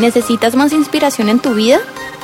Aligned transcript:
¿Necesitas 0.00 0.56
más 0.56 0.72
inspiración 0.72 1.28
en 1.28 1.40
tu 1.40 1.52
vida? 1.52 1.78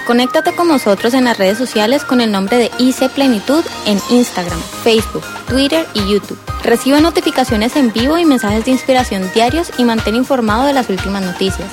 Conéctate 0.07 0.55
con 0.55 0.67
nosotros 0.67 1.13
en 1.13 1.25
las 1.25 1.37
redes 1.37 1.59
sociales 1.59 2.05
con 2.05 2.23
el 2.23 2.33
nombre 2.33 2.57
de 2.57 2.71
IC 2.79 3.11
Plenitud 3.11 3.63
en 3.85 4.01
Instagram, 4.09 4.59
Facebook, 4.83 5.23
Twitter 5.47 5.87
y 5.93 6.11
YouTube. 6.11 6.39
Recibe 6.65 7.03
notificaciones 7.03 7.77
en 7.77 7.93
vivo 7.93 8.17
y 8.17 8.25
mensajes 8.25 8.65
de 8.65 8.71
inspiración 8.71 9.31
diarios 9.35 9.71
y 9.77 9.85
mantén 9.85 10.15
informado 10.15 10.65
de 10.65 10.73
las 10.73 10.89
últimas 10.89 11.23
noticias. 11.23 11.71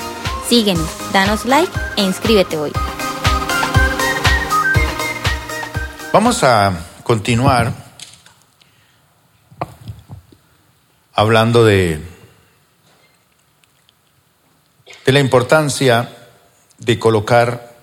Síguenos, 0.50 0.89
danos 1.13 1.46
like 1.46 1.71
e 1.96 2.04
inscríbete 2.04 2.58
hoy. 2.58 2.74
Vamos 6.12 6.44
a 6.44 6.74
continuar 7.06 7.72
hablando 11.13 11.63
de 11.63 12.13
de 15.06 15.12
la 15.12 15.20
importancia 15.20 16.09
de 16.77 16.99
colocar 16.99 17.73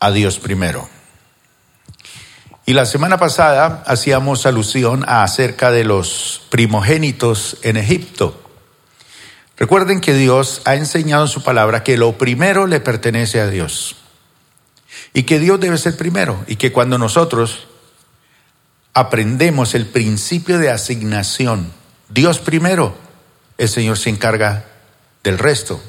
a 0.00 0.10
Dios 0.10 0.38
primero. 0.38 0.88
Y 2.66 2.74
la 2.74 2.84
semana 2.84 3.16
pasada 3.18 3.82
hacíamos 3.86 4.44
alusión 4.44 5.04
a 5.08 5.22
acerca 5.22 5.70
de 5.70 5.84
los 5.84 6.42
primogénitos 6.50 7.56
en 7.62 7.78
Egipto. 7.78 8.38
Recuerden 9.56 10.00
que 10.00 10.14
Dios 10.14 10.60
ha 10.66 10.74
enseñado 10.74 11.24
en 11.24 11.30
su 11.30 11.42
palabra 11.42 11.82
que 11.82 11.96
lo 11.96 12.18
primero 12.18 12.66
le 12.66 12.80
pertenece 12.80 13.40
a 13.40 13.48
Dios. 13.48 13.96
Y 15.14 15.22
que 15.22 15.38
Dios 15.38 15.58
debe 15.58 15.78
ser 15.78 15.96
primero. 15.96 16.44
Y 16.46 16.56
que 16.56 16.70
cuando 16.70 16.98
nosotros 16.98 17.66
aprendemos 18.92 19.74
el 19.74 19.86
principio 19.86 20.58
de 20.58 20.70
asignación, 20.70 21.72
Dios 22.10 22.38
primero, 22.38 22.94
el 23.56 23.68
Señor 23.68 23.96
se 23.98 24.10
encarga 24.10 24.66
del 25.22 25.38
resto. 25.38 25.80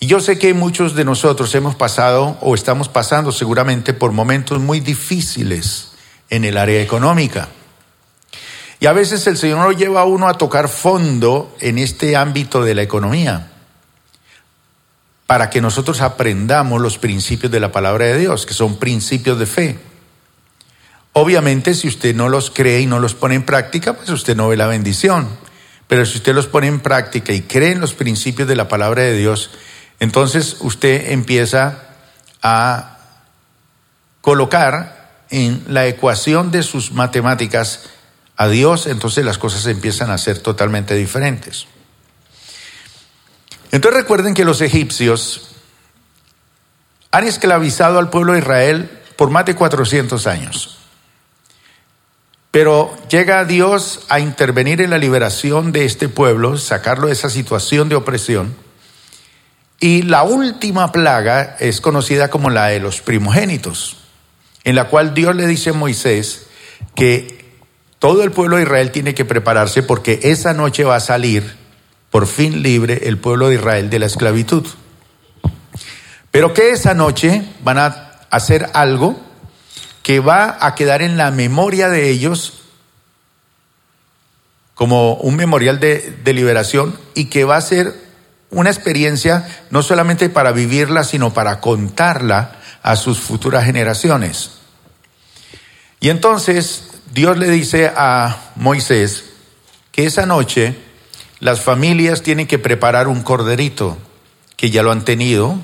Y 0.00 0.06
yo 0.06 0.20
sé 0.20 0.38
que 0.38 0.54
muchos 0.54 0.94
de 0.94 1.04
nosotros 1.04 1.54
hemos 1.54 1.74
pasado 1.74 2.38
o 2.40 2.54
estamos 2.54 2.88
pasando 2.88 3.32
seguramente 3.32 3.94
por 3.94 4.12
momentos 4.12 4.60
muy 4.60 4.80
difíciles 4.80 5.92
en 6.30 6.44
el 6.44 6.56
área 6.56 6.80
económica. 6.80 7.48
Y 8.80 8.86
a 8.86 8.92
veces 8.92 9.26
el 9.26 9.36
Señor 9.36 9.64
lo 9.64 9.72
lleva 9.72 10.02
a 10.02 10.04
uno 10.04 10.28
a 10.28 10.38
tocar 10.38 10.68
fondo 10.68 11.56
en 11.60 11.78
este 11.78 12.16
ámbito 12.16 12.62
de 12.62 12.74
la 12.76 12.82
economía 12.82 13.50
para 15.26 15.50
que 15.50 15.60
nosotros 15.60 16.00
aprendamos 16.00 16.80
los 16.80 16.96
principios 16.96 17.52
de 17.52 17.60
la 17.60 17.70
palabra 17.70 18.06
de 18.06 18.18
Dios, 18.18 18.46
que 18.46 18.54
son 18.54 18.78
principios 18.78 19.38
de 19.38 19.44
fe. 19.44 19.78
Obviamente, 21.12 21.74
si 21.74 21.86
usted 21.86 22.14
no 22.14 22.30
los 22.30 22.50
cree 22.50 22.80
y 22.80 22.86
no 22.86 22.98
los 22.98 23.14
pone 23.14 23.34
en 23.34 23.44
práctica, 23.44 23.92
pues 23.92 24.08
usted 24.08 24.34
no 24.34 24.48
ve 24.48 24.56
la 24.56 24.68
bendición. 24.68 25.28
Pero 25.88 26.06
si 26.06 26.18
usted 26.18 26.34
los 26.34 26.46
pone 26.46 26.68
en 26.68 26.80
práctica 26.80 27.32
y 27.32 27.42
cree 27.42 27.72
en 27.72 27.80
los 27.80 27.94
principios 27.94 28.46
de 28.46 28.54
la 28.54 28.68
palabra 28.68 29.02
de 29.02 29.14
Dios, 29.14 29.50
entonces 29.98 30.58
usted 30.60 31.10
empieza 31.10 31.82
a 32.42 32.98
colocar 34.20 35.24
en 35.30 35.64
la 35.68 35.86
ecuación 35.86 36.50
de 36.50 36.62
sus 36.62 36.92
matemáticas 36.92 37.88
a 38.36 38.48
Dios, 38.48 38.86
entonces 38.86 39.24
las 39.24 39.38
cosas 39.38 39.66
empiezan 39.66 40.10
a 40.10 40.18
ser 40.18 40.38
totalmente 40.38 40.94
diferentes. 40.94 41.66
Entonces 43.72 44.02
recuerden 44.02 44.34
que 44.34 44.44
los 44.44 44.60
egipcios 44.60 45.48
han 47.10 47.24
esclavizado 47.24 47.98
al 47.98 48.10
pueblo 48.10 48.34
de 48.34 48.40
Israel 48.40 48.90
por 49.16 49.30
más 49.30 49.46
de 49.46 49.54
400 49.54 50.26
años. 50.26 50.77
Pero 52.50 52.96
llega 53.10 53.44
Dios 53.44 54.00
a 54.08 54.20
intervenir 54.20 54.80
en 54.80 54.90
la 54.90 54.98
liberación 54.98 55.70
de 55.72 55.84
este 55.84 56.08
pueblo, 56.08 56.56
sacarlo 56.56 57.08
de 57.08 57.12
esa 57.12 57.28
situación 57.28 57.88
de 57.88 57.96
opresión. 57.96 58.54
Y 59.80 60.02
la 60.02 60.22
última 60.22 60.90
plaga 60.90 61.56
es 61.60 61.80
conocida 61.80 62.30
como 62.30 62.50
la 62.50 62.66
de 62.66 62.80
los 62.80 63.00
primogénitos, 63.00 63.98
en 64.64 64.74
la 64.74 64.88
cual 64.88 65.14
Dios 65.14 65.36
le 65.36 65.46
dice 65.46 65.70
a 65.70 65.74
Moisés 65.74 66.46
que 66.94 67.38
todo 67.98 68.22
el 68.22 68.32
pueblo 68.32 68.56
de 68.56 68.62
Israel 68.62 68.90
tiene 68.90 69.14
que 69.14 69.24
prepararse 69.24 69.82
porque 69.82 70.20
esa 70.22 70.52
noche 70.52 70.84
va 70.84 70.96
a 70.96 71.00
salir 71.00 71.56
por 72.10 72.26
fin 72.26 72.62
libre 72.62 73.02
el 73.04 73.18
pueblo 73.18 73.48
de 73.48 73.56
Israel 73.56 73.90
de 73.90 73.98
la 73.98 74.06
esclavitud. 74.06 74.66
Pero 76.30 76.54
que 76.54 76.70
esa 76.70 76.94
noche 76.94 77.42
van 77.62 77.78
a 77.78 78.20
hacer 78.30 78.70
algo 78.72 79.27
que 80.08 80.20
va 80.20 80.56
a 80.62 80.74
quedar 80.74 81.02
en 81.02 81.18
la 81.18 81.30
memoria 81.30 81.90
de 81.90 82.08
ellos 82.08 82.62
como 84.74 85.16
un 85.16 85.36
memorial 85.36 85.80
de, 85.80 86.32
liberación 86.32 86.98
y 87.14 87.26
que 87.26 87.44
va 87.44 87.58
a 87.58 87.60
ser 87.60 87.94
una 88.48 88.70
experiencia 88.70 89.46
no 89.68 89.82
solamente 89.82 90.30
para 90.30 90.52
vivirla, 90.52 91.04
sino 91.04 91.34
para 91.34 91.60
contarla 91.60 92.56
a 92.82 92.96
sus 92.96 93.20
futuras 93.20 93.66
generaciones. 93.66 94.52
Y 96.00 96.08
entonces 96.08 96.84
Dios 97.12 97.36
le 97.36 97.50
dice 97.50 97.92
a 97.94 98.52
Moisés 98.56 99.24
que 99.92 100.06
esa 100.06 100.24
noche 100.24 100.78
las 101.38 101.60
familias 101.60 102.22
tienen 102.22 102.46
que 102.46 102.58
preparar 102.58 103.08
un 103.08 103.22
corderito, 103.22 103.98
que 104.56 104.70
ya 104.70 104.82
lo 104.82 104.90
han 104.90 105.04
tenido, 105.04 105.60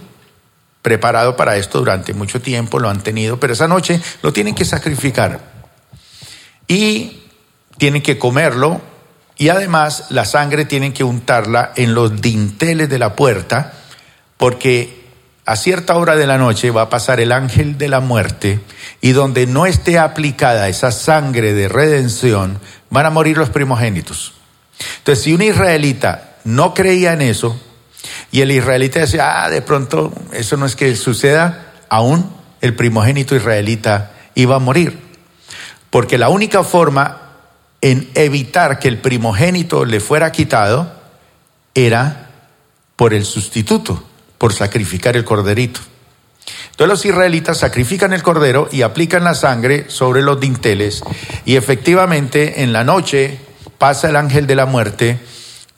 preparado 0.84 1.34
para 1.34 1.56
esto 1.56 1.78
durante 1.78 2.12
mucho 2.12 2.43
tiempo, 2.43 2.78
lo 2.78 2.91
han 2.91 3.03
tenido, 3.03 3.41
pero 3.41 3.55
esa 3.55 3.67
noche 3.67 4.03
lo 4.21 4.34
tienen 4.34 4.55
que 4.55 4.67
sacrificar. 4.67 5.41
Y 6.69 7.22
tienen 7.78 8.03
que 8.03 8.19
comerlo 8.19 8.83
y 9.39 9.49
además 9.49 10.09
la 10.11 10.27
sangre 10.27 10.67
tienen 10.67 10.93
que 10.93 11.03
untarla 11.03 11.73
en 11.77 11.94
los 11.94 12.21
dinteles 12.21 12.91
de 12.91 12.99
la 12.99 13.17
puerta 13.17 13.73
porque 14.37 15.06
a 15.47 15.56
cierta 15.56 15.97
hora 15.97 16.17
de 16.17 16.27
la 16.27 16.37
noche 16.37 16.71
va 16.71 16.83
a 16.83 16.91
pasar 16.91 17.19
el 17.19 17.33
ángel 17.33 17.78
de 17.78 17.89
la 17.89 18.00
muerte 18.00 18.61
y 19.00 19.12
donde 19.12 19.47
no 19.47 19.65
esté 19.65 19.99
aplicada 19.99 20.69
esa 20.69 20.93
sangre 20.93 21.55
de 21.55 21.67
redención 21.67 22.61
van 22.91 23.06
a 23.06 23.11
morir 23.11 23.39
los 23.39 23.49
primogénitos. 23.49 24.34
Entonces, 24.99 25.25
si 25.25 25.33
un 25.33 25.41
israelita 25.41 26.37
no 26.44 26.75
creía 26.75 27.15
en 27.15 27.23
eso, 27.23 27.59
y 28.31 28.41
el 28.41 28.51
israelita 28.51 29.01
decía, 29.01 29.45
ah, 29.45 29.51
de 29.51 29.63
pronto 29.63 30.13
eso 30.33 30.57
no 30.57 30.67
es 30.67 30.77
que 30.77 30.95
suceda, 30.97 31.73
aún 31.89 32.31
el 32.61 32.75
primogénito 32.75 33.37
israelita 33.37 34.13
iba 34.35 34.57
a 34.57 34.61
morir. 34.61 34.99
Porque 35.91 36.19
la 36.19 36.29
única 36.29 36.65
forma 36.65 37.21
en 37.81 38.11
evitar 38.15 38.79
que 38.79 38.89
el 38.89 38.99
primogénito 38.99 39.85
le 39.85 40.01
fuera 40.01 40.33
quitado 40.33 40.93
era 41.75 42.31
por 42.97 43.13
el 43.13 43.25
sustituto, 43.25 44.03
por 44.39 44.53
sacrificar 44.53 45.17
el 45.17 45.25
corderito. 45.25 45.81
Entonces 46.71 46.89
los 46.89 47.05
israelitas 47.05 47.59
sacrifican 47.59 48.13
el 48.13 48.23
cordero 48.23 48.69
y 48.71 48.83
aplican 48.83 49.25
la 49.25 49.35
sangre 49.35 49.87
sobre 49.89 50.23
los 50.23 50.41
dinteles 50.41 51.03
y 51.45 51.57
efectivamente 51.57 52.63
en 52.63 52.73
la 52.73 52.85
noche 52.85 53.39
pasa 53.79 54.09
el 54.09 54.17
ángel 54.17 54.47
de 54.47 54.55
la 54.55 54.67
muerte 54.67 55.21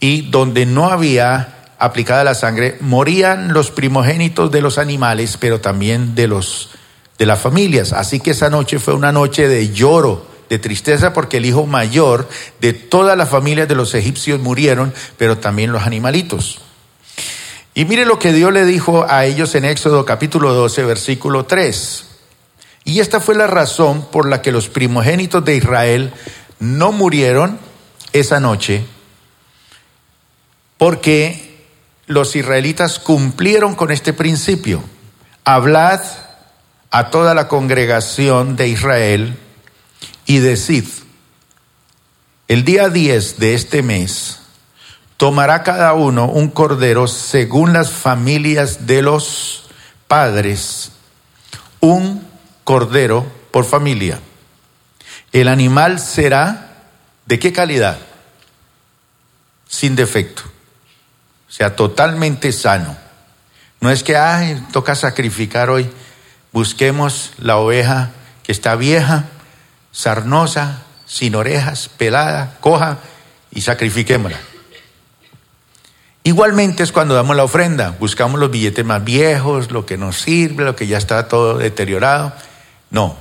y 0.00 0.30
donde 0.30 0.66
no 0.66 0.88
había 0.88 1.55
aplicada 1.78 2.24
la 2.24 2.34
sangre, 2.34 2.76
morían 2.80 3.52
los 3.52 3.70
primogénitos 3.70 4.50
de 4.50 4.62
los 4.62 4.78
animales, 4.78 5.36
pero 5.38 5.60
también 5.60 6.14
de 6.14 6.28
los 6.28 6.70
de 7.18 7.26
las 7.26 7.40
familias. 7.40 7.92
Así 7.92 8.20
que 8.20 8.32
esa 8.32 8.50
noche 8.50 8.78
fue 8.78 8.94
una 8.94 9.12
noche 9.12 9.48
de 9.48 9.72
lloro, 9.72 10.26
de 10.48 10.58
tristeza, 10.58 11.12
porque 11.12 11.38
el 11.38 11.46
hijo 11.46 11.66
mayor 11.66 12.28
de 12.60 12.72
todas 12.72 13.16
las 13.16 13.28
familias 13.28 13.68
de 13.68 13.74
los 13.74 13.94
egipcios 13.94 14.40
murieron, 14.40 14.92
pero 15.16 15.38
también 15.38 15.72
los 15.72 15.82
animalitos. 15.82 16.60
Y 17.74 17.84
mire 17.84 18.06
lo 18.06 18.18
que 18.18 18.32
Dios 18.32 18.52
le 18.52 18.64
dijo 18.64 19.06
a 19.08 19.26
ellos 19.26 19.54
en 19.54 19.64
Éxodo 19.64 20.04
capítulo 20.04 20.54
12, 20.54 20.84
versículo 20.84 21.44
3. 21.44 22.06
Y 22.84 23.00
esta 23.00 23.20
fue 23.20 23.34
la 23.34 23.46
razón 23.46 24.06
por 24.10 24.28
la 24.28 24.40
que 24.40 24.52
los 24.52 24.68
primogénitos 24.68 25.44
de 25.44 25.56
Israel 25.56 26.12
no 26.58 26.92
murieron 26.92 27.58
esa 28.12 28.40
noche, 28.40 28.84
porque 30.78 31.45
los 32.06 32.36
israelitas 32.36 32.98
cumplieron 32.98 33.74
con 33.74 33.90
este 33.90 34.12
principio. 34.12 34.82
Hablad 35.44 36.00
a 36.90 37.10
toda 37.10 37.34
la 37.34 37.48
congregación 37.48 38.56
de 38.56 38.68
Israel 38.68 39.38
y 40.24 40.38
decid, 40.38 40.84
el 42.48 42.64
día 42.64 42.88
10 42.88 43.38
de 43.38 43.54
este 43.54 43.82
mes 43.82 44.38
tomará 45.16 45.62
cada 45.62 45.94
uno 45.94 46.26
un 46.26 46.48
cordero 46.48 47.08
según 47.08 47.72
las 47.72 47.90
familias 47.90 48.86
de 48.86 49.02
los 49.02 49.64
padres, 50.06 50.92
un 51.80 52.26
cordero 52.62 53.26
por 53.50 53.64
familia. 53.64 54.20
El 55.32 55.48
animal 55.48 55.98
será 55.98 56.84
de 57.26 57.38
qué 57.40 57.52
calidad? 57.52 57.98
Sin 59.68 59.96
defecto 59.96 60.55
sea 61.48 61.76
totalmente 61.76 62.52
sano. 62.52 62.96
No 63.80 63.90
es 63.90 64.02
que, 64.02 64.16
ay, 64.16 64.62
toca 64.72 64.94
sacrificar 64.94 65.70
hoy. 65.70 65.90
Busquemos 66.52 67.32
la 67.38 67.56
oveja 67.56 68.10
que 68.42 68.52
está 68.52 68.74
vieja, 68.76 69.26
sarnosa, 69.92 70.82
sin 71.06 71.34
orejas, 71.34 71.88
pelada, 71.88 72.56
coja 72.60 72.98
y 73.50 73.60
sacrifiquémosla. 73.60 74.38
Igualmente 76.26 76.82
es 76.82 76.90
cuando 76.90 77.14
damos 77.14 77.36
la 77.36 77.44
ofrenda, 77.44 77.94
buscamos 78.00 78.40
los 78.40 78.50
billetes 78.50 78.84
más 78.84 79.04
viejos, 79.04 79.70
lo 79.70 79.86
que 79.86 79.96
nos 79.96 80.16
sirve, 80.16 80.64
lo 80.64 80.74
que 80.74 80.88
ya 80.88 80.98
está 80.98 81.28
todo 81.28 81.58
deteriorado. 81.58 82.32
No, 82.90 83.16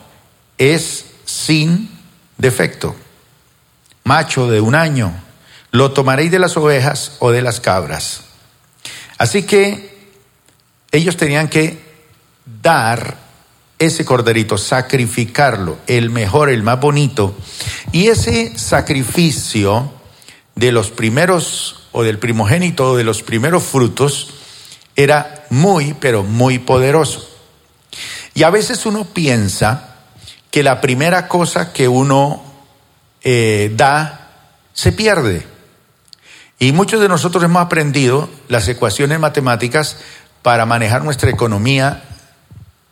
es 0.58 1.06
sin 1.24 1.90
defecto, 2.38 2.96
macho 4.04 4.50
de 4.50 4.60
un 4.60 4.74
año, 4.74 5.14
lo 5.76 5.92
tomaréis 5.92 6.32
de 6.32 6.40
las 6.40 6.56
ovejas 6.56 7.18
o 7.20 7.32
de 7.32 7.42
las 7.42 7.60
cabras. 7.60 8.22
Así 9.18 9.44
que 9.44 9.94
ellos 10.92 11.18
tenían 11.18 11.50
que 11.50 11.78
dar 12.62 13.18
ese 13.78 14.06
corderito, 14.06 14.58
sacrificarlo, 14.58 15.80
el 15.88 16.12
mejor, 16.12 16.50
el 16.50 16.64
más 16.64 16.80
bonito. 16.80 17.36
Y 17.92 18.08
ese 18.08 18.58
sacrificio 18.58 19.92
de 20.56 20.72
los 20.72 20.92
primeros 20.92 21.88
o 21.92 22.04
del 22.04 22.20
primogénito 22.20 22.92
o 22.92 22.96
de 22.96 23.04
los 23.04 23.22
primeros 23.22 23.64
frutos 23.64 24.30
era 24.96 25.46
muy, 25.50 25.94
pero 25.94 26.24
muy 26.24 26.58
poderoso. 26.58 27.30
Y 28.34 28.44
a 28.44 28.50
veces 28.50 28.86
uno 28.86 29.04
piensa 29.04 29.96
que 30.52 30.64
la 30.64 30.80
primera 30.80 31.28
cosa 31.28 31.74
que 31.74 31.90
uno 31.90 32.44
eh, 33.22 33.74
da 33.76 34.32
se 34.72 34.94
pierde. 34.94 35.55
Y 36.66 36.72
muchos 36.72 37.00
de 37.00 37.08
nosotros 37.08 37.44
hemos 37.44 37.62
aprendido 37.62 38.28
las 38.48 38.68
ecuaciones 38.68 39.20
matemáticas 39.20 39.98
para 40.42 40.66
manejar 40.66 41.04
nuestra 41.04 41.30
economía 41.30 42.02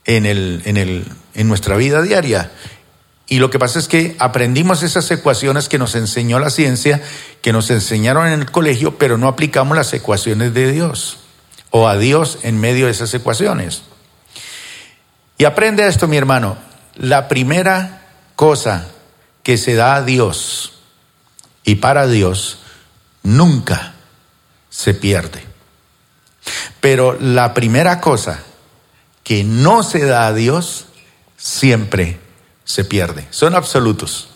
en, 0.06 0.28
el, 0.28 0.62
en, 0.66 0.78
el, 0.78 1.08
en 1.34 1.48
nuestra 1.48 1.76
vida 1.76 2.04
diaria. 2.04 2.52
Y 3.26 3.40
lo 3.40 3.50
que 3.50 3.58
pasa 3.58 3.80
es 3.80 3.88
que 3.88 4.16
aprendimos 4.20 4.84
esas 4.84 5.10
ecuaciones 5.10 5.70
que 5.70 5.80
nos 5.80 5.96
enseñó 5.96 6.38
la 6.38 6.52
ciencia, 6.52 7.02
que 7.42 7.52
nos 7.52 7.72
enseñaron 7.72 8.28
en 8.28 8.42
el 8.42 8.52
colegio, 8.52 9.00
pero 9.00 9.18
no 9.18 9.28
aplicamos 9.28 9.76
las 9.76 9.92
ecuaciones 9.92 10.54
de 10.54 10.72
Dios 10.72 11.22
o 11.72 11.88
a 11.88 11.98
Dios 11.98 12.38
en 12.44 12.60
medio 12.60 12.86
de 12.86 12.92
esas 12.92 13.12
ecuaciones. 13.16 13.82
Y 15.40 15.46
aprende 15.46 15.88
esto, 15.88 16.08
mi 16.08 16.18
hermano. 16.18 16.58
La 16.96 17.28
primera 17.28 18.04
cosa 18.36 18.90
que 19.42 19.58
se 19.58 19.74
da 19.74 19.96
a 19.96 20.04
Dios 20.04 20.74
y 21.64 21.74
para 21.74 22.06
Dios 22.06 22.60
nunca 23.24 23.94
se 24.70 24.94
pierde. 24.94 25.44
Pero 26.80 27.18
la 27.20 27.54
primera 27.54 28.00
cosa 28.02 28.44
que 29.24 29.44
no 29.44 29.84
se 29.84 30.06
da 30.06 30.28
a 30.28 30.34
Dios 30.34 30.88
siempre 31.38 32.20
se 32.66 32.84
pierde. 32.84 33.28
Son 33.32 33.56
absolutos. 33.56 34.30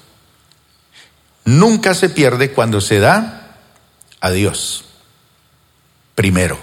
Nunca 1.45 1.93
se 1.93 2.09
pierde 2.09 2.51
cuando 2.51 2.81
se 2.81 2.99
da 2.99 3.55
a 4.19 4.31
Dios. 4.31 4.85
Primero. 6.15 6.57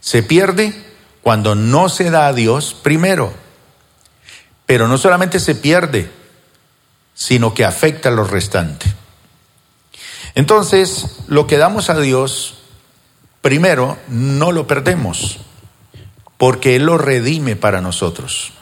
Se 0.00 0.22
pierde 0.22 0.84
cuando 1.22 1.54
no 1.54 1.88
se 1.88 2.10
da 2.10 2.28
a 2.28 2.32
Dios 2.32 2.74
primero. 2.74 3.34
Pero 4.66 4.88
no 4.88 4.98
solamente 4.98 5.40
se 5.40 5.54
pierde, 5.54 6.10
sino 7.14 7.54
que 7.54 7.64
afecta 7.64 8.08
a 8.08 8.12
los 8.12 8.30
restantes. 8.30 8.92
Entonces, 10.34 11.18
lo 11.28 11.46
que 11.46 11.58
damos 11.58 11.90
a 11.90 11.98
Dios 11.98 12.58
primero 13.40 13.96
no 14.08 14.52
lo 14.52 14.66
perdemos, 14.66 15.38
porque 16.36 16.76
Él 16.76 16.86
lo 16.86 16.98
redime 16.98 17.56
para 17.56 17.80
nosotros. 17.80 18.52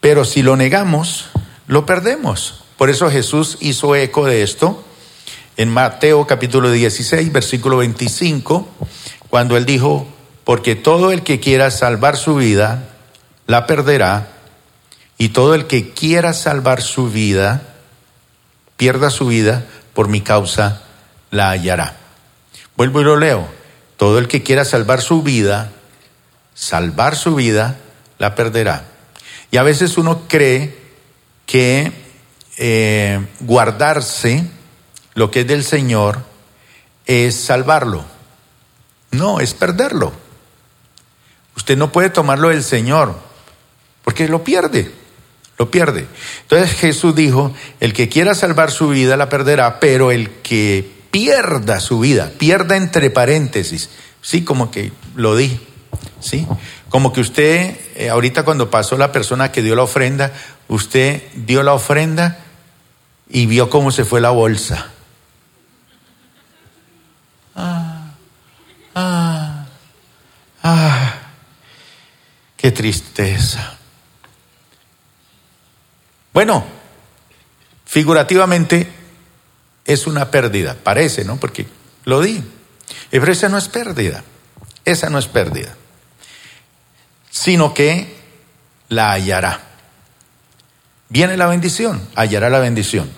Pero 0.00 0.24
si 0.24 0.42
lo 0.42 0.56
negamos, 0.56 1.26
lo 1.68 1.86
perdemos. 1.86 2.64
Por 2.76 2.90
eso 2.90 3.10
Jesús 3.10 3.58
hizo 3.60 3.94
eco 3.94 4.26
de 4.26 4.42
esto 4.42 4.82
en 5.56 5.68
Mateo 5.68 6.26
capítulo 6.26 6.70
16, 6.70 7.30
versículo 7.32 7.76
25, 7.76 8.66
cuando 9.28 9.56
él 9.56 9.64
dijo, 9.64 10.06
porque 10.44 10.74
todo 10.74 11.12
el 11.12 11.22
que 11.22 11.40
quiera 11.40 11.70
salvar 11.70 12.16
su 12.16 12.36
vida, 12.36 12.88
la 13.46 13.66
perderá, 13.66 14.28
y 15.18 15.28
todo 15.28 15.54
el 15.54 15.66
que 15.66 15.90
quiera 15.90 16.32
salvar 16.32 16.82
su 16.82 17.10
vida, 17.10 17.76
pierda 18.76 19.10
su 19.10 19.26
vida, 19.26 19.66
por 19.94 20.08
mi 20.08 20.20
causa 20.20 20.82
la 21.30 21.50
hallará. 21.50 21.96
Vuelvo 22.76 23.00
y 23.00 23.04
lo 23.04 23.16
leo. 23.16 23.48
Todo 23.96 24.18
el 24.18 24.28
que 24.28 24.42
quiera 24.42 24.64
salvar 24.64 25.00
su 25.00 25.22
vida, 25.22 25.70
salvar 26.54 27.16
su 27.16 27.34
vida, 27.34 27.76
la 28.18 28.34
perderá. 28.34 28.84
Y 29.50 29.56
a 29.58 29.62
veces 29.62 29.98
uno 29.98 30.22
cree 30.28 30.76
que 31.46 31.92
eh, 32.56 33.26
guardarse 33.40 34.44
lo 35.14 35.30
que 35.30 35.40
es 35.40 35.46
del 35.46 35.64
Señor 35.64 36.22
es 37.06 37.34
salvarlo. 37.34 38.04
No, 39.10 39.40
es 39.40 39.54
perderlo. 39.54 40.12
Usted 41.56 41.76
no 41.76 41.92
puede 41.92 42.10
tomarlo 42.10 42.48
del 42.48 42.64
Señor 42.64 43.14
porque 44.04 44.28
lo 44.28 44.42
pierde, 44.42 44.92
lo 45.58 45.70
pierde. 45.70 46.06
Entonces 46.42 46.72
Jesús 46.78 47.14
dijo, 47.14 47.54
el 47.80 47.92
que 47.92 48.08
quiera 48.08 48.34
salvar 48.34 48.70
su 48.70 48.88
vida 48.88 49.16
la 49.16 49.28
perderá, 49.28 49.80
pero 49.80 50.10
el 50.10 50.30
que 50.42 50.90
pierda 51.10 51.78
su 51.80 52.00
vida, 52.00 52.32
pierda 52.38 52.76
entre 52.76 53.10
paréntesis, 53.10 53.90
sí, 54.22 54.44
como 54.44 54.70
que 54.70 54.92
lo 55.14 55.36
di, 55.36 55.60
sí, 56.20 56.46
como 56.88 57.12
que 57.12 57.20
usted, 57.20 57.76
eh, 57.94 58.08
ahorita 58.08 58.44
cuando 58.44 58.70
pasó 58.70 58.96
la 58.96 59.12
persona 59.12 59.52
que 59.52 59.62
dio 59.62 59.76
la 59.76 59.82
ofrenda, 59.82 60.32
usted 60.68 61.22
dio 61.34 61.62
la 61.62 61.74
ofrenda 61.74 62.38
y 63.28 63.46
vio 63.46 63.70
cómo 63.70 63.90
se 63.90 64.04
fue 64.04 64.20
la 64.20 64.30
bolsa. 64.30 64.90
Ah, 67.54 68.14
ah, 68.94 69.66
ah, 70.62 71.14
qué 72.56 72.70
tristeza. 72.72 73.78
Bueno, 76.32 76.64
figurativamente 77.84 78.88
es 79.84 80.06
una 80.06 80.30
pérdida, 80.30 80.76
parece, 80.82 81.24
¿no? 81.24 81.38
Porque 81.38 81.66
lo 82.04 82.20
di. 82.20 82.42
Pero 83.10 83.30
esa 83.30 83.48
no 83.48 83.58
es 83.58 83.68
pérdida, 83.68 84.24
esa 84.84 85.10
no 85.10 85.18
es 85.18 85.26
pérdida 85.26 85.76
sino 87.32 87.72
que 87.72 88.14
la 88.88 89.10
hallará. 89.10 89.60
Viene 91.08 91.36
la 91.36 91.46
bendición, 91.46 92.00
hallará 92.14 92.50
la 92.50 92.60
bendición. 92.60 93.10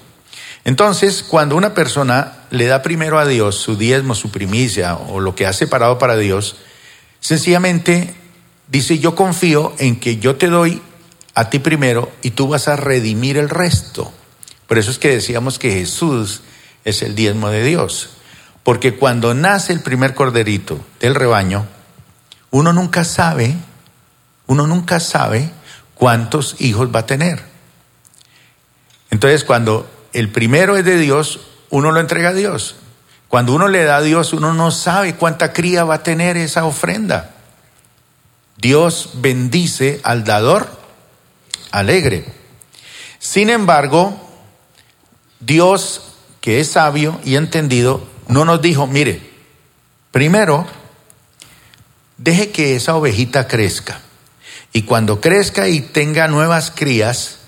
Entonces, 0.64 1.22
cuando 1.22 1.56
una 1.56 1.74
persona 1.74 2.38
le 2.50 2.66
da 2.66 2.80
primero 2.80 3.18
a 3.18 3.26
Dios 3.26 3.56
su 3.56 3.76
diezmo, 3.76 4.14
su 4.14 4.30
primicia 4.30 4.94
o 4.94 5.20
lo 5.20 5.34
que 5.34 5.46
ha 5.46 5.52
separado 5.52 5.98
para 5.98 6.16
Dios, 6.16 6.56
sencillamente 7.20 8.14
dice, 8.68 8.98
yo 8.98 9.14
confío 9.14 9.74
en 9.78 9.98
que 9.98 10.16
yo 10.18 10.36
te 10.36 10.46
doy 10.46 10.80
a 11.34 11.50
ti 11.50 11.58
primero 11.58 12.10
y 12.22 12.30
tú 12.30 12.48
vas 12.48 12.68
a 12.68 12.76
redimir 12.76 13.36
el 13.36 13.48
resto. 13.48 14.12
Por 14.66 14.78
eso 14.78 14.90
es 14.90 14.98
que 14.98 15.10
decíamos 15.10 15.58
que 15.58 15.72
Jesús 15.72 16.42
es 16.84 17.02
el 17.02 17.14
diezmo 17.14 17.50
de 17.50 17.64
Dios. 17.64 18.10
Porque 18.62 18.94
cuando 18.96 19.34
nace 19.34 19.72
el 19.72 19.80
primer 19.80 20.14
corderito 20.14 20.84
del 21.00 21.14
rebaño, 21.14 21.66
uno 22.50 22.72
nunca 22.72 23.04
sabe 23.04 23.56
uno 24.46 24.66
nunca 24.66 25.00
sabe 25.00 25.50
cuántos 25.94 26.56
hijos 26.60 26.94
va 26.94 27.00
a 27.00 27.06
tener. 27.06 27.42
Entonces, 29.10 29.44
cuando 29.44 29.88
el 30.12 30.30
primero 30.30 30.76
es 30.76 30.84
de 30.84 30.98
Dios, 30.98 31.40
uno 31.70 31.92
lo 31.92 32.00
entrega 32.00 32.30
a 32.30 32.34
Dios. 32.34 32.76
Cuando 33.28 33.54
uno 33.54 33.68
le 33.68 33.84
da 33.84 33.96
a 33.96 34.02
Dios, 34.02 34.32
uno 34.32 34.54
no 34.54 34.70
sabe 34.70 35.14
cuánta 35.14 35.52
cría 35.52 35.84
va 35.84 35.96
a 35.96 36.02
tener 36.02 36.36
esa 36.36 36.64
ofrenda. 36.64 37.30
Dios 38.58 39.10
bendice 39.14 40.00
al 40.04 40.24
dador 40.24 40.83
alegre. 41.74 42.24
Sin 43.18 43.50
embargo, 43.50 44.16
Dios, 45.40 46.14
que 46.40 46.60
es 46.60 46.70
sabio 46.70 47.20
y 47.24 47.34
entendido, 47.34 48.06
no 48.28 48.44
nos 48.44 48.62
dijo, 48.62 48.86
mire, 48.86 49.20
primero, 50.12 50.66
deje 52.16 52.50
que 52.52 52.76
esa 52.76 52.94
ovejita 52.94 53.48
crezca. 53.48 54.00
Y 54.72 54.82
cuando 54.82 55.20
crezca 55.20 55.68
y 55.68 55.80
tenga 55.80 56.28
nuevas 56.28 56.70
crías, 56.70 57.40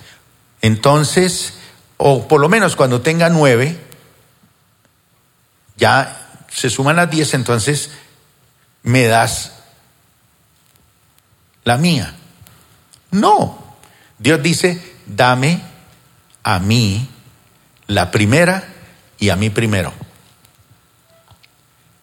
entonces, 0.60 1.54
o 1.96 2.26
por 2.26 2.40
lo 2.40 2.48
menos 2.48 2.74
cuando 2.74 3.02
tenga 3.02 3.28
nueve, 3.30 3.78
ya 5.76 6.42
se 6.50 6.68
suman 6.68 6.96
las 6.96 7.10
diez, 7.10 7.32
entonces 7.34 7.90
me 8.82 9.04
das 9.04 9.52
la 11.62 11.76
mía. 11.76 12.14
No, 13.12 13.65
Dios 14.18 14.42
dice, 14.42 14.80
dame 15.06 15.60
a 16.42 16.58
mí 16.58 17.08
la 17.86 18.10
primera 18.10 18.64
y 19.18 19.30
a 19.30 19.36
mí 19.36 19.50
primero. 19.50 19.92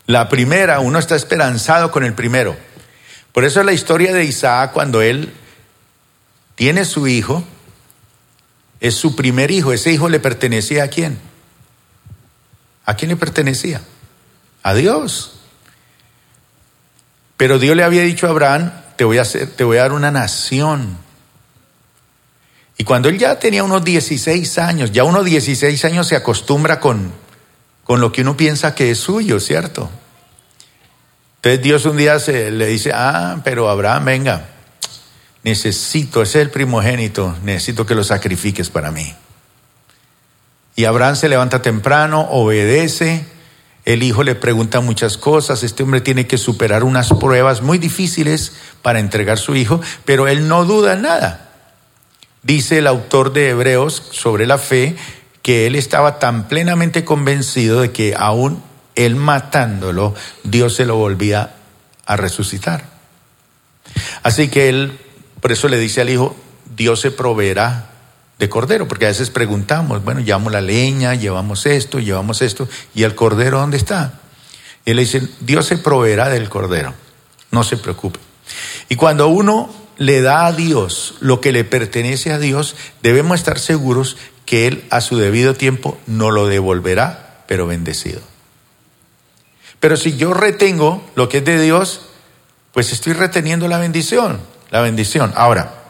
La 0.06 0.30
primera, 0.30 0.80
uno 0.80 1.00
está 1.00 1.16
esperanzado 1.16 1.92
con 1.92 2.04
el 2.04 2.14
primero. 2.14 2.56
Por 3.32 3.46
eso 3.46 3.64
la 3.64 3.74
historia 3.74 4.14
de 4.14 4.26
Isaac, 4.26 4.72
cuando 4.74 5.02
él 5.02 5.34
tiene 6.56 6.86
su 6.86 7.08
hijo, 7.08 7.44
es 8.80 8.96
su 8.96 9.16
primer 9.16 9.50
hijo. 9.50 9.72
Ese 9.72 9.92
hijo 9.92 10.10
le 10.10 10.20
pertenecía 10.20 10.84
a 10.84 10.88
quién? 10.90 11.20
¿A 12.86 12.96
quién 12.96 13.10
le 13.10 13.16
pertenecía? 13.16 13.82
A 14.62 14.74
Dios. 14.74 15.40
Pero 17.38 17.60
Dios 17.60 17.76
le 17.76 17.84
había 17.84 18.04
dicho 18.04 18.28
a 18.28 18.32
Abraham, 18.32 18.72
te 18.98 19.06
voy 19.06 19.18
a, 19.18 19.22
hacer, 19.22 19.50
te 19.56 19.64
voy 19.64 19.78
a 19.78 19.82
dar 19.82 19.94
una 19.94 20.12
nación. 20.12 20.98
Y 22.78 22.84
cuando 22.84 23.10
él 23.10 23.18
ya 23.18 23.40
tenía 23.40 23.64
unos 23.64 23.84
16 23.84 24.58
años, 24.58 24.92
ya 24.92 25.04
unos 25.04 25.26
16 25.26 25.86
años 25.86 26.08
se 26.08 26.16
acostumbra 26.16 26.80
con, 26.80 27.12
con 27.84 28.02
lo 28.02 28.12
que 28.12 28.22
uno 28.22 28.36
piensa 28.36 28.74
que 28.74 28.92
es 28.92 28.98
suyo, 28.98 29.40
¿cierto? 29.40 29.90
Entonces 31.38 31.62
Dios 31.62 31.86
un 31.86 31.98
día 31.98 32.20
se, 32.20 32.52
le 32.52 32.68
dice, 32.68 32.92
ah, 32.94 33.42
pero 33.44 33.70
Abraham, 33.70 34.06
venga, 34.06 34.46
necesito, 35.44 36.22
ese 36.22 36.40
es 36.40 36.46
el 36.46 36.52
primogénito, 36.52 37.36
necesito 37.44 37.86
que 37.86 37.96
lo 37.96 38.04
sacrifiques 38.04 38.70
para 38.70 38.92
mí. 38.92 39.14
Y 40.76 40.86
Abraham 40.86 41.16
se 41.16 41.30
levanta 41.30 41.62
temprano, 41.62 42.22
obedece, 42.32 43.26
el 43.86 44.02
hijo 44.02 44.24
le 44.24 44.36
pregunta 44.36 44.80
muchas 44.80 45.18
cosas, 45.18 45.62
este 45.64 45.84
hombre 45.84 46.00
tiene 46.00 46.26
que 46.26 46.38
superar 46.38 46.84
unas 46.84 47.10
pruebas 47.10 47.62
muy 47.62 47.78
difíciles 47.78 48.54
para 48.82 49.00
entregar 49.00 49.38
su 49.38 49.56
hijo, 49.56 49.82
pero 50.06 50.28
él 50.28 50.48
no 50.48 50.64
duda 50.64 50.96
nada. 50.96 51.53
Dice 52.44 52.80
el 52.80 52.88
autor 52.88 53.32
de 53.32 53.50
Hebreos 53.50 54.04
sobre 54.12 54.46
la 54.46 54.58
fe 54.58 54.96
que 55.42 55.66
él 55.66 55.76
estaba 55.76 56.20
tan 56.20 56.48
plenamente 56.48 57.06
convencido 57.06 57.82
de 57.82 57.92
que 57.92 58.16
aún 58.18 58.62
él 58.96 59.16
matándolo, 59.16 60.14
Dios 60.44 60.76
se 60.76 60.86
lo 60.86 60.98
volvía 60.98 61.56
a 62.06 62.16
resucitar. 62.18 62.86
Así 64.24 64.50
que 64.50 64.70
él, 64.70 64.98
por 65.42 65.52
eso 65.52 65.68
le 65.68 65.78
dice 65.78 66.02
al 66.02 66.10
hijo, 66.10 66.36
Dios 66.76 67.00
se 67.02 67.12
proveerá 67.12 67.90
de 68.40 68.50
cordero, 68.50 68.88
porque 68.88 69.06
a 69.06 69.10
veces 69.10 69.30
preguntamos, 69.30 70.04
bueno, 70.04 70.20
llevamos 70.20 70.52
la 70.52 70.62
leña, 70.62 71.16
llevamos 71.16 71.66
esto, 71.66 72.00
llevamos 72.00 72.42
esto, 72.42 72.68
y 72.94 73.04
el 73.04 73.16
cordero 73.16 73.60
¿dónde 73.60 73.78
está? 73.78 74.20
Y 74.86 74.94
le 74.94 75.04
dice, 75.04 75.30
Dios 75.40 75.66
se 75.66 75.78
proveerá 75.78 76.30
del 76.30 76.50
cordero, 76.50 76.94
no 77.52 77.64
se 77.64 77.78
preocupe. 77.78 78.20
Y 78.90 78.96
cuando 78.96 79.28
uno 79.28 79.83
le 79.98 80.22
da 80.22 80.46
a 80.46 80.52
Dios 80.52 81.16
lo 81.20 81.42
que 81.42 81.52
le 81.52 81.64
pertenece 81.64 82.32
a 82.32 82.40
Dios, 82.40 82.76
debemos 83.02 83.40
estar 83.40 83.60
seguros 83.60 84.18
que 84.46 84.68
Él 84.68 84.84
a 84.90 85.02
su 85.02 85.18
debido 85.18 85.54
tiempo 85.54 85.98
no 86.08 86.32
lo 86.32 86.48
devolverá, 86.48 87.44
pero 87.48 87.68
bendecido. 87.68 88.22
Pero 89.80 89.98
si 89.98 90.16
yo 90.16 90.34
retengo 90.34 91.04
lo 91.16 91.30
que 91.30 91.40
es 91.40 91.46
de 91.46 91.62
Dios, 91.62 92.02
pues 92.72 92.92
estoy 92.92 93.14
reteniendo 93.14 93.68
la 93.68 93.78
bendición, 93.78 94.40
la 94.70 94.82
bendición. 94.82 95.34
Ahora, 95.36 95.84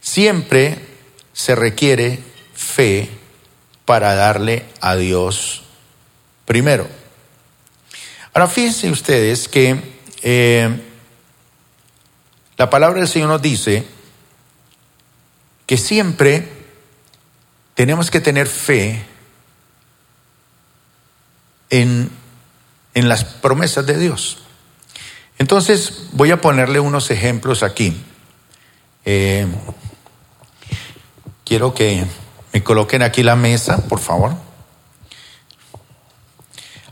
siempre 0.00 0.78
se 1.32 1.54
requiere 1.54 2.18
fe 2.54 3.08
para 3.84 4.14
darle 4.14 4.66
a 4.80 4.96
Dios 4.96 5.62
primero. 6.44 6.88
Ahora 8.34 8.48
fíjense 8.48 8.90
ustedes 8.90 9.48
que 9.48 9.80
eh, 10.22 10.87
la 12.58 12.68
palabra 12.68 13.00
del 13.00 13.08
Señor 13.08 13.28
nos 13.28 13.40
dice 13.40 13.86
que 15.66 15.76
siempre 15.76 16.46
tenemos 17.74 18.10
que 18.10 18.20
tener 18.20 18.46
fe 18.46 19.04
en, 21.70 22.10
en 22.94 23.08
las 23.08 23.24
promesas 23.24 23.86
de 23.86 23.98
Dios. 23.98 24.38
Entonces 25.38 26.08
voy 26.12 26.30
a 26.32 26.40
ponerle 26.40 26.80
unos 26.80 27.10
ejemplos 27.10 27.62
aquí. 27.62 27.96
Eh, 29.04 29.46
Quiero 31.48 31.72
que 31.72 32.04
me 32.52 32.62
coloquen 32.62 33.00
aquí 33.00 33.22
la 33.22 33.34
mesa, 33.34 33.78
por 33.88 34.00
favor. 34.00 34.34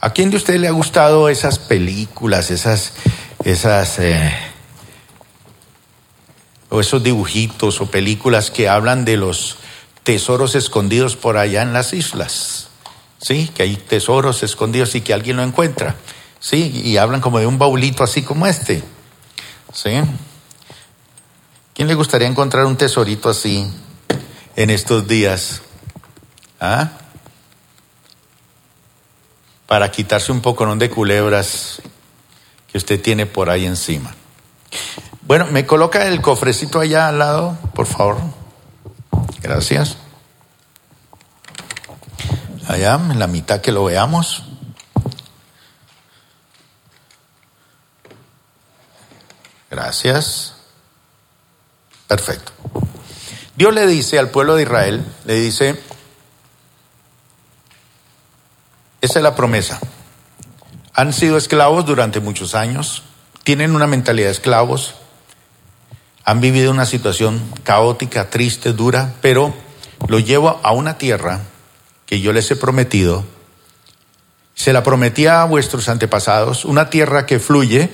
¿A 0.01 0.15
quién 0.15 0.31
de 0.31 0.39
ustedes 0.39 0.59
le 0.59 0.67
ha 0.67 0.71
gustado 0.71 1.29
esas 1.29 1.59
películas, 1.59 2.51
esas, 2.51 2.95
esas, 3.45 3.99
eh, 3.99 4.35
o 6.77 6.81
esos 6.81 7.03
dibujitos 7.03 7.81
o 7.81 7.87
películas 7.87 8.51
que 8.51 8.69
hablan 8.69 9.07
de 9.07 9.17
los 9.17 9.57
tesoros 10.03 10.55
escondidos 10.55 11.17
por 11.17 11.39
allá 11.39 11.63
en 11.63 11.73
las 11.73 11.95
islas? 11.95 12.69
Sí, 13.19 13.51
que 13.55 13.63
hay 13.63 13.77
tesoros 13.77 14.43
escondidos 14.43 14.95
y 14.95 15.01
que 15.01 15.15
alguien 15.15 15.39
lo 15.39 15.43
encuentra. 15.43 15.97
Sí, 16.39 16.83
y 16.85 16.99
hablan 16.99 17.23
como 17.23 17.39
de 17.39 17.47
un 17.47 17.59
baulito 17.59 18.05
así 18.05 18.23
como 18.23 18.47
este. 18.47 18.83
Sí. 19.73 19.91
¿Quién 21.75 21.89
le 21.89 21.95
gustaría 21.95 22.29
encontrar 22.29 22.67
un 22.67 22.77
tesorito 22.77 23.31
así? 23.31 23.67
en 24.55 24.71
estos 24.71 25.07
días? 25.07 25.63
¿Ah? 26.61 26.91
Para 29.67 29.91
quitarse 29.91 30.31
un 30.31 30.41
poco 30.41 30.75
de 30.77 30.91
culebras 30.91 31.81
que 32.71 32.79
usted 32.79 33.01
tiene 33.01 33.25
por 33.25 33.49
ahí 33.51 33.67
encima. 33.67 34.15
Bueno, 35.27 35.47
me 35.47 35.67
coloca 35.67 36.07
el 36.07 36.23
cofrecito 36.23 36.79
allá 36.79 37.09
al 37.09 37.19
lado, 37.19 37.59
por 37.75 37.87
favor. 37.87 38.19
Gracias. 39.43 39.97
Allá, 42.69 42.95
en 42.95 43.19
la 43.19 43.27
mitad 43.27 43.61
que 43.61 43.73
lo 43.73 43.85
veamos. 43.85 44.45
Gracias. 49.69 50.55
Perfecto. 52.07 52.53
Dios 53.57 53.75
le 53.75 53.85
dice 53.89 54.21
al 54.21 54.31
pueblo 54.31 54.55
de 54.55 54.63
Israel, 54.63 55.05
le 55.25 55.35
dice, 55.35 55.83
esa 59.01 59.19
es 59.19 59.23
la 59.25 59.35
promesa. 59.35 59.81
Han 60.95 61.13
sido 61.13 61.37
esclavos 61.37 61.85
durante 61.85 62.21
muchos 62.21 62.55
años, 62.55 63.03
tienen 63.43 63.75
una 63.75 63.89
mentalidad 63.89 64.29
de 64.29 64.33
esclavos, 64.33 64.95
han 66.27 66.41
vivido 66.43 66.73
una 66.73 66.85
situación 66.85 67.41
caótica, 67.63 68.29
triste, 68.29 68.73
dura, 68.73 69.15
pero 69.23 69.55
lo 70.09 70.19
llevo 70.19 70.61
a 70.63 70.73
una 70.73 70.99
tierra 70.99 71.41
que 72.05 72.21
yo 72.21 72.33
les 72.35 72.51
he 72.51 72.57
prometido. 72.57 73.25
Se 74.55 74.73
la 74.73 74.83
prometía 74.83 75.41
a 75.41 75.45
vuestros 75.47 75.89
antepasados, 75.89 76.65
una 76.65 76.91
tierra 76.91 77.25
que 77.25 77.39
fluye 77.39 77.89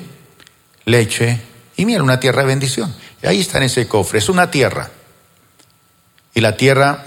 leche 0.86 1.40
y 1.76 1.84
miel, 1.84 2.02
una 2.02 2.18
tierra 2.18 2.40
de 2.40 2.48
bendición. 2.48 2.94
Y 3.22 3.26
ahí 3.26 3.40
está 3.40 3.58
en 3.58 3.64
ese 3.64 3.86
cofre, 3.86 4.18
es 4.18 4.28
una 4.28 4.50
tierra 4.50 4.90
y 6.34 6.40
la 6.40 6.56
tierra, 6.56 7.04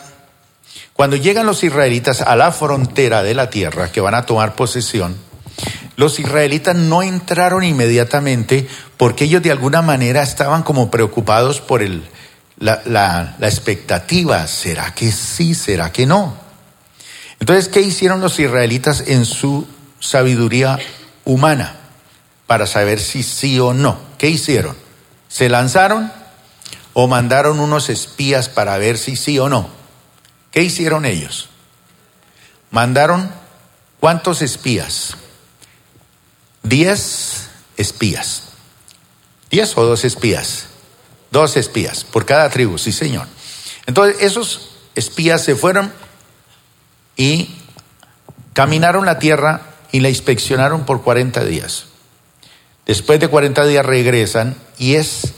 cuando 0.93 1.15
llegan 1.15 1.47
los 1.47 1.63
israelitas 1.63 2.21
a 2.21 2.35
la 2.35 2.51
frontera 2.51 3.23
de 3.23 3.33
la 3.33 3.49
tierra, 3.49 3.91
que 3.91 4.01
van 4.01 4.13
a 4.13 4.27
tomar 4.27 4.55
posesión, 4.55 5.17
los 5.95 6.19
israelitas 6.19 6.75
no 6.75 7.03
entraron 7.03 7.63
inmediatamente 7.63 8.67
porque 8.97 9.25
ellos 9.25 9.41
de 9.41 9.51
alguna 9.51 9.81
manera 9.81 10.23
estaban 10.23 10.63
como 10.63 10.91
preocupados 10.91 11.61
por 11.61 11.81
el, 11.81 12.03
la, 12.59 12.81
la, 12.85 13.35
la 13.39 13.47
expectativa. 13.47 14.45
¿Será 14.47 14.93
que 14.93 15.11
sí? 15.11 15.55
¿Será 15.55 15.91
que 15.91 16.05
no? 16.05 16.35
Entonces, 17.39 17.67
¿qué 17.67 17.81
hicieron 17.81 18.21
los 18.21 18.39
israelitas 18.39 19.03
en 19.07 19.25
su 19.25 19.67
sabiduría 19.99 20.79
humana 21.23 21.75
para 22.47 22.65
saber 22.65 22.99
si 22.99 23.23
sí 23.23 23.59
o 23.59 23.73
no? 23.73 23.97
¿Qué 24.17 24.29
hicieron? 24.29 24.75
Se 25.27 25.49
lanzaron 25.49 26.11
o 26.93 27.07
mandaron 27.07 27.59
unos 27.59 27.89
espías 27.89 28.49
para 28.49 28.77
ver 28.77 28.97
si 28.97 29.15
sí 29.15 29.37
o 29.37 29.49
no. 29.49 29.69
¿Qué 30.51 30.63
hicieron 30.63 31.05
ellos? 31.05 31.49
Mandaron 32.71 33.29
cuántos 33.99 34.41
espías? 34.41 35.15
Diez 36.65 37.47
espías. 37.77 38.43
¿Diez 39.51 39.77
o 39.77 39.85
dos 39.85 40.03
espías? 40.03 40.65
Dos 41.29 41.57
espías 41.57 42.03
por 42.03 42.25
cada 42.25 42.49
tribu, 42.49 42.77
sí 42.79 42.91
señor. 42.91 43.27
Entonces 43.85 44.17
esos 44.21 44.71
espías 44.95 45.43
se 45.43 45.55
fueron 45.55 45.93
y 47.15 47.55
caminaron 48.53 49.05
la 49.05 49.19
tierra 49.19 49.61
y 49.91 49.99
la 49.99 50.09
inspeccionaron 50.09 50.85
por 50.85 51.03
40 51.03 51.45
días. 51.45 51.85
Después 52.87 53.19
de 53.19 53.27
40 53.27 53.65
días 53.67 53.85
regresan 53.85 54.55
y 54.79 54.95
es 54.95 55.33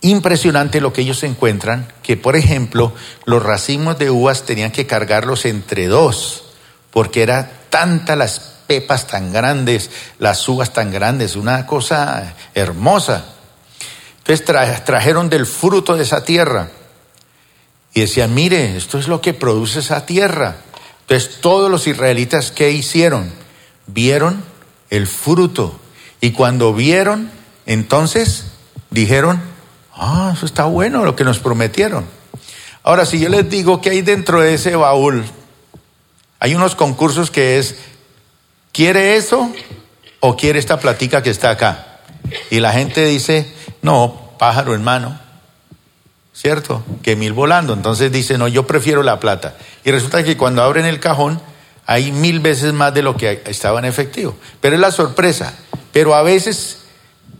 impresionante 0.00 0.80
lo 0.80 0.92
que 0.92 1.02
ellos 1.02 1.22
encuentran, 1.22 1.92
que 2.02 2.16
por 2.16 2.36
ejemplo 2.36 2.94
los 3.26 3.42
racimos 3.42 3.98
de 3.98 4.10
uvas 4.10 4.44
tenían 4.44 4.72
que 4.72 4.86
cargarlos 4.86 5.44
entre 5.44 5.86
dos, 5.86 6.44
porque 6.90 7.22
era 7.22 7.50
tanta 7.68 8.16
las 8.16 8.53
pepas 8.66 9.06
tan 9.06 9.32
grandes, 9.32 9.90
las 10.18 10.48
uvas 10.48 10.72
tan 10.72 10.90
grandes, 10.90 11.36
una 11.36 11.66
cosa 11.66 12.34
hermosa. 12.54 13.24
Entonces 14.18 14.44
trajeron 14.84 15.28
del 15.28 15.46
fruto 15.46 15.96
de 15.96 16.02
esa 16.02 16.24
tierra 16.24 16.70
y 17.92 18.00
decían, 18.00 18.34
mire, 18.34 18.76
esto 18.76 18.98
es 18.98 19.08
lo 19.08 19.20
que 19.20 19.34
produce 19.34 19.80
esa 19.80 20.06
tierra. 20.06 20.56
Entonces 21.02 21.40
todos 21.40 21.70
los 21.70 21.86
israelitas, 21.86 22.50
¿qué 22.50 22.70
hicieron? 22.70 23.30
Vieron 23.86 24.42
el 24.90 25.06
fruto 25.06 25.78
y 26.20 26.32
cuando 26.32 26.72
vieron, 26.72 27.30
entonces 27.66 28.46
dijeron, 28.90 29.54
Ah, 29.96 30.32
eso 30.34 30.46
está 30.46 30.64
bueno 30.64 31.04
lo 31.04 31.14
que 31.14 31.24
nos 31.24 31.38
prometieron. 31.38 32.04
Ahora, 32.82 33.06
si 33.06 33.20
yo 33.20 33.28
les 33.28 33.48
digo 33.48 33.80
que 33.80 33.90
hay 33.90 34.02
dentro 34.02 34.40
de 34.40 34.54
ese 34.54 34.74
baúl, 34.76 35.24
hay 36.40 36.54
unos 36.54 36.74
concursos 36.74 37.30
que 37.30 37.58
es, 37.58 37.76
¿quiere 38.74 39.16
eso 39.16 39.50
o 40.20 40.36
quiere 40.36 40.58
esta 40.58 40.78
platica 40.78 41.22
que 41.22 41.30
está 41.30 41.50
acá? 41.50 42.00
Y 42.50 42.60
la 42.60 42.72
gente 42.72 43.06
dice, 43.06 43.50
no, 43.80 44.32
pájaro 44.38 44.74
hermano, 44.74 45.18
¿cierto? 46.34 46.84
Que 47.02 47.16
mil 47.16 47.32
volando. 47.32 47.72
Entonces 47.72 48.12
dice, 48.12 48.36
no, 48.36 48.48
yo 48.48 48.66
prefiero 48.66 49.02
la 49.02 49.20
plata. 49.20 49.54
Y 49.84 49.90
resulta 49.90 50.22
que 50.24 50.36
cuando 50.36 50.62
abren 50.62 50.84
el 50.84 51.00
cajón 51.00 51.40
hay 51.86 52.12
mil 52.12 52.40
veces 52.40 52.72
más 52.72 52.92
de 52.92 53.02
lo 53.02 53.16
que 53.16 53.42
estaba 53.46 53.78
en 53.78 53.84
efectivo. 53.84 54.36
Pero 54.60 54.74
es 54.74 54.80
la 54.80 54.90
sorpresa. 54.90 55.54
Pero 55.92 56.14
a 56.14 56.22
veces 56.22 56.80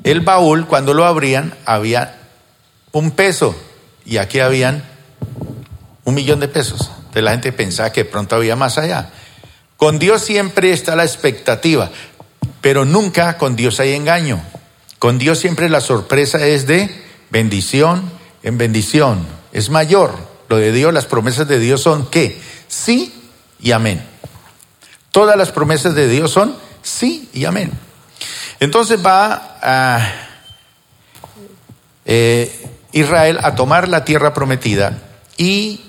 el 0.05 0.21
baúl, 0.21 0.67
cuando 0.67 0.95
lo 0.95 1.05
abrían, 1.05 1.55
había 1.67 2.21
un 2.93 3.11
peso 3.11 3.57
y 4.07 4.19
aquí 4.19 4.39
habían 4.39 4.85
un 6.05 6.15
millón 6.15 6.41
de 6.41 6.49
pesos. 6.49 6.91
Entonces 6.99 7.23
la 7.25 7.31
gente 7.33 7.53
pensaba 7.53 7.91
que 7.91 8.05
pronto 8.05 8.37
había 8.37 8.55
más 8.55 8.79
allá. 8.79 9.11
Con 9.77 9.99
Dios 9.99 10.23
siempre 10.23 10.73
está 10.73 10.97
la 10.97 11.05
expectativa, 11.05 11.91
pero 12.61 12.85
nunca 12.85 13.39
con 13.39 13.57
Dios 13.57 13.81
hay 13.81 13.93
engaño. 13.93 14.43
Con 14.99 15.19
Dios 15.19 15.39
siempre 15.39 15.69
la 15.69 15.81
sorpresa 15.81 16.47
es 16.47 16.67
de 16.67 16.91
bendición 17.31 18.11
en 18.43 18.59
bendición. 18.59 19.27
Es 19.53 19.71
mayor. 19.71 20.15
Lo 20.49 20.59
de 20.59 20.73
Dios, 20.73 20.95
las 20.95 21.07
promesas 21.07 21.49
de 21.49 21.59
Dios 21.59 21.83
son 21.83 22.09
qué? 22.11 22.41
Sí 22.69 23.13
y 23.61 23.73
amén. 23.73 24.05
Todas 25.11 25.37
las 25.37 25.51
promesas 25.51 25.95
de 25.95 26.09
Dios 26.09 26.31
son 26.31 26.57
sí 26.83 27.29
y 27.33 27.47
amén. 27.47 27.73
Entonces 28.61 29.05
va 29.05 29.59
a 29.63 30.13
eh, 32.05 32.69
Israel 32.93 33.39
a 33.43 33.55
tomar 33.55 33.89
la 33.89 34.05
tierra 34.05 34.35
prometida 34.35 34.99
y 35.37 35.85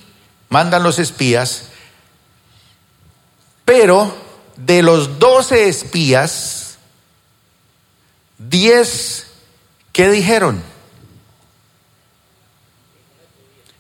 mandan 0.50 0.84
los 0.84 1.00
espías, 1.00 1.70
pero 3.66 4.16
de 4.56 4.82
los 4.82 5.20
doce 5.20 5.68
espías, 5.68 6.78
diez, 8.38 9.28
¿qué 9.92 10.10
dijeron? 10.10 10.62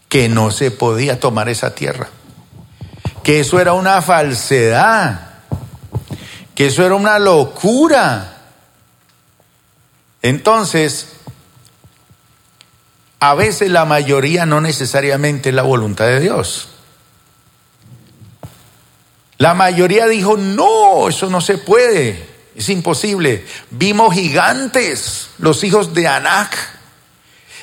Que 0.10 0.28
no 0.28 0.52
se 0.52 0.72
podía 0.72 1.20
tomar 1.20 1.48
esa 1.48 1.74
tierra, 1.76 2.10
que 3.24 3.40
eso 3.40 3.60
era 3.60 3.74
una 3.74 4.02
falsedad 4.02 5.36
que 6.56 6.68
eso 6.68 6.86
era 6.86 6.96
una 6.96 7.20
locura. 7.20 8.38
Entonces, 10.22 11.10
a 13.20 13.36
veces 13.36 13.70
la 13.70 13.86
mayoría 13.86 14.46
no 14.46 14.62
necesariamente 14.62 15.50
es 15.50 15.56
la 15.56 15.62
voluntad 15.64 16.06
de 16.06 16.22
Dios. 16.22 16.70
La 19.38 19.54
mayoría 19.54 20.08
dijo, 20.08 20.38
no, 20.38 21.10
eso 21.10 21.30
no 21.30 21.42
se 21.42 21.58
puede, 21.58 22.26
es 22.56 22.70
imposible. 22.70 23.46
Vimos 23.70 24.14
gigantes, 24.14 25.30
los 25.40 25.64
hijos 25.64 25.94
de 25.94 26.08
Anak, 26.08 26.56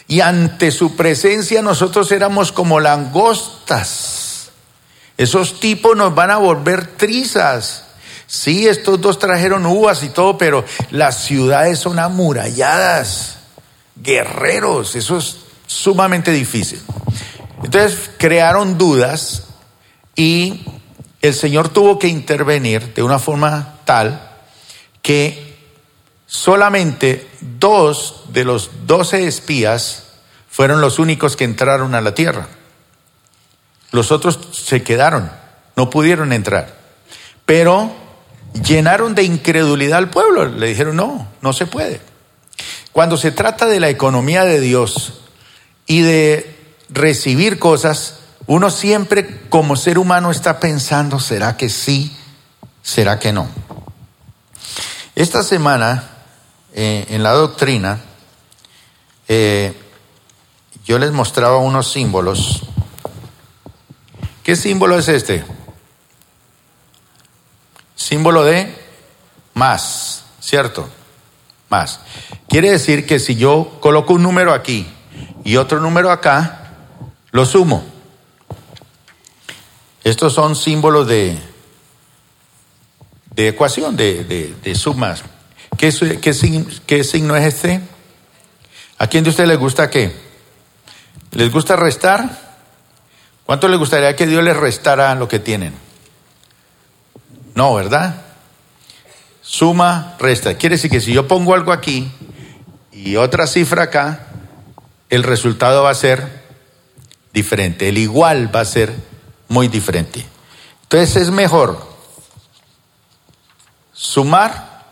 y 0.07 0.21
ante 0.21 0.71
su 0.71 0.95
presencia 0.97 1.62
nosotros 1.62 2.12
éramos 2.12 2.52
como 2.52 2.81
langostas. 2.81 4.50
Esos 5.17 5.61
tipos 5.61 5.97
nos 5.97 6.14
van 6.14 6.31
a 6.31 6.37
volver 6.37 6.87
trizas. 6.97 7.85
Sí, 8.26 8.67
estos 8.67 9.00
dos 9.00 9.19
trajeron 9.19 9.64
uvas 9.67 10.02
y 10.02 10.09
todo, 10.09 10.37
pero 10.37 10.64
las 10.91 11.25
ciudades 11.25 11.79
son 11.79 11.99
amuralladas, 11.99 13.37
guerreros, 13.97 14.97
eso 14.97 15.19
es 15.19 15.37
sumamente 15.67 16.31
difícil. 16.31 16.83
Entonces 17.62 18.11
crearon 18.19 18.76
dudas 18.76 19.45
y 20.17 20.64
el 21.23 21.35
Señor 21.35 21.69
tuvo 21.69 21.99
que 21.99 22.09
intervenir 22.09 22.95
de 22.95 23.02
una 23.02 23.21
forma 23.21 23.79
tal 23.85 24.31
que 25.00 25.57
solamente 26.26 27.29
dos 27.41 28.25
de 28.33 28.45
los 28.45 28.71
doce 28.87 29.26
espías 29.26 30.09
fueron 30.51 30.81
los 30.81 30.99
únicos 30.99 31.37
que 31.37 31.44
entraron 31.44 31.94
a 31.94 32.01
la 32.01 32.14
tierra. 32.14 32.49
Los 33.92 34.11
otros 34.11 34.38
se 34.53 34.83
quedaron, 34.83 35.31
no 35.77 35.90
pudieron 35.90 36.33
entrar. 36.33 36.77
Pero 37.47 37.92
llenaron 38.66 39.14
de 39.14 39.23
incredulidad 39.23 39.99
al 39.99 40.11
pueblo. 40.11 40.44
Le 40.47 40.66
dijeron, 40.66 40.97
no, 40.97 41.29
no 41.40 41.53
se 41.53 41.66
puede. 41.66 42.01
Cuando 42.90 43.16
se 43.16 43.31
trata 43.31 43.66
de 43.66 43.81
la 43.81 43.90
economía 43.90 44.44
de 44.44 44.61
Dios 44.61 45.20
y 45.87 46.03
de 46.03 46.57
recibir 46.88 47.59
cosas, 47.59 48.22
uno 48.46 48.70
siempre 48.70 49.48
como 49.48 49.76
ser 49.76 49.98
humano 49.98 50.31
está 50.31 50.61
pensando, 50.61 51.20
¿será 51.20 51.57
que 51.57 51.68
sí? 51.68 52.16
¿Será 52.83 53.18
que 53.18 53.33
no? 53.33 53.48
Esta 55.14 55.42
semana, 55.42 56.09
eh, 56.74 57.07
en 57.11 57.22
la 57.22 57.33
doctrina, 57.33 58.00
eh, 59.28 59.74
yo 60.85 60.98
les 60.98 61.12
mostraba 61.12 61.59
unos 61.59 61.92
símbolos. 61.92 62.62
¿Qué 64.42 64.57
símbolo 64.57 64.98
es 64.98 65.09
este? 65.09 65.44
símbolo 68.02 68.44
de 68.44 68.74
más, 69.55 70.24
¿cierto? 70.40 70.88
Más. 71.68 72.00
Quiere 72.48 72.70
decir 72.70 73.07
que 73.07 73.18
si 73.18 73.37
yo 73.37 73.78
coloco 73.81 74.14
un 74.14 74.22
número 74.22 74.52
aquí 74.52 74.87
y 75.44 75.57
otro 75.57 75.81
número 75.81 76.11
acá, 76.11 76.72
lo 77.31 77.46
sumo. 77.46 77.91
Estos 80.05 80.33
son 80.33 80.57
símbolos 80.57 81.07
de, 81.07 81.38
de 83.35 83.49
ecuación, 83.49 83.97
de, 83.97 84.55
de, 84.62 84.75
sumas. 84.75 85.23
¿Qué, 85.79 85.93
qué, 86.21 86.65
¿Qué 86.87 87.05
signo 87.05 87.37
es 87.37 87.55
este? 87.55 87.81
¿A 88.99 89.07
quién 89.07 89.25
de 89.25 89.31
ustedes 89.31 89.49
les 89.49 89.59
gusta 89.59 89.91
qué? 89.91 90.12
¿Les 91.33 91.51
gusta 91.51 91.77
restar? 91.77 92.38
¿Cuánto 93.47 93.69
les 93.69 93.79
gustaría 93.79 94.15
que 94.17 94.27
Dios 94.27 94.43
les 94.43 94.57
restara 94.57 95.15
lo 95.15 95.29
que 95.29 95.38
tienen? 95.38 95.75
No, 97.55 97.75
¿verdad? 97.75 98.23
Suma, 99.41 100.17
resta. 100.19 100.57
Quiere 100.57 100.77
decir 100.77 100.91
que 100.91 101.01
si 101.01 101.12
yo 101.12 101.29
pongo 101.29 101.55
algo 101.55 101.73
aquí 101.73 102.11
y 102.93 103.17
otra 103.17 103.47
cifra 103.47 103.85
acá, 103.85 104.29
el 105.11 105.23
resultado 105.23 105.83
va 105.83 105.91
a 105.91 105.95
ser 105.95 106.43
diferente. 107.33 107.88
El 107.88 107.99
igual 107.99 108.55
va 108.55 108.61
a 108.61 108.65
ser 108.65 108.95
muy 109.53 109.69
diferente. 109.69 110.25
Entonces 110.85 111.15
es 111.17 111.31
mejor 111.31 111.79
sumar 113.93 114.83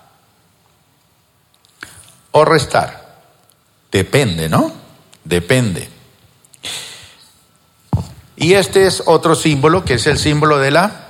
o 2.31 2.45
restar. 2.45 3.23
Depende, 3.91 4.51
¿no? 4.51 4.71
Depende. 5.25 5.89
Y 8.37 8.53
este 8.53 8.87
es 8.87 9.03
otro 9.07 9.35
símbolo 9.35 9.85
que 9.85 9.95
es 9.95 10.07
el 10.07 10.19
símbolo 10.19 10.59
de 10.59 10.71
la 10.71 11.07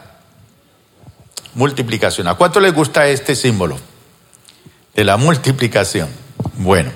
multiplicación. 1.54 2.28
¿A 2.28 2.34
cuánto 2.34 2.60
les 2.60 2.72
gusta 2.72 3.08
este 3.08 3.34
símbolo? 3.34 3.78
De 4.94 5.04
la 5.04 5.16
multiplicación. 5.16 6.08
Bueno, 6.54 6.92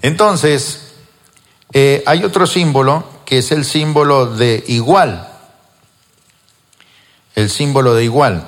entonces, 0.00 0.94
eh, 1.74 2.02
hay 2.06 2.24
otro 2.24 2.46
símbolo 2.46 3.04
que 3.26 3.38
es 3.38 3.52
el 3.52 3.66
símbolo 3.66 4.34
de 4.34 4.64
igual. 4.68 5.27
El 7.38 7.50
símbolo 7.50 7.94
de 7.94 8.02
igual. 8.02 8.44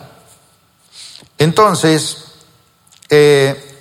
Entonces, 1.39 2.25
eh, 3.09 3.79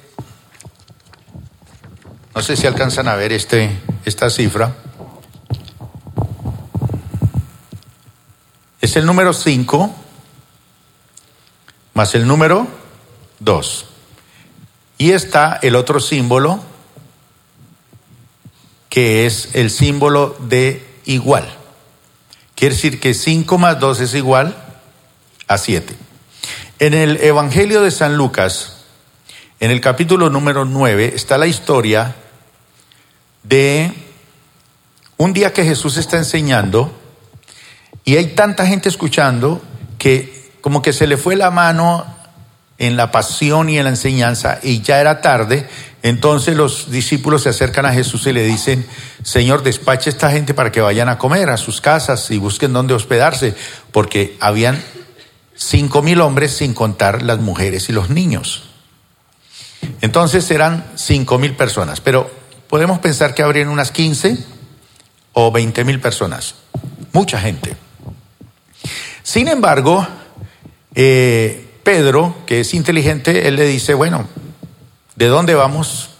no 2.35 2.43
sé 2.43 2.55
si 2.55 2.67
alcanzan 2.67 3.07
a 3.07 3.15
ver 3.15 3.33
este, 3.33 3.75
esta 4.05 4.29
cifra. 4.29 4.75
Es 8.79 8.95
el 8.97 9.07
número 9.07 9.33
5 9.33 9.95
más 11.95 12.13
el 12.13 12.27
número 12.27 12.67
2. 13.39 13.85
Y 14.99 15.13
está 15.13 15.57
el 15.63 15.75
otro 15.75 15.99
símbolo, 15.99 16.59
que 18.89 19.25
es 19.25 19.55
el 19.55 19.71
símbolo 19.71 20.37
de 20.39 20.87
igual. 21.05 21.51
Quiere 22.53 22.75
decir 22.75 22.99
que 22.99 23.15
5 23.15 23.57
más 23.57 23.79
2 23.79 24.01
es 24.01 24.13
igual 24.13 24.67
a 25.49 25.57
7. 25.57 25.95
En 26.77 26.93
el 26.93 27.17
Evangelio 27.17 27.81
de 27.81 27.91
San 27.91 28.15
Lucas, 28.15 28.85
en 29.59 29.71
el 29.71 29.81
capítulo 29.81 30.29
número 30.29 30.63
9, 30.63 31.11
está 31.15 31.37
la 31.37 31.47
historia 31.47 32.15
de 33.43 33.91
un 35.17 35.33
día 35.33 35.51
que 35.51 35.65
Jesús 35.65 35.97
está 35.97 36.17
enseñando 36.17 36.95
y 38.05 38.15
hay 38.15 38.27
tanta 38.27 38.65
gente 38.65 38.87
escuchando 38.87 39.61
que 39.97 40.51
como 40.61 40.81
que 40.81 40.93
se 40.93 41.07
le 41.07 41.17
fue 41.17 41.35
la 41.35 41.51
mano 41.51 42.05
en 42.77 42.95
la 42.95 43.11
pasión 43.11 43.69
y 43.69 43.77
en 43.77 43.85
la 43.85 43.89
enseñanza 43.89 44.59
y 44.61 44.81
ya 44.81 45.01
era 45.01 45.19
tarde, 45.19 45.67
entonces 46.03 46.55
los 46.55 46.91
discípulos 46.91 47.43
se 47.43 47.49
acercan 47.49 47.87
a 47.87 47.91
Jesús 47.91 48.25
y 48.27 48.33
le 48.33 48.43
dicen, 48.43 48.85
Señor, 49.23 49.63
despache 49.63 50.09
a 50.09 50.13
esta 50.13 50.31
gente 50.31 50.53
para 50.53 50.71
que 50.71 50.79
vayan 50.79 51.09
a 51.09 51.17
comer 51.17 51.49
a 51.49 51.57
sus 51.57 51.81
casas 51.81 52.29
y 52.29 52.37
busquen 52.37 52.71
dónde 52.71 52.93
hospedarse, 52.93 53.55
porque 53.91 54.37
habían 54.39 54.81
cinco 55.59 56.01
mil 56.01 56.21
hombres 56.21 56.55
sin 56.55 56.73
contar 56.73 57.21
las 57.21 57.39
mujeres 57.39 57.89
y 57.89 57.91
los 57.91 58.09
niños. 58.09 58.63
Entonces 60.01 60.49
eran 60.49 60.85
cinco 60.95 61.37
mil 61.37 61.55
personas, 61.55 62.01
pero 62.01 62.31
podemos 62.69 62.99
pensar 62.99 63.35
que 63.35 63.43
habrían 63.43 63.67
unas 63.67 63.91
15 63.91 64.37
o 65.33 65.51
20 65.51 65.83
mil 65.83 65.99
personas. 65.99 66.55
Mucha 67.11 67.39
gente. 67.39 67.75
Sin 69.23 69.47
embargo, 69.47 70.07
eh, 70.95 71.67
Pedro, 71.83 72.35
que 72.45 72.61
es 72.61 72.73
inteligente, 72.73 73.47
él 73.47 73.57
le 73.57 73.65
dice, 73.65 73.93
bueno, 73.93 74.27
¿de 75.15 75.27
dónde 75.27 75.55
vamos 75.55 76.11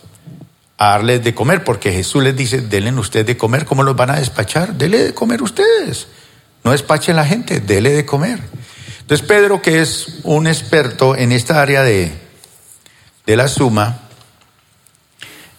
a 0.77 0.91
darles 0.91 1.23
de 1.23 1.33
comer? 1.33 1.63
Porque 1.63 1.91
Jesús 1.91 2.23
les 2.23 2.35
dice, 2.35 2.61
denle 2.61 2.91
ustedes 2.93 3.25
de 3.25 3.37
comer, 3.37 3.65
¿cómo 3.65 3.83
los 3.83 3.95
van 3.95 4.09
a 4.09 4.17
despachar? 4.17 4.73
Denle 4.73 5.03
de 5.03 5.13
comer 5.13 5.41
ustedes. 5.41 6.07
No 6.63 6.71
despachen 6.71 7.15
la 7.15 7.25
gente, 7.25 7.61
denle 7.61 7.91
de 7.91 8.05
comer. 8.05 8.41
Entonces 9.09 9.27
Pedro, 9.27 9.59
que 9.59 9.81
es 9.81 10.19
un 10.21 10.45
experto 10.45 11.15
en 11.15 11.31
esta 11.31 11.59
área 11.63 11.81
de, 11.81 12.11
de 13.25 13.35
la 13.35 13.47
suma 13.47 14.01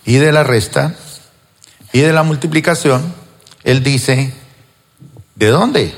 y 0.04 0.18
de 0.18 0.30
la 0.30 0.44
resta 0.44 0.94
y 1.92 1.98
de 1.98 2.12
la 2.12 2.22
multiplicación, 2.22 3.12
él 3.64 3.82
dice, 3.82 4.32
¿de 5.34 5.48
dónde? 5.48 5.92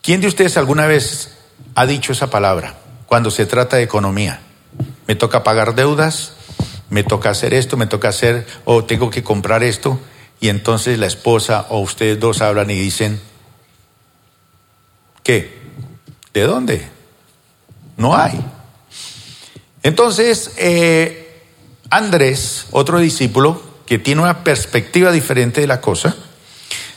¿Quién 0.00 0.22
de 0.22 0.28
ustedes 0.28 0.56
alguna 0.56 0.86
vez 0.86 1.36
ha 1.74 1.84
dicho 1.84 2.12
esa 2.12 2.30
palabra 2.30 2.76
cuando 3.04 3.30
se 3.30 3.44
trata 3.44 3.76
de 3.76 3.82
economía? 3.82 4.40
Me 5.06 5.14
toca 5.14 5.44
pagar 5.44 5.74
deudas, 5.74 6.32
me 6.88 7.04
toca 7.04 7.28
hacer 7.28 7.52
esto, 7.52 7.76
me 7.76 7.86
toca 7.86 8.08
hacer, 8.08 8.46
o 8.64 8.84
tengo 8.84 9.10
que 9.10 9.22
comprar 9.22 9.62
esto, 9.62 10.00
y 10.40 10.48
entonces 10.48 10.98
la 10.98 11.06
esposa 11.06 11.66
o 11.68 11.80
ustedes 11.80 12.18
dos 12.18 12.40
hablan 12.40 12.70
y 12.70 12.76
dicen, 12.76 13.20
¿Qué? 15.30 15.48
¿De 16.34 16.40
dónde? 16.42 16.88
No 17.96 18.16
hay. 18.16 18.44
Entonces, 19.84 20.54
eh, 20.56 21.44
Andrés, 21.88 22.66
otro 22.72 22.98
discípulo, 22.98 23.62
que 23.86 24.00
tiene 24.00 24.22
una 24.22 24.42
perspectiva 24.42 25.12
diferente 25.12 25.60
de 25.60 25.68
la 25.68 25.80
cosa, 25.80 26.16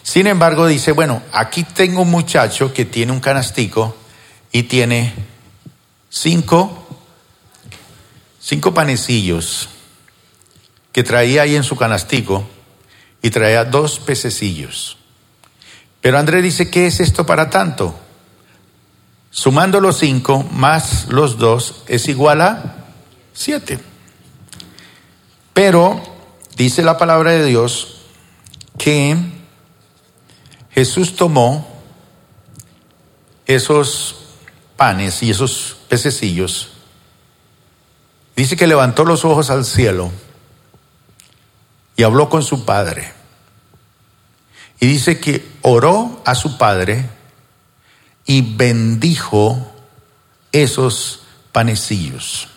sin 0.01 0.25
embargo 0.25 0.65
dice, 0.65 0.93
bueno, 0.93 1.21
aquí 1.31 1.63
tengo 1.63 2.01
un 2.01 2.09
muchacho 2.09 2.73
que 2.73 2.85
tiene 2.85 3.11
un 3.11 3.19
canastico 3.19 3.95
y 4.51 4.63
tiene 4.63 5.13
cinco, 6.09 6.87
cinco 8.41 8.73
panecillos 8.73 9.69
que 10.91 11.03
traía 11.03 11.43
ahí 11.43 11.55
en 11.55 11.63
su 11.63 11.75
canastico 11.75 12.43
y 13.21 13.29
traía 13.29 13.63
dos 13.63 13.99
pececillos. 13.99 14.97
Pero 16.01 16.17
Andrés 16.17 16.41
dice, 16.41 16.71
¿qué 16.71 16.87
es 16.87 16.99
esto 16.99 17.27
para 17.27 17.51
tanto? 17.51 17.99
Sumando 19.35 19.81
los 19.81 19.97
cinco 19.97 20.43
más 20.51 21.07
los 21.07 21.39
dos 21.39 21.83
es 21.87 22.07
igual 22.07 22.39
a 22.41 22.75
siete. 23.33 23.79
Pero 25.55 25.99
dice 26.55 26.83
la 26.83 26.99
palabra 26.99 27.31
de 27.31 27.43
Dios 27.43 28.01
que 28.77 29.17
Jesús 30.69 31.15
tomó 31.15 31.67
esos 33.47 34.17
panes 34.77 35.23
y 35.23 35.31
esos 35.31 35.77
pececillos. 35.89 36.73
Dice 38.35 38.55
que 38.55 38.67
levantó 38.67 39.03
los 39.03 39.25
ojos 39.25 39.49
al 39.49 39.65
cielo 39.65 40.11
y 41.95 42.03
habló 42.03 42.29
con 42.29 42.43
su 42.43 42.65
padre. 42.65 43.11
Y 44.79 44.85
dice 44.85 45.19
que 45.19 45.43
oró 45.63 46.21
a 46.23 46.35
su 46.35 46.59
padre 46.59 47.09
y 48.25 48.55
bendijo 48.55 49.73
esos 50.51 51.23
panecillos. 51.51 52.47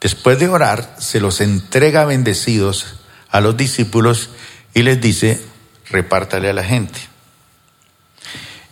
Después 0.00 0.38
de 0.38 0.48
orar, 0.48 0.96
se 0.98 1.20
los 1.20 1.40
entrega 1.40 2.04
bendecidos 2.04 3.00
a 3.30 3.40
los 3.40 3.56
discípulos 3.56 4.30
y 4.74 4.82
les 4.82 5.00
dice, 5.00 5.44
repártale 5.90 6.48
a 6.48 6.54
la 6.54 6.64
gente. 6.64 7.00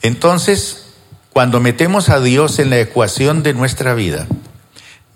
Entonces, 0.01 0.87
cuando 1.33 1.61
metemos 1.61 2.09
a 2.09 2.21
Dios 2.21 2.59
en 2.59 2.71
la 2.71 2.81
ecuación 2.81 3.43
de 3.43 3.53
nuestra 3.53 3.95
vida, 3.95 4.27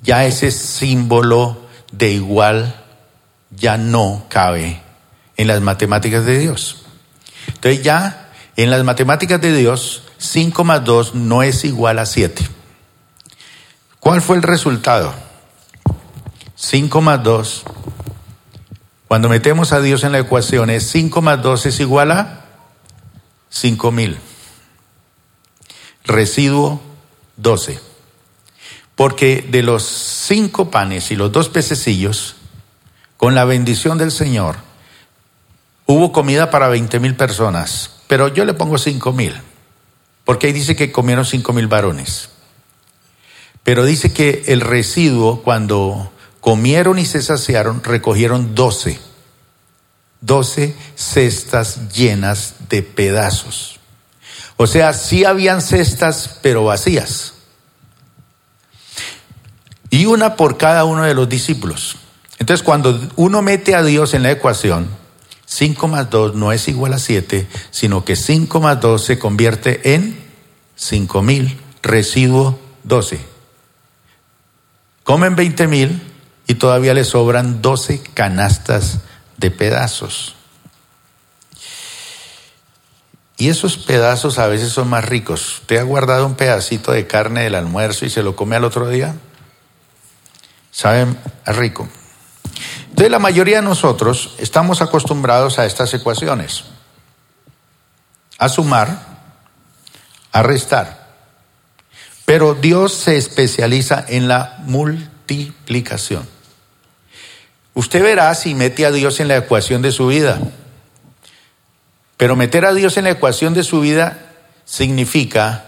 ya 0.03 0.25
ese 0.27 0.51
símbolo 0.51 1.67
de 1.93 2.11
igual 2.11 2.85
ya 3.51 3.77
no 3.77 4.27
cabe 4.29 4.83
en 5.37 5.47
las 5.47 5.61
matemáticas 5.61 6.25
de 6.25 6.39
Dios. 6.39 6.85
Entonces 7.47 7.83
ya 7.83 8.22
en 8.57 8.71
las 8.71 8.85
matemáticas 8.85 9.41
de 9.41 9.57
Dios, 9.57 10.03
5 10.19 10.65
más 10.65 10.85
2 10.85 11.15
no 11.15 11.43
es 11.43 11.65
igual 11.65 11.99
a 11.99 12.07
7. 12.07 12.47
¿Cuál 13.99 14.21
fue 14.21 14.37
el 14.37 14.43
resultado? 14.43 15.15
5 16.57 17.01
más 17.01 17.23
2. 17.23 17.63
Cuando 19.09 19.29
metemos 19.29 19.73
a 19.73 19.81
Dios 19.81 20.05
en 20.05 20.13
la 20.13 20.19
ecuación 20.19 20.71
es 20.71 20.87
5 20.91 21.23
más 21.23 21.43
2 21.43 21.67
es 21.67 21.81
igual 21.81 22.11
a 22.11 22.45
5000. 23.49 24.19
Residuo 26.05 26.83
12. 27.37 27.81
Porque 28.95 29.47
de 29.51 29.63
los 29.63 29.83
cinco 29.85 30.71
panes 30.71 31.11
y 31.11 31.17
los 31.17 31.33
dos 31.33 31.49
pececillos, 31.49 32.37
con 33.17 33.35
la 33.35 33.45
bendición 33.45 33.97
del 33.97 34.13
Señor, 34.13 34.57
hubo 35.87 36.13
comida 36.13 36.51
para 36.51 36.69
20 36.69 37.01
mil 37.01 37.17
personas 37.17 38.02
pero 38.13 38.29
yo 38.29 38.45
le 38.45 38.53
pongo 38.53 38.77
cinco 38.77 39.15
mil, 39.15 39.33
porque 40.27 40.47
ahí 40.47 40.53
dice 40.53 40.77
que 40.77 40.93
comieron 40.93 41.25
cinco 41.25 41.55
mil 41.55 41.67
varones. 41.67 42.29
Pero 43.63 43.87
dice 43.87 44.13
que 44.13 44.43
el 44.49 44.61
residuo, 44.61 45.41
cuando 45.41 46.13
comieron 46.43 46.99
y 46.99 47.07
se 47.07 47.23
saciaron, 47.23 47.83
recogieron 47.83 48.55
doce. 48.55 49.01
Doce 50.21 50.77
cestas 50.95 51.89
llenas 51.95 52.57
de 52.69 52.83
pedazos. 52.83 53.81
O 54.59 54.67
sea, 54.67 54.93
sí 54.93 55.25
habían 55.25 55.63
cestas, 55.63 56.39
pero 56.43 56.65
vacías. 56.65 57.33
Y 59.89 60.05
una 60.05 60.37
por 60.37 60.59
cada 60.59 60.85
uno 60.85 61.05
de 61.05 61.15
los 61.15 61.31
discípulos. 61.31 61.97
Entonces, 62.39 62.63
cuando 62.63 63.09
uno 63.17 63.41
mete 63.41 63.75
a 63.75 63.83
Dios 63.83 64.13
en 64.13 64.23
la 64.23 64.33
ecuación, 64.33 65.01
5 65.55 65.87
más 65.87 66.09
2 66.09 66.35
no 66.35 66.51
es 66.51 66.67
igual 66.69 66.95
a 66.95 66.99
7, 66.99 67.47
sino 67.71 68.07
que 68.07 68.17
5 68.17 68.59
más 68.61 68.81
2 68.81 69.05
se 69.05 69.19
convierte 69.19 69.95
en 69.95 70.19
5 70.77 71.21
mil, 71.21 71.61
residuo 71.83 72.59
12. 72.85 73.21
Comen 75.05 75.37
20 75.37 75.67
mil 75.67 76.01
y 76.47 76.55
todavía 76.55 76.95
le 76.95 77.05
sobran 77.05 77.61
12 77.61 78.03
canastas 78.15 79.01
de 79.37 79.51
pedazos. 79.51 80.37
Y 83.37 83.51
esos 83.51 83.77
pedazos 83.77 84.39
a 84.39 84.47
veces 84.47 84.71
son 84.71 84.89
más 84.89 85.05
ricos. 85.05 85.59
¿Usted 85.61 85.77
ha 85.77 85.83
guardado 85.83 86.25
un 86.25 86.35
pedacito 86.35 86.93
de 86.93 87.07
carne 87.07 87.43
del 87.43 87.57
almuerzo 87.57 88.07
y 88.07 88.11
se 88.11 88.23
lo 88.23 88.37
come 88.37 88.57
al 88.57 88.65
otro 88.65 88.89
día? 88.89 89.17
¿Saben? 90.71 91.19
Es 91.47 91.57
rico. 91.57 91.89
Entonces 92.93 93.11
la 93.11 93.19
mayoría 93.19 93.57
de 93.57 93.63
nosotros 93.63 94.35
estamos 94.37 94.83
acostumbrados 94.83 95.59
a 95.59 95.65
estas 95.65 95.95
ecuaciones, 95.95 96.65
a 98.37 98.51
sumar, 98.51 99.07
a 100.31 100.43
restar. 100.43 101.09
Pero 102.27 102.53
Dios 102.53 102.93
se 102.93 103.17
especializa 103.17 104.05
en 104.07 104.29
la 104.29 104.59
multiplicación. 104.67 106.29
Usted 107.73 108.03
verá 108.03 108.35
si 108.35 108.55
mete 108.55 108.85
a 108.85 108.91
Dios 108.91 109.21
en 109.21 109.29
la 109.29 109.39
ecuación 109.39 109.81
de 109.81 109.91
su 109.91 110.09
vida. 110.09 110.39
Pero 112.19 112.37
meter 112.37 112.67
a 112.67 112.75
Dios 112.75 112.99
en 112.99 113.05
la 113.05 113.11
ecuación 113.13 113.55
de 113.55 113.65
su 113.65 113.81
vida 113.81 114.19
significa 114.67 115.65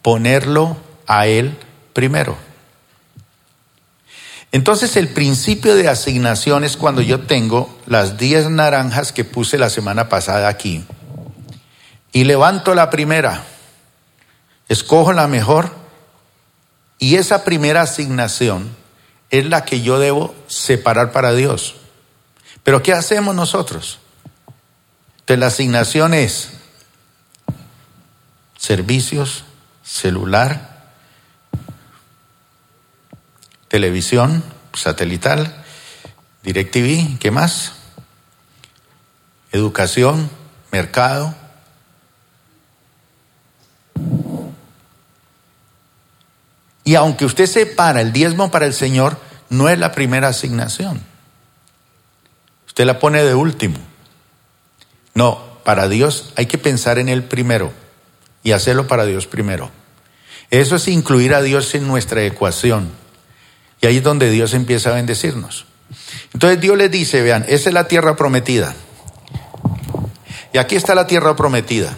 ponerlo 0.00 0.76
a 1.08 1.26
Él 1.26 1.58
primero. 1.92 2.38
Entonces 4.50 4.96
el 4.96 5.08
principio 5.08 5.74
de 5.74 5.88
asignación 5.88 6.64
es 6.64 6.76
cuando 6.76 7.02
yo 7.02 7.20
tengo 7.20 7.78
las 7.86 8.16
10 8.16 8.50
naranjas 8.50 9.12
que 9.12 9.24
puse 9.24 9.58
la 9.58 9.68
semana 9.68 10.08
pasada 10.08 10.48
aquí 10.48 10.84
y 12.12 12.24
levanto 12.24 12.74
la 12.74 12.88
primera, 12.88 13.44
escojo 14.68 15.12
la 15.12 15.28
mejor 15.28 15.70
y 16.98 17.16
esa 17.16 17.44
primera 17.44 17.82
asignación 17.82 18.74
es 19.30 19.44
la 19.46 19.64
que 19.64 19.82
yo 19.82 19.98
debo 19.98 20.34
separar 20.46 21.12
para 21.12 21.34
Dios. 21.34 21.76
Pero 22.62 22.82
¿qué 22.82 22.94
hacemos 22.94 23.34
nosotros? 23.34 23.98
Entonces 25.20 25.38
la 25.38 25.46
asignación 25.48 26.14
es 26.14 26.52
servicios, 28.56 29.44
celular, 29.82 30.77
televisión 33.68 34.42
satelital, 34.74 35.64
DirecTV, 36.42 37.18
¿qué 37.18 37.30
más? 37.30 37.72
Educación, 39.52 40.30
mercado. 40.72 41.34
Y 46.84 46.94
aunque 46.94 47.24
usted 47.24 47.46
separa 47.46 48.00
el 48.00 48.12
diezmo 48.12 48.50
para 48.50 48.66
el 48.66 48.72
Señor, 48.72 49.18
no 49.50 49.68
es 49.68 49.78
la 49.78 49.92
primera 49.92 50.28
asignación. 50.28 51.02
Usted 52.66 52.86
la 52.86 52.98
pone 52.98 53.22
de 53.22 53.34
último. 53.34 53.78
No, 55.14 55.42
para 55.64 55.88
Dios 55.88 56.32
hay 56.36 56.46
que 56.46 56.58
pensar 56.58 56.98
en 56.98 57.08
Él 57.08 57.24
primero 57.24 57.72
y 58.42 58.52
hacerlo 58.52 58.86
para 58.86 59.04
Dios 59.04 59.26
primero. 59.26 59.70
Eso 60.50 60.76
es 60.76 60.88
incluir 60.88 61.34
a 61.34 61.42
Dios 61.42 61.74
en 61.74 61.86
nuestra 61.86 62.24
ecuación. 62.24 62.90
Y 63.80 63.86
ahí 63.86 63.98
es 63.98 64.02
donde 64.02 64.30
Dios 64.30 64.54
empieza 64.54 64.90
a 64.90 64.94
bendecirnos. 64.94 65.66
Entonces 66.32 66.60
Dios 66.60 66.76
les 66.76 66.90
dice, 66.90 67.22
vean, 67.22 67.44
esa 67.48 67.70
es 67.70 67.74
la 67.74 67.88
tierra 67.88 68.16
prometida. 68.16 68.74
Y 70.52 70.58
aquí 70.58 70.76
está 70.76 70.94
la 70.94 71.06
tierra 71.06 71.36
prometida. 71.36 71.96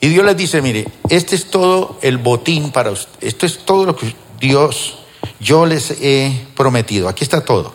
Y 0.00 0.08
Dios 0.08 0.24
les 0.24 0.36
dice, 0.36 0.60
mire, 0.60 0.86
este 1.08 1.34
es 1.34 1.50
todo 1.50 1.98
el 2.02 2.18
botín 2.18 2.72
para 2.72 2.90
usted. 2.90 3.10
Esto 3.20 3.46
es 3.46 3.64
todo 3.64 3.86
lo 3.86 3.96
que 3.96 4.14
Dios, 4.38 4.98
yo 5.40 5.66
les 5.66 5.92
he 6.02 6.46
prometido. 6.56 7.08
Aquí 7.08 7.24
está 7.24 7.44
todo. 7.44 7.74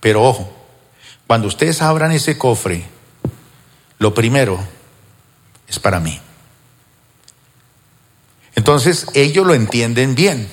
Pero 0.00 0.22
ojo, 0.22 0.50
cuando 1.26 1.48
ustedes 1.48 1.82
abran 1.82 2.12
ese 2.12 2.38
cofre, 2.38 2.84
lo 3.98 4.14
primero 4.14 4.58
es 5.68 5.78
para 5.78 6.00
mí. 6.00 6.18
Entonces 8.54 9.06
ellos 9.14 9.46
lo 9.46 9.54
entienden 9.54 10.14
bien. 10.14 10.48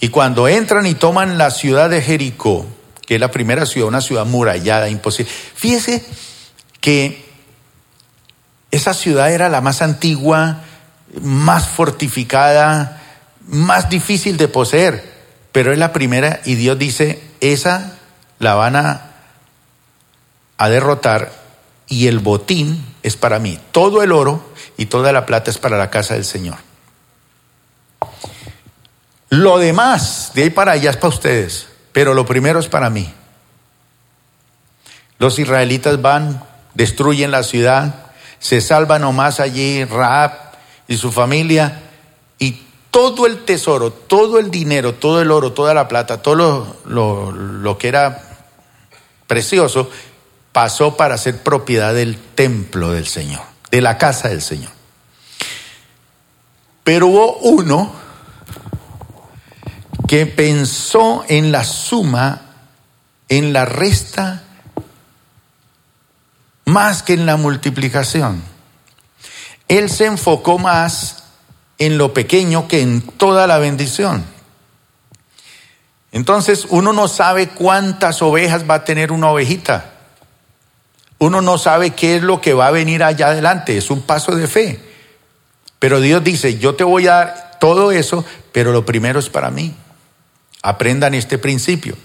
Y 0.00 0.08
cuando 0.08 0.48
entran 0.48 0.86
y 0.86 0.94
toman 0.94 1.38
la 1.38 1.50
ciudad 1.50 1.90
de 1.90 2.02
Jericó, 2.02 2.66
que 3.06 3.14
es 3.14 3.20
la 3.20 3.30
primera 3.30 3.66
ciudad, 3.66 3.88
una 3.88 4.00
ciudad 4.00 4.26
murallada, 4.26 4.88
imposible. 4.88 5.32
Fíjese 5.54 6.04
que 6.80 7.24
esa 8.70 8.94
ciudad 8.94 9.32
era 9.32 9.48
la 9.48 9.60
más 9.60 9.80
antigua, 9.82 10.62
más 11.20 11.68
fortificada, 11.68 13.02
más 13.46 13.88
difícil 13.88 14.36
de 14.36 14.48
poseer, 14.48 15.10
pero 15.52 15.72
es 15.72 15.78
la 15.78 15.92
primera 15.92 16.40
y 16.44 16.54
Dios 16.54 16.78
dice, 16.78 17.22
esa 17.40 17.98
la 18.38 18.54
van 18.54 18.76
a, 18.76 19.12
a 20.58 20.68
derrotar 20.68 21.32
y 21.88 22.08
el 22.08 22.18
botín 22.18 22.84
es 23.02 23.16
para 23.16 23.38
mí. 23.38 23.58
Todo 23.72 24.02
el 24.02 24.12
oro 24.12 24.52
y 24.76 24.86
toda 24.86 25.12
la 25.12 25.24
plata 25.24 25.50
es 25.50 25.58
para 25.58 25.78
la 25.78 25.90
casa 25.90 26.14
del 26.14 26.24
Señor. 26.24 26.67
Lo 29.30 29.58
demás, 29.58 30.32
de 30.34 30.44
ahí 30.44 30.50
para 30.50 30.72
allá 30.72 30.90
es 30.90 30.96
para 30.96 31.08
ustedes, 31.08 31.68
pero 31.92 32.14
lo 32.14 32.24
primero 32.24 32.58
es 32.58 32.68
para 32.68 32.88
mí. 32.88 33.12
Los 35.18 35.38
israelitas 35.38 36.00
van, 36.00 36.42
destruyen 36.74 37.30
la 37.30 37.42
ciudad, 37.42 38.06
se 38.38 38.60
salva 38.60 38.98
nomás 38.98 39.40
allí 39.40 39.84
Raab 39.84 40.32
y 40.86 40.96
su 40.96 41.12
familia, 41.12 41.82
y 42.38 42.62
todo 42.90 43.26
el 43.26 43.44
tesoro, 43.44 43.92
todo 43.92 44.38
el 44.38 44.50
dinero, 44.50 44.94
todo 44.94 45.20
el 45.20 45.30
oro, 45.30 45.52
toda 45.52 45.74
la 45.74 45.88
plata, 45.88 46.22
todo 46.22 46.78
lo, 46.84 47.32
lo 47.32 47.78
que 47.78 47.88
era 47.88 48.22
precioso, 49.26 49.90
pasó 50.52 50.96
para 50.96 51.18
ser 51.18 51.42
propiedad 51.42 51.92
del 51.92 52.16
templo 52.16 52.92
del 52.92 53.06
Señor, 53.06 53.42
de 53.70 53.82
la 53.82 53.98
casa 53.98 54.28
del 54.28 54.40
Señor. 54.40 54.70
Pero 56.82 57.08
hubo 57.08 57.36
uno 57.38 58.07
que 60.08 60.24
pensó 60.24 61.22
en 61.28 61.52
la 61.52 61.62
suma, 61.64 62.40
en 63.28 63.52
la 63.52 63.66
resta, 63.66 64.42
más 66.64 67.02
que 67.02 67.12
en 67.12 67.26
la 67.26 67.36
multiplicación. 67.36 68.42
Él 69.68 69.90
se 69.90 70.06
enfocó 70.06 70.58
más 70.58 71.24
en 71.76 71.98
lo 71.98 72.14
pequeño 72.14 72.68
que 72.68 72.80
en 72.80 73.02
toda 73.02 73.46
la 73.46 73.58
bendición. 73.58 74.24
Entonces 76.10 76.66
uno 76.70 76.94
no 76.94 77.06
sabe 77.06 77.50
cuántas 77.50 78.22
ovejas 78.22 78.68
va 78.68 78.76
a 78.76 78.84
tener 78.84 79.12
una 79.12 79.30
ovejita. 79.30 79.92
Uno 81.18 81.42
no 81.42 81.58
sabe 81.58 81.90
qué 81.90 82.16
es 82.16 82.22
lo 82.22 82.40
que 82.40 82.54
va 82.54 82.68
a 82.68 82.72
venir 82.72 83.04
allá 83.04 83.28
adelante. 83.28 83.76
Es 83.76 83.90
un 83.90 84.00
paso 84.00 84.34
de 84.34 84.46
fe. 84.46 84.80
Pero 85.78 86.00
Dios 86.00 86.24
dice, 86.24 86.58
yo 86.58 86.74
te 86.76 86.84
voy 86.84 87.08
a 87.08 87.14
dar 87.14 87.58
todo 87.60 87.92
eso, 87.92 88.24
pero 88.52 88.72
lo 88.72 88.86
primero 88.86 89.18
es 89.18 89.28
para 89.28 89.50
mí. 89.50 89.76
Aprendan 90.62 91.14
este 91.14 91.38
principio. 91.38 91.96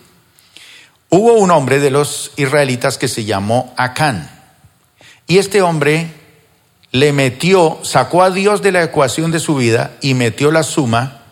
Hubo 1.10 1.34
un 1.34 1.52
hombre 1.52 1.80
de 1.80 1.92
los 1.92 2.32
israelitas 2.38 2.98
que 2.98 3.08
se 3.08 3.26
llamó 3.26 3.74
Acán. 3.78 4.30
Y 5.28 5.38
este 5.38 5.62
hombre 5.62 6.12
le 6.92 7.12
metió, 7.14 7.80
sacó 7.84 8.24
a 8.24 8.32
Dios 8.32 8.62
de 8.62 8.72
la 8.72 8.84
ecuación 8.84 9.32
de 9.32 9.40
su 9.40 9.56
vida 9.56 9.98
y 10.02 10.14
metió 10.14 10.52
la 10.52 10.64
suma, 10.64 11.24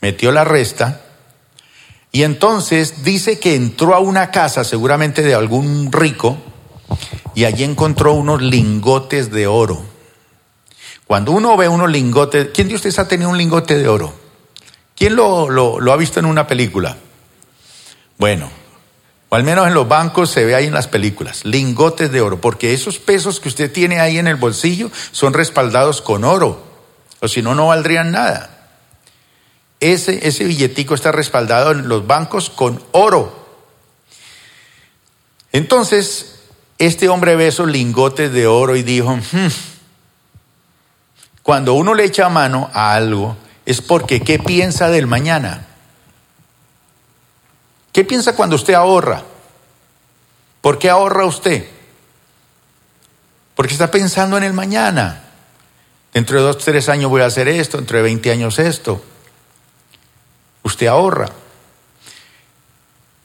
metió 0.00 0.32
la 0.32 0.44
resta. 0.44 1.02
Y 2.10 2.22
entonces 2.22 3.04
dice 3.04 3.38
que 3.38 3.54
entró 3.54 3.94
a 3.94 3.98
una 3.98 4.30
casa, 4.30 4.64
seguramente 4.64 5.22
de 5.22 5.34
algún 5.34 5.92
rico, 5.92 6.38
y 7.34 7.44
allí 7.44 7.64
encontró 7.64 8.14
unos 8.14 8.40
lingotes 8.40 9.30
de 9.30 9.46
oro. 9.46 9.82
Cuando 11.06 11.32
uno 11.32 11.56
ve 11.56 11.68
unos 11.68 11.90
lingotes, 11.90 12.48
¿quién 12.52 12.68
de 12.68 12.74
ustedes 12.74 12.98
ha 12.98 13.08
tenido 13.08 13.30
un 13.30 13.38
lingote 13.38 13.78
de 13.78 13.88
oro? 13.88 14.14
¿Quién 14.98 15.14
lo, 15.14 15.48
lo, 15.48 15.92
ha 15.92 15.96
visto 15.96 16.18
en 16.18 16.26
una 16.26 16.48
película? 16.48 16.96
Bueno, 18.18 18.50
o 19.28 19.36
al 19.36 19.44
menos 19.44 19.68
en 19.68 19.74
los 19.74 19.86
bancos 19.86 20.28
se 20.28 20.44
ve 20.44 20.56
ahí 20.56 20.66
en 20.66 20.74
las 20.74 20.88
películas, 20.88 21.44
lingotes 21.44 22.10
de 22.10 22.20
oro, 22.20 22.40
porque 22.40 22.74
esos 22.74 22.98
pesos 22.98 23.38
que 23.38 23.48
usted 23.48 23.70
tiene 23.70 24.00
ahí 24.00 24.18
en 24.18 24.26
el 24.26 24.34
bolsillo 24.34 24.90
son 25.12 25.34
respaldados 25.34 26.02
con 26.02 26.24
oro, 26.24 26.64
o 27.20 27.28
si 27.28 27.42
no, 27.42 27.54
no 27.54 27.68
valdrían 27.68 28.10
nada. 28.10 28.50
Ese, 29.78 30.26
ese 30.26 30.42
billetico 30.42 30.96
está 30.96 31.12
respaldado 31.12 31.70
en 31.70 31.88
los 31.88 32.04
bancos 32.08 32.50
con 32.50 32.82
oro. 32.90 33.46
Entonces, 35.52 36.40
este 36.78 37.08
hombre 37.08 37.36
ve 37.36 37.46
esos 37.46 37.68
lingotes 37.68 38.32
de 38.32 38.48
oro 38.48 38.74
y 38.74 38.82
dijo, 38.82 39.14
hmm, 39.14 39.48
cuando 41.44 41.74
uno 41.74 41.94
le 41.94 42.02
echa 42.02 42.28
mano 42.28 42.68
a 42.74 42.94
algo, 42.94 43.36
es 43.68 43.82
porque 43.82 44.22
¿qué 44.22 44.38
piensa 44.38 44.88
del 44.88 45.06
mañana? 45.06 45.66
¿Qué 47.92 48.02
piensa 48.02 48.34
cuando 48.34 48.56
usted 48.56 48.72
ahorra? 48.72 49.24
¿Por 50.62 50.78
qué 50.78 50.88
ahorra 50.88 51.26
usted? 51.26 51.68
Porque 53.54 53.74
está 53.74 53.90
pensando 53.90 54.38
en 54.38 54.44
el 54.44 54.54
mañana. 54.54 55.22
Dentro 56.14 56.38
de 56.38 56.46
dos, 56.46 56.56
tres 56.56 56.88
años 56.88 57.10
voy 57.10 57.20
a 57.20 57.26
hacer 57.26 57.46
esto, 57.46 57.76
dentro 57.76 57.98
de 57.98 58.04
20 58.04 58.30
años 58.30 58.58
esto. 58.58 59.04
Usted 60.62 60.86
ahorra. 60.86 61.28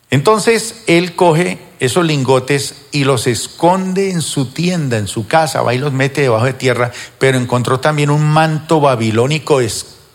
Entonces 0.10 0.84
él 0.88 1.16
coge 1.16 1.58
esos 1.80 2.06
lingotes 2.06 2.88
y 2.92 3.06
los 3.06 3.28
esconde 3.28 4.12
en 4.12 4.22
su 4.22 4.48
tienda, 4.48 4.98
en 4.98 5.08
su 5.08 5.26
casa, 5.26 5.62
va 5.62 5.74
y 5.74 5.78
los 5.78 5.94
mete 5.94 6.20
debajo 6.20 6.44
de 6.44 6.54
tierra, 6.54 6.92
pero 7.18 7.38
encontró 7.38 7.80
también 7.80 8.10
un 8.10 8.26
manto 8.26 8.82
babilónico 8.82 9.62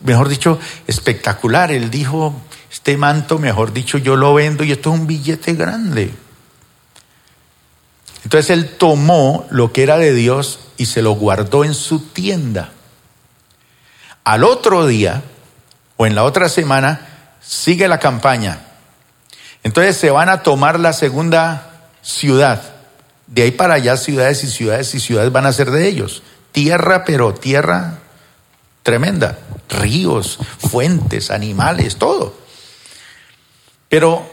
mejor 0.01 0.29
dicho, 0.29 0.59
espectacular. 0.87 1.73
Él 1.73 1.91
dijo, 1.91 2.35
este 2.71 2.97
manto, 2.97 3.39
mejor 3.39 3.73
dicho, 3.73 3.99
yo 3.99 4.17
lo 4.17 4.35
vendo 4.35 4.65
y 4.65 4.73
esto 4.73 4.93
es 4.93 5.01
un 5.01 5.07
billete 5.07 5.55
grande. 5.55 6.13
Entonces 8.25 8.51
él 8.51 8.77
tomó 8.77 9.47
lo 9.51 9.73
que 9.73 9.83
era 9.83 9.97
de 9.97 10.13
Dios 10.13 10.61
y 10.77 10.87
se 10.87 11.03
lo 11.03 11.13
guardó 11.13 11.65
en 11.65 11.75
su 11.75 12.01
tienda. 12.01 12.71
Al 14.25 14.45
otro 14.45 14.87
día, 14.87 15.23
o 15.97 16.07
en 16.07 16.15
la 16.15 16.25
otra 16.25 16.49
semana, 16.49 17.37
sigue 17.41 17.89
la 17.89 17.99
campaña. 17.99 18.61
Entonces 19.63 19.97
se 19.97 20.11
van 20.11 20.29
a 20.29 20.43
tomar 20.43 20.79
la 20.79 20.93
segunda 20.93 21.89
ciudad. 22.03 22.63
De 23.27 23.43
ahí 23.43 23.51
para 23.51 23.75
allá 23.75 23.97
ciudades 23.97 24.45
y 24.45 24.49
ciudades 24.49 24.95
y 24.95 25.01
ciudades 25.01 25.33
van 25.33 25.47
a 25.47 25.53
ser 25.53 25.71
de 25.71 25.89
ellos. 25.89 26.23
Tierra, 26.53 27.05
pero 27.05 27.35
tierra 27.35 27.99
tremenda. 28.83 29.39
Ríos, 29.69 30.39
fuentes, 30.59 31.31
animales, 31.31 31.97
todo. 31.97 32.35
Pero 33.89 34.29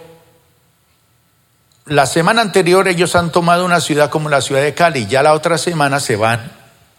la 1.86 2.06
semana 2.06 2.42
anterior 2.42 2.88
ellos 2.88 3.16
han 3.16 3.32
tomado 3.32 3.66
una 3.66 3.80
ciudad 3.80 4.10
como 4.10 4.30
la 4.30 4.42
ciudad 4.42 4.62
de 4.62 4.74
Cali. 4.74 5.08
Ya 5.08 5.24
la 5.24 5.34
otra 5.34 5.58
semana 5.58 6.00
se 6.00 6.16
van 6.16 6.52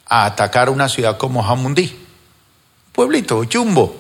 a 0.06 0.24
atacar 0.26 0.70
una 0.70 0.88
ciudad 0.88 1.18
como 1.18 1.42
Jamundí. 1.42 1.96
Pueblito, 2.92 3.42
Jumbo. 3.50 3.96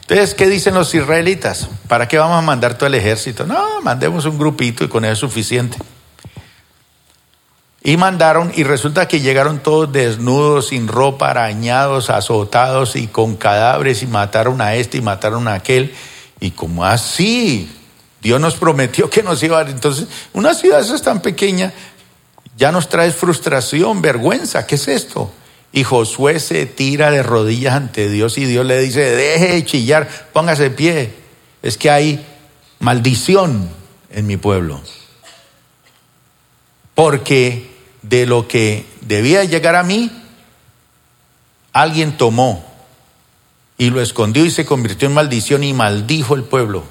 Entonces, 0.00 0.34
¿qué 0.34 0.46
dicen 0.46 0.74
los 0.74 0.94
israelitas? 0.94 1.68
¿Para 1.86 2.08
qué 2.08 2.18
vamos 2.18 2.38
a 2.38 2.42
mandar 2.42 2.74
todo 2.74 2.86
el 2.86 2.94
ejército? 2.94 3.46
No, 3.46 3.80
mandemos 3.82 4.24
un 4.24 4.38
grupito 4.38 4.84
y 4.84 4.88
con 4.88 5.04
eso 5.04 5.12
es 5.12 5.18
suficiente. 5.18 5.78
Y 7.88 7.96
mandaron, 7.96 8.52
y 8.54 8.64
resulta 8.64 9.08
que 9.08 9.20
llegaron 9.20 9.60
todos 9.60 9.90
desnudos, 9.90 10.68
sin 10.68 10.88
ropa, 10.88 11.30
arañados, 11.30 12.10
azotados 12.10 12.96
y 12.96 13.06
con 13.06 13.36
cadáveres, 13.36 14.02
y 14.02 14.06
mataron 14.06 14.60
a 14.60 14.74
este 14.74 14.98
y 14.98 15.00
mataron 15.00 15.48
a 15.48 15.54
aquel. 15.54 15.94
Y 16.38 16.50
como 16.50 16.84
así, 16.84 17.72
Dios 18.20 18.42
nos 18.42 18.56
prometió 18.56 19.08
que 19.08 19.22
nos 19.22 19.42
iba 19.42 19.60
a... 19.60 19.62
Entonces, 19.62 20.06
una 20.34 20.52
ciudad 20.52 20.80
esa 20.80 20.96
es 20.96 21.00
tan 21.00 21.22
pequeña, 21.22 21.72
ya 22.58 22.72
nos 22.72 22.90
trae 22.90 23.10
frustración, 23.10 24.02
vergüenza, 24.02 24.66
¿qué 24.66 24.74
es 24.74 24.86
esto? 24.86 25.32
Y 25.72 25.82
Josué 25.82 26.40
se 26.40 26.66
tira 26.66 27.10
de 27.10 27.22
rodillas 27.22 27.72
ante 27.72 28.10
Dios 28.10 28.36
y 28.36 28.44
Dios 28.44 28.66
le 28.66 28.82
dice, 28.82 29.00
deje 29.00 29.54
de 29.54 29.64
chillar, 29.64 30.28
póngase 30.34 30.64
de 30.64 30.70
pie. 30.72 31.12
Es 31.62 31.78
que 31.78 31.90
hay 31.90 32.26
maldición 32.80 33.66
en 34.10 34.26
mi 34.26 34.36
pueblo. 34.36 34.78
Porque 36.94 37.67
de 38.02 38.26
lo 38.26 38.48
que 38.48 38.86
debía 39.02 39.44
llegar 39.44 39.76
a 39.76 39.82
mí, 39.82 40.10
alguien 41.72 42.16
tomó 42.16 42.64
y 43.76 43.90
lo 43.90 44.00
escondió 44.00 44.44
y 44.44 44.50
se 44.50 44.66
convirtió 44.66 45.08
en 45.08 45.14
maldición 45.14 45.64
y 45.64 45.72
maldijo 45.72 46.34
el 46.34 46.44
pueblo. 46.44 46.84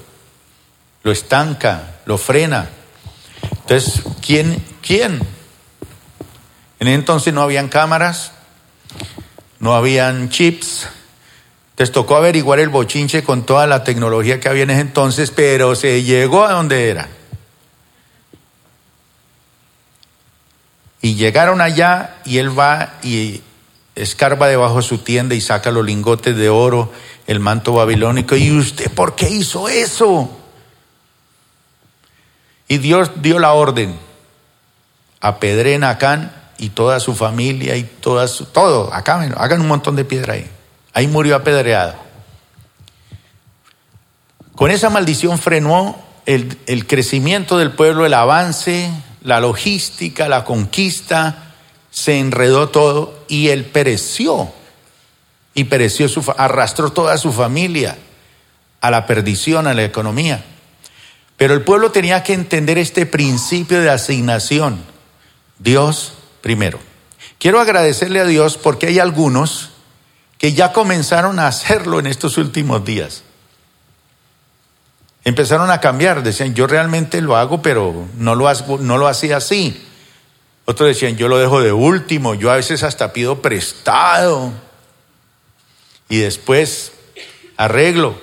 Lo 1.02 1.12
estanca, 1.12 1.96
lo 2.06 2.18
frena. 2.18 2.70
Entonces, 3.60 4.02
¿quién? 4.24 4.62
¿Quién? 4.82 5.20
En 6.80 6.88
entonces 6.88 7.34
no 7.34 7.42
habían 7.42 7.68
cámaras, 7.68 8.32
no 9.60 9.74
habían 9.74 10.30
chips. 10.30 10.86
Les 11.76 11.92
tocó 11.92 12.16
averiguar 12.16 12.58
el 12.58 12.70
bochinche 12.70 13.22
con 13.22 13.44
toda 13.46 13.66
la 13.66 13.84
tecnología 13.84 14.40
que 14.40 14.48
había 14.48 14.64
en 14.64 14.70
ese 14.70 14.80
entonces, 14.80 15.30
pero 15.30 15.74
se 15.74 16.02
llegó 16.02 16.44
a 16.44 16.52
donde 16.52 16.88
era. 16.88 17.08
Y 21.00 21.14
llegaron 21.14 21.60
allá 21.60 22.16
y 22.24 22.38
él 22.38 22.58
va 22.58 22.94
y 23.02 23.42
escarba 23.94 24.48
debajo 24.48 24.76
de 24.76 24.82
su 24.82 24.98
tienda 24.98 25.34
y 25.34 25.40
saca 25.40 25.70
los 25.70 25.84
lingotes 25.84 26.36
de 26.36 26.48
oro, 26.48 26.92
el 27.26 27.40
manto 27.40 27.72
babilónico. 27.72 28.36
¿Y 28.36 28.50
usted 28.50 28.90
por 28.90 29.14
qué 29.14 29.28
hizo 29.28 29.68
eso? 29.68 30.30
Y 32.68 32.78
Dios 32.78 33.10
dio 33.16 33.38
la 33.38 33.52
orden. 33.52 33.98
a 35.20 35.28
a 35.28 35.90
Acán 35.90 36.32
y 36.58 36.70
toda 36.70 37.00
su 37.00 37.14
familia 37.14 37.76
y 37.76 37.84
toda 37.84 38.26
su, 38.28 38.46
todo, 38.46 38.92
acá, 38.92 39.20
hagan 39.36 39.60
un 39.60 39.68
montón 39.68 39.96
de 39.96 40.04
piedra 40.04 40.34
ahí. 40.34 40.50
Ahí 40.92 41.06
murió 41.06 41.36
apedreado. 41.36 41.94
Con 44.54 44.72
esa 44.72 44.90
maldición 44.90 45.38
frenó 45.38 45.96
el, 46.26 46.58
el 46.66 46.86
crecimiento 46.86 47.58
del 47.58 47.70
pueblo, 47.70 48.04
el 48.04 48.14
avance, 48.14 48.90
la 49.22 49.40
logística, 49.40 50.28
la 50.28 50.44
conquista, 50.44 51.54
se 51.90 52.18
enredó 52.18 52.68
todo 52.68 53.24
y 53.28 53.48
él 53.48 53.64
pereció. 53.64 54.52
Y 55.54 55.64
pereció, 55.64 56.08
su, 56.08 56.24
arrastró 56.36 56.92
toda 56.92 57.18
su 57.18 57.32
familia 57.32 57.98
a 58.80 58.90
la 58.90 59.06
perdición, 59.06 59.66
a 59.66 59.74
la 59.74 59.84
economía. 59.84 60.44
Pero 61.36 61.54
el 61.54 61.62
pueblo 61.62 61.90
tenía 61.90 62.22
que 62.22 62.34
entender 62.34 62.78
este 62.78 63.06
principio 63.06 63.80
de 63.80 63.90
asignación. 63.90 64.78
Dios 65.58 66.12
primero. 66.40 66.78
Quiero 67.38 67.60
agradecerle 67.60 68.20
a 68.20 68.24
Dios 68.24 68.56
porque 68.56 68.88
hay 68.88 68.98
algunos 68.98 69.70
que 70.38 70.52
ya 70.52 70.72
comenzaron 70.72 71.38
a 71.38 71.48
hacerlo 71.48 71.98
en 71.98 72.06
estos 72.06 72.38
últimos 72.38 72.84
días. 72.84 73.22
Empezaron 75.28 75.70
a 75.70 75.78
cambiar, 75.78 76.22
decían, 76.22 76.54
yo 76.54 76.66
realmente 76.66 77.20
lo 77.20 77.36
hago, 77.36 77.60
pero 77.60 78.08
no 78.16 78.34
lo, 78.34 78.50
no 78.78 78.96
lo 78.96 79.08
hacía 79.08 79.36
así. 79.36 79.78
Otros 80.64 80.88
decían, 80.88 81.18
yo 81.18 81.28
lo 81.28 81.36
dejo 81.36 81.60
de 81.60 81.70
último, 81.70 82.32
yo 82.32 82.50
a 82.50 82.56
veces 82.56 82.82
hasta 82.82 83.12
pido 83.12 83.42
prestado 83.42 84.52
y 86.08 86.16
después 86.16 86.92
arreglo. 87.58 88.18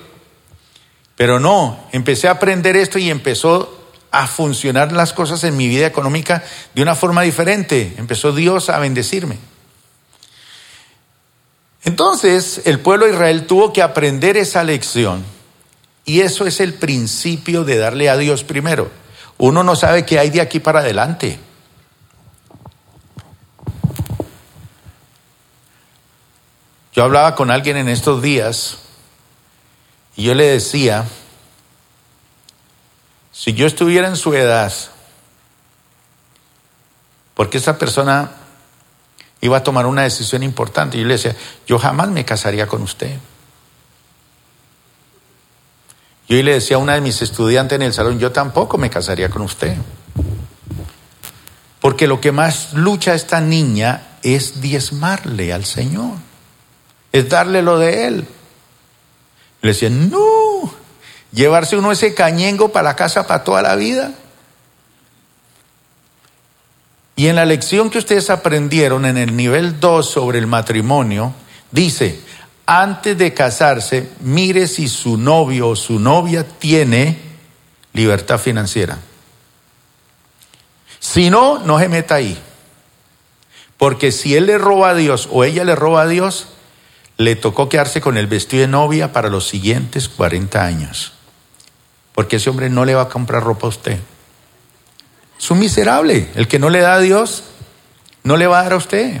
Pero 1.14 1.38
no, 1.38 1.78
empecé 1.92 2.26
a 2.26 2.32
aprender 2.32 2.74
esto 2.76 2.98
y 2.98 3.08
empezó 3.08 3.88
a 4.10 4.26
funcionar 4.26 4.90
las 4.90 5.12
cosas 5.12 5.44
en 5.44 5.56
mi 5.56 5.68
vida 5.68 5.86
económica 5.86 6.42
de 6.74 6.82
una 6.82 6.96
forma 6.96 7.22
diferente. 7.22 7.94
Empezó 7.98 8.32
Dios 8.32 8.68
a 8.68 8.80
bendecirme. 8.80 9.38
Entonces 11.84 12.62
el 12.64 12.80
pueblo 12.80 13.06
de 13.06 13.12
Israel 13.12 13.46
tuvo 13.46 13.72
que 13.72 13.82
aprender 13.82 14.36
esa 14.36 14.64
lección 14.64 15.35
y 16.06 16.20
eso 16.20 16.46
es 16.46 16.60
el 16.60 16.72
principio 16.74 17.64
de 17.64 17.76
darle 17.76 18.08
a 18.08 18.16
Dios 18.16 18.44
primero. 18.44 18.90
Uno 19.38 19.64
no 19.64 19.74
sabe 19.74 20.06
qué 20.06 20.20
hay 20.20 20.30
de 20.30 20.40
aquí 20.40 20.60
para 20.60 20.78
adelante. 20.78 21.38
Yo 26.94 27.02
hablaba 27.02 27.34
con 27.34 27.50
alguien 27.50 27.76
en 27.76 27.88
estos 27.88 28.22
días 28.22 28.78
y 30.14 30.22
yo 30.22 30.34
le 30.34 30.46
decía, 30.46 31.04
si 33.32 33.52
yo 33.52 33.66
estuviera 33.66 34.06
en 34.06 34.16
su 34.16 34.32
edad, 34.32 34.72
porque 37.34 37.58
esa 37.58 37.78
persona 37.78 38.30
iba 39.40 39.58
a 39.58 39.64
tomar 39.64 39.86
una 39.86 40.04
decisión 40.04 40.44
importante, 40.44 40.98
yo 40.98 41.04
le 41.04 41.14
decía, 41.14 41.36
yo 41.66 41.78
jamás 41.78 42.08
me 42.08 42.24
casaría 42.24 42.66
con 42.68 42.80
usted. 42.82 43.18
Yo 46.28 46.42
le 46.42 46.54
decía 46.54 46.76
a 46.76 46.80
una 46.80 46.94
de 46.94 47.00
mis 47.00 47.22
estudiantes 47.22 47.76
en 47.76 47.82
el 47.82 47.92
salón, 47.92 48.18
yo 48.18 48.32
tampoco 48.32 48.78
me 48.78 48.90
casaría 48.90 49.30
con 49.30 49.42
usted. 49.42 49.76
Porque 51.80 52.08
lo 52.08 52.20
que 52.20 52.32
más 52.32 52.72
lucha 52.72 53.14
esta 53.14 53.40
niña 53.40 54.18
es 54.22 54.60
diezmarle 54.60 55.52
al 55.52 55.64
Señor, 55.64 56.16
es 57.12 57.28
darle 57.28 57.62
lo 57.62 57.78
de 57.78 58.08
Él. 58.08 58.26
Le 59.62 59.68
decía, 59.68 59.88
no, 59.88 60.74
llevarse 61.32 61.76
uno 61.76 61.92
ese 61.92 62.12
cañengo 62.12 62.72
para 62.72 62.88
la 62.90 62.96
casa 62.96 63.26
para 63.26 63.44
toda 63.44 63.62
la 63.62 63.76
vida. 63.76 64.12
Y 67.14 67.28
en 67.28 67.36
la 67.36 67.44
lección 67.44 67.88
que 67.88 67.98
ustedes 67.98 68.30
aprendieron 68.30 69.06
en 69.06 69.16
el 69.16 69.36
nivel 69.36 69.78
2 69.78 70.10
sobre 70.10 70.38
el 70.38 70.46
matrimonio, 70.46 71.32
dice, 71.70 72.20
antes 72.66 73.16
de 73.16 73.32
casarse, 73.32 74.10
mire 74.20 74.66
si 74.66 74.88
su 74.88 75.16
novio 75.16 75.68
o 75.68 75.76
su 75.76 75.98
novia 75.98 76.44
tiene 76.44 77.18
libertad 77.92 78.38
financiera. 78.38 78.98
Si 80.98 81.30
no, 81.30 81.58
no 81.60 81.78
se 81.78 81.88
meta 81.88 82.16
ahí. 82.16 82.38
Porque 83.76 84.10
si 84.10 84.36
él 84.36 84.46
le 84.46 84.58
roba 84.58 84.90
a 84.90 84.94
Dios 84.94 85.28
o 85.30 85.44
ella 85.44 85.64
le 85.64 85.76
roba 85.76 86.02
a 86.02 86.06
Dios, 86.06 86.48
le 87.16 87.36
tocó 87.36 87.68
quedarse 87.68 88.00
con 88.00 88.16
el 88.16 88.26
vestido 88.26 88.62
de 88.62 88.68
novia 88.68 89.12
para 89.12 89.28
los 89.28 89.46
siguientes 89.46 90.08
40 90.08 90.64
años 90.64 91.12
porque 92.16 92.36
ese 92.36 92.48
hombre 92.48 92.70
no 92.70 92.86
le 92.86 92.94
va 92.94 93.02
a 93.02 93.08
comprar 93.10 93.44
ropa 93.44 93.66
a 93.66 93.68
usted. 93.68 93.98
Es 95.38 95.50
un 95.50 95.58
miserable. 95.58 96.30
El 96.34 96.48
que 96.48 96.58
no 96.58 96.70
le 96.70 96.80
da 96.80 96.94
a 96.94 96.98
Dios, 96.98 97.44
no 98.22 98.38
le 98.38 98.46
va 98.46 98.60
a 98.60 98.62
dar 98.62 98.72
a 98.72 98.76
usted. 98.76 99.20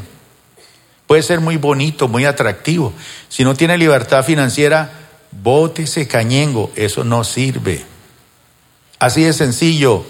Puede 1.06 1.22
ser 1.22 1.40
muy 1.40 1.56
bonito, 1.56 2.08
muy 2.08 2.24
atractivo. 2.24 2.92
Si 3.28 3.44
no 3.44 3.54
tiene 3.54 3.78
libertad 3.78 4.24
financiera, 4.24 4.90
ese 5.76 6.08
cañengo. 6.08 6.70
Eso 6.76 7.04
no 7.04 7.24
sirve. 7.24 7.84
Así 8.98 9.22
de 9.22 9.32
sencillo. 9.32 10.04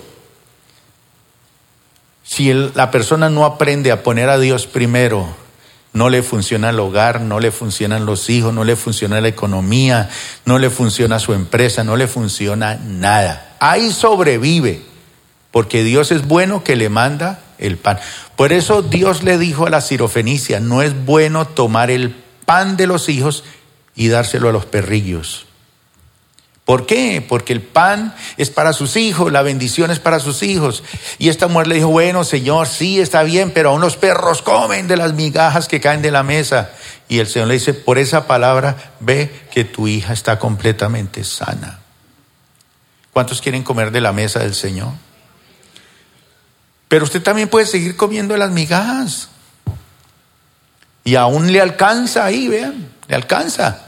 Si 2.23 2.53
la 2.53 2.91
persona 2.91 3.29
no 3.29 3.45
aprende 3.45 3.93
a 3.93 4.03
poner 4.03 4.31
a 4.31 4.39
Dios 4.39 4.67
primero, 4.67 5.27
no 5.93 6.11
le 6.11 6.23
funciona 6.23 6.71
el 6.71 6.81
hogar, 6.81 7.21
no 7.21 7.41
le 7.41 7.53
funcionan 7.53 8.05
los 8.05 8.29
hijos, 8.29 8.53
no 8.53 8.65
le 8.65 8.77
funciona 8.77 9.21
la 9.21 9.29
economía, 9.29 10.11
no 10.45 10.59
le 10.59 10.71
funciona 10.71 11.19
su 11.19 11.35
empresa, 11.35 11.85
no 11.85 11.97
le 11.97 12.09
funciona 12.09 12.75
nada. 12.75 13.57
Ahí 13.61 13.93
sobrevive, 13.93 14.83
porque 15.53 15.85
Dios 15.85 16.11
es 16.11 16.27
bueno 16.27 16.65
que 16.65 16.77
le 16.77 16.89
manda 16.89 17.41
el 17.59 17.77
pan. 17.77 17.99
Por 18.37 18.53
eso 18.53 18.83
Dios 18.83 19.23
le 19.23 19.39
dijo 19.39 19.67
a 19.67 19.71
la 19.71 19.81
sirofenicia, 19.81 20.61
no 20.61 20.83
es 20.83 21.05
bueno 21.05 21.47
tomar 21.47 21.91
el 21.91 22.15
pan 22.45 22.77
de 22.77 22.87
los 22.87 23.09
hijos 23.09 23.45
y 23.95 24.09
dárselo 24.09 24.49
a 24.49 24.53
los 24.53 24.67
perrillos. 24.67 25.47
¿Por 26.67 26.85
qué? 26.85 27.25
Porque 27.27 27.53
el 27.53 27.63
pan 27.63 28.13
es 28.37 28.51
para 28.51 28.73
sus 28.73 28.97
hijos, 28.97 29.31
la 29.31 29.43
bendición 29.43 29.93
es 29.93 30.01
para 30.01 30.19
sus 30.19 30.43
hijos. 30.43 30.83
Y 31.17 31.29
esta 31.29 31.47
mujer 31.47 31.69
le 31.69 31.77
dijo, 31.77 31.87
bueno, 31.87 32.25
Señor, 32.25 32.67
sí, 32.67 33.01
está 33.01 33.23
bien, 33.23 33.53
pero 33.53 33.71
aún 33.71 33.81
los 33.81 33.97
perros 33.97 34.43
comen 34.43 34.89
de 34.89 34.97
las 34.97 35.15
migajas 35.15 35.69
que 35.69 35.81
caen 35.81 36.03
de 36.03 36.11
la 36.11 36.25
mesa. 36.25 36.73
Y 37.09 37.21
el 37.21 37.29
Señor 37.29 37.47
le 37.47 37.55
dice, 37.55 37.73
por 37.73 37.99
esa 37.99 38.27
palabra, 38.27 38.95
ve 38.99 39.31
que 39.53 39.63
tu 39.65 39.87
hija 39.87 40.13
está 40.13 40.41
completamente 40.41 41.23
sana. 41.23 41.79
¿Cuántos 43.13 43.41
quieren 43.41 43.63
comer 43.63 43.93
de 43.93 44.01
la 44.01 44.13
mesa 44.13 44.41
del 44.41 44.55
Señor? 44.57 45.06
Pero 46.89 47.05
usted 47.05 47.23
también 47.23 47.49
puede 47.49 47.67
seguir 47.67 47.97
comiendo 47.97 48.37
las 48.37 48.51
migajas. 48.51 49.29
Y 51.05 51.17
aún 51.17 51.53
le 51.53 51.61
alcanza 51.61 52.25
ahí, 52.25 52.49
vean, 52.49 52.89
le 53.09 53.15
alcanza 53.15 53.87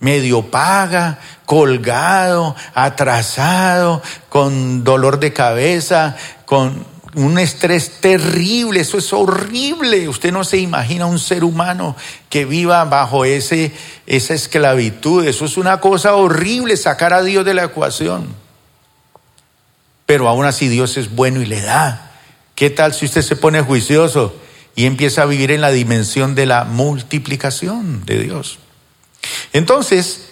medio 0.00 0.50
paga, 0.50 1.18
colgado, 1.44 2.54
atrasado, 2.74 4.02
con 4.28 4.84
dolor 4.84 5.18
de 5.18 5.32
cabeza, 5.32 6.16
con 6.44 6.86
un 7.14 7.38
estrés 7.38 8.00
terrible, 8.00 8.80
eso 8.80 8.98
es 8.98 9.12
horrible. 9.12 10.08
Usted 10.08 10.32
no 10.32 10.44
se 10.44 10.58
imagina 10.58 11.06
un 11.06 11.18
ser 11.18 11.42
humano 11.42 11.96
que 12.28 12.44
viva 12.44 12.84
bajo 12.84 13.24
ese, 13.24 13.72
esa 14.06 14.34
esclavitud, 14.34 15.26
eso 15.26 15.44
es 15.44 15.56
una 15.56 15.80
cosa 15.80 16.14
horrible, 16.14 16.76
sacar 16.76 17.12
a 17.12 17.22
Dios 17.22 17.44
de 17.44 17.54
la 17.54 17.64
ecuación. 17.64 18.26
Pero 20.06 20.28
aún 20.28 20.46
así 20.46 20.68
Dios 20.68 20.96
es 20.96 21.14
bueno 21.14 21.42
y 21.42 21.46
le 21.46 21.60
da. 21.60 22.07
¿Qué 22.58 22.70
tal 22.70 22.92
si 22.92 23.06
usted 23.06 23.22
se 23.22 23.36
pone 23.36 23.62
juicioso? 23.62 24.34
y 24.78 24.86
empieza 24.86 25.22
a 25.22 25.26
vivir 25.26 25.50
en 25.50 25.60
la 25.60 25.72
dimensión 25.72 26.36
de 26.36 26.46
la 26.46 26.62
multiplicación 26.62 28.06
de 28.06 28.20
Dios. 28.20 28.60
Entonces, 29.52 30.28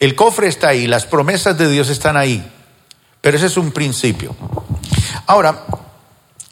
el 0.00 0.16
cofre 0.16 0.48
está 0.48 0.70
ahí, 0.70 0.88
las 0.88 1.06
promesas 1.06 1.56
de 1.56 1.68
Dios 1.68 1.88
están 1.88 2.16
ahí, 2.16 2.44
pero 3.20 3.36
ese 3.36 3.46
es 3.46 3.56
un 3.56 3.70
principio. 3.70 4.34
Ahora, 5.26 5.66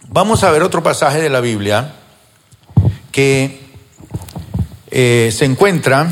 vamos 0.06 0.44
a 0.44 0.52
ver 0.52 0.62
otro 0.62 0.84
pasaje 0.84 1.20
de 1.20 1.28
la 1.28 1.40
Biblia 1.40 1.96
que 3.10 3.60
eh, 4.92 5.34
se 5.36 5.44
encuentra 5.44 6.06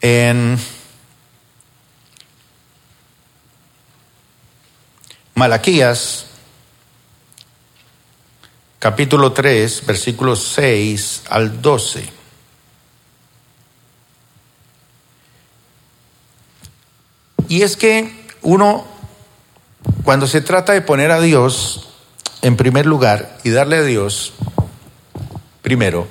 en 0.00 0.58
Malaquías 5.34 6.26
capítulo 8.78 9.32
3, 9.32 9.86
versículos 9.86 10.52
6 10.54 11.22
al 11.30 11.62
12. 11.62 12.04
Y 17.48 17.62
es 17.62 17.76
que 17.76 18.26
uno, 18.42 18.84
cuando 20.04 20.26
se 20.26 20.40
trata 20.40 20.72
de 20.72 20.82
poner 20.82 21.10
a 21.12 21.20
Dios 21.20 21.88
en 22.42 22.56
primer 22.56 22.86
lugar 22.86 23.38
y 23.44 23.50
darle 23.50 23.76
a 23.76 23.82
Dios 23.82 24.34
primero, 25.62 26.08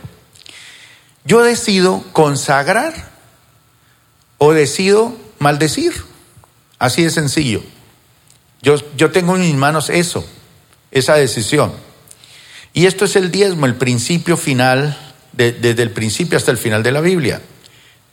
yo 1.26 1.43
decido 1.43 2.03
consagrar 2.13 3.11
o 4.38 4.53
decido 4.53 5.15
maldecir. 5.39 5.93
Así 6.80 7.03
de 7.03 7.11
sencillo. 7.11 7.61
Yo, 8.62 8.76
yo 8.95 9.12
tengo 9.12 9.36
en 9.36 9.41
mis 9.41 9.55
manos 9.55 9.89
eso, 9.89 10.26
esa 10.91 11.16
decisión. 11.16 11.74
Y 12.74 12.86
esto 12.86 13.05
es 13.05 13.16
el 13.16 13.32
diezmo, 13.32 13.66
el 13.66 13.76
principio 13.76 14.38
final, 14.38 14.97
desde 15.34 15.82
el 15.82 15.91
principio 15.91 16.38
hasta 16.38 16.51
el 16.51 16.57
final 16.57 16.84
de 16.84 16.91
la 16.91 17.01
Biblia. 17.01 17.41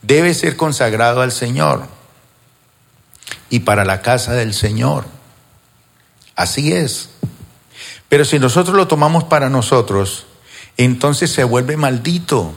Debe 0.03 0.33
ser 0.35 0.57
consagrado 0.57 1.21
al 1.21 1.33
Señor 1.33 1.87
y 3.51 3.61
para 3.61 3.85
la 3.85 4.03
casa 4.03 4.35
del 4.35 4.55
Señor. 4.55 5.05
Así 6.35 6.73
es. 6.73 7.11
Pero 8.09 8.25
si 8.25 8.39
nosotros 8.39 8.77
lo 8.77 8.89
tomamos 8.89 9.25
para 9.25 9.51
nosotros, 9.51 10.27
entonces 10.77 11.31
se 11.31 11.45
vuelve 11.45 11.77
maldito. 11.77 12.53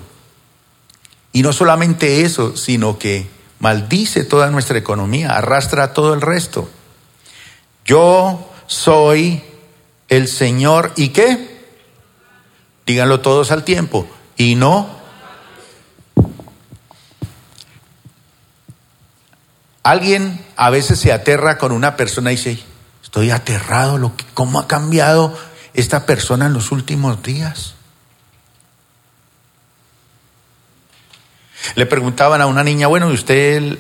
Y 1.34 1.42
no 1.42 1.54
solamente 1.54 2.22
eso, 2.22 2.56
sino 2.56 2.98
que 2.98 3.28
maldice 3.60 4.24
toda 4.24 4.50
nuestra 4.50 4.78
economía, 4.78 5.32
arrastra 5.32 5.94
todo 5.94 6.14
el 6.14 6.22
resto. 6.22 6.70
Yo 7.86 8.50
soy 8.68 9.44
el 10.08 10.28
Señor 10.28 10.94
y 10.96 11.10
qué? 11.10 11.52
Díganlo 12.86 13.22
todos 13.22 13.52
al 13.52 13.64
tiempo. 13.64 14.08
Y 14.38 14.56
no. 14.56 14.90
Alguien 19.84 20.44
a 20.56 20.70
veces 20.70 21.00
se 21.00 21.12
aterra 21.12 21.58
con 21.58 21.72
una 21.72 21.98
persona 21.98 22.32
y 22.32 22.36
dice, 22.36 22.64
estoy 23.04 23.32
aterrado, 23.32 24.12
¿cómo 24.34 24.60
ha 24.60 24.68
cambiado 24.68 25.38
esta 25.74 26.06
persona 26.06 26.46
en 26.46 26.54
los 26.54 26.72
últimos 26.72 27.24
días? 27.24 27.76
Le 31.76 31.86
preguntaban 31.86 32.42
a 32.42 32.46
una 32.46 32.64
niña, 32.64 32.88
bueno, 32.88 33.10
¿y 33.12 33.14
usted 33.14 33.80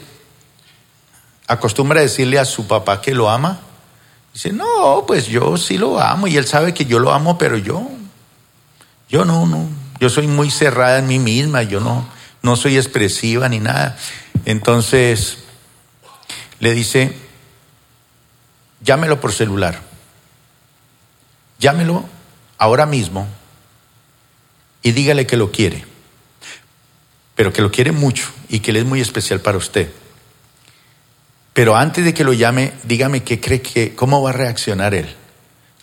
acostumbra 1.47 2.02
decirle 2.02 2.39
a 2.39 2.45
su 2.45 2.68
papá 2.68 3.02
que 3.02 3.14
lo 3.14 3.30
ama? 3.30 3.60
Dice, 4.34 4.53
no, 4.53 5.03
pues 5.05 5.27
yo 5.27 5.57
sí 5.57 5.77
lo 5.77 5.99
amo 5.99 6.27
y 6.27 6.38
él 6.38 6.45
sabe 6.45 6.73
que 6.73 6.86
yo 6.86 6.99
lo 6.99 7.11
amo, 7.11 7.38
pero 7.38 7.57
yo 7.57 7.89
yo 9.11 9.25
no, 9.25 9.45
no, 9.45 9.67
yo 9.99 10.09
soy 10.09 10.25
muy 10.25 10.49
cerrada 10.49 10.99
en 10.99 11.07
mí 11.07 11.19
misma, 11.19 11.63
yo 11.63 11.82
no, 11.82 12.07
no 12.41 12.55
soy 12.55 12.77
expresiva 12.77 13.49
ni 13.49 13.59
nada. 13.59 13.97
Entonces 14.45 15.39
le 16.61 16.73
dice, 16.73 17.13
llámelo 18.82 19.19
por 19.19 19.34
celular, 19.34 19.82
llámelo 21.59 22.05
ahora 22.57 22.86
mismo 22.86 23.27
y 24.82 24.93
dígale 24.93 25.27
que 25.27 25.36
lo 25.36 25.51
quiere, 25.51 25.86
pero 27.36 27.51
que 27.51 27.61
lo 27.61 27.69
quiere 27.69 27.91
mucho 27.91 28.32
y 28.47 28.61
que 28.61 28.71
él 28.71 28.77
es 28.77 28.86
muy 28.86 29.01
especial 29.01 29.41
para 29.41 29.57
usted. 29.57 29.91
Pero 31.54 31.76
antes 31.76 32.06
de 32.06 32.14
que 32.14 32.24
lo 32.24 32.34
llame, 32.34 32.74
dígame 32.84 33.24
qué 33.24 33.39
cree 33.39 33.62
que, 33.62 33.93
cómo 33.93 34.22
va 34.22 34.30
a 34.30 34.34
reaccionar 34.34 34.93
él. 34.93 35.16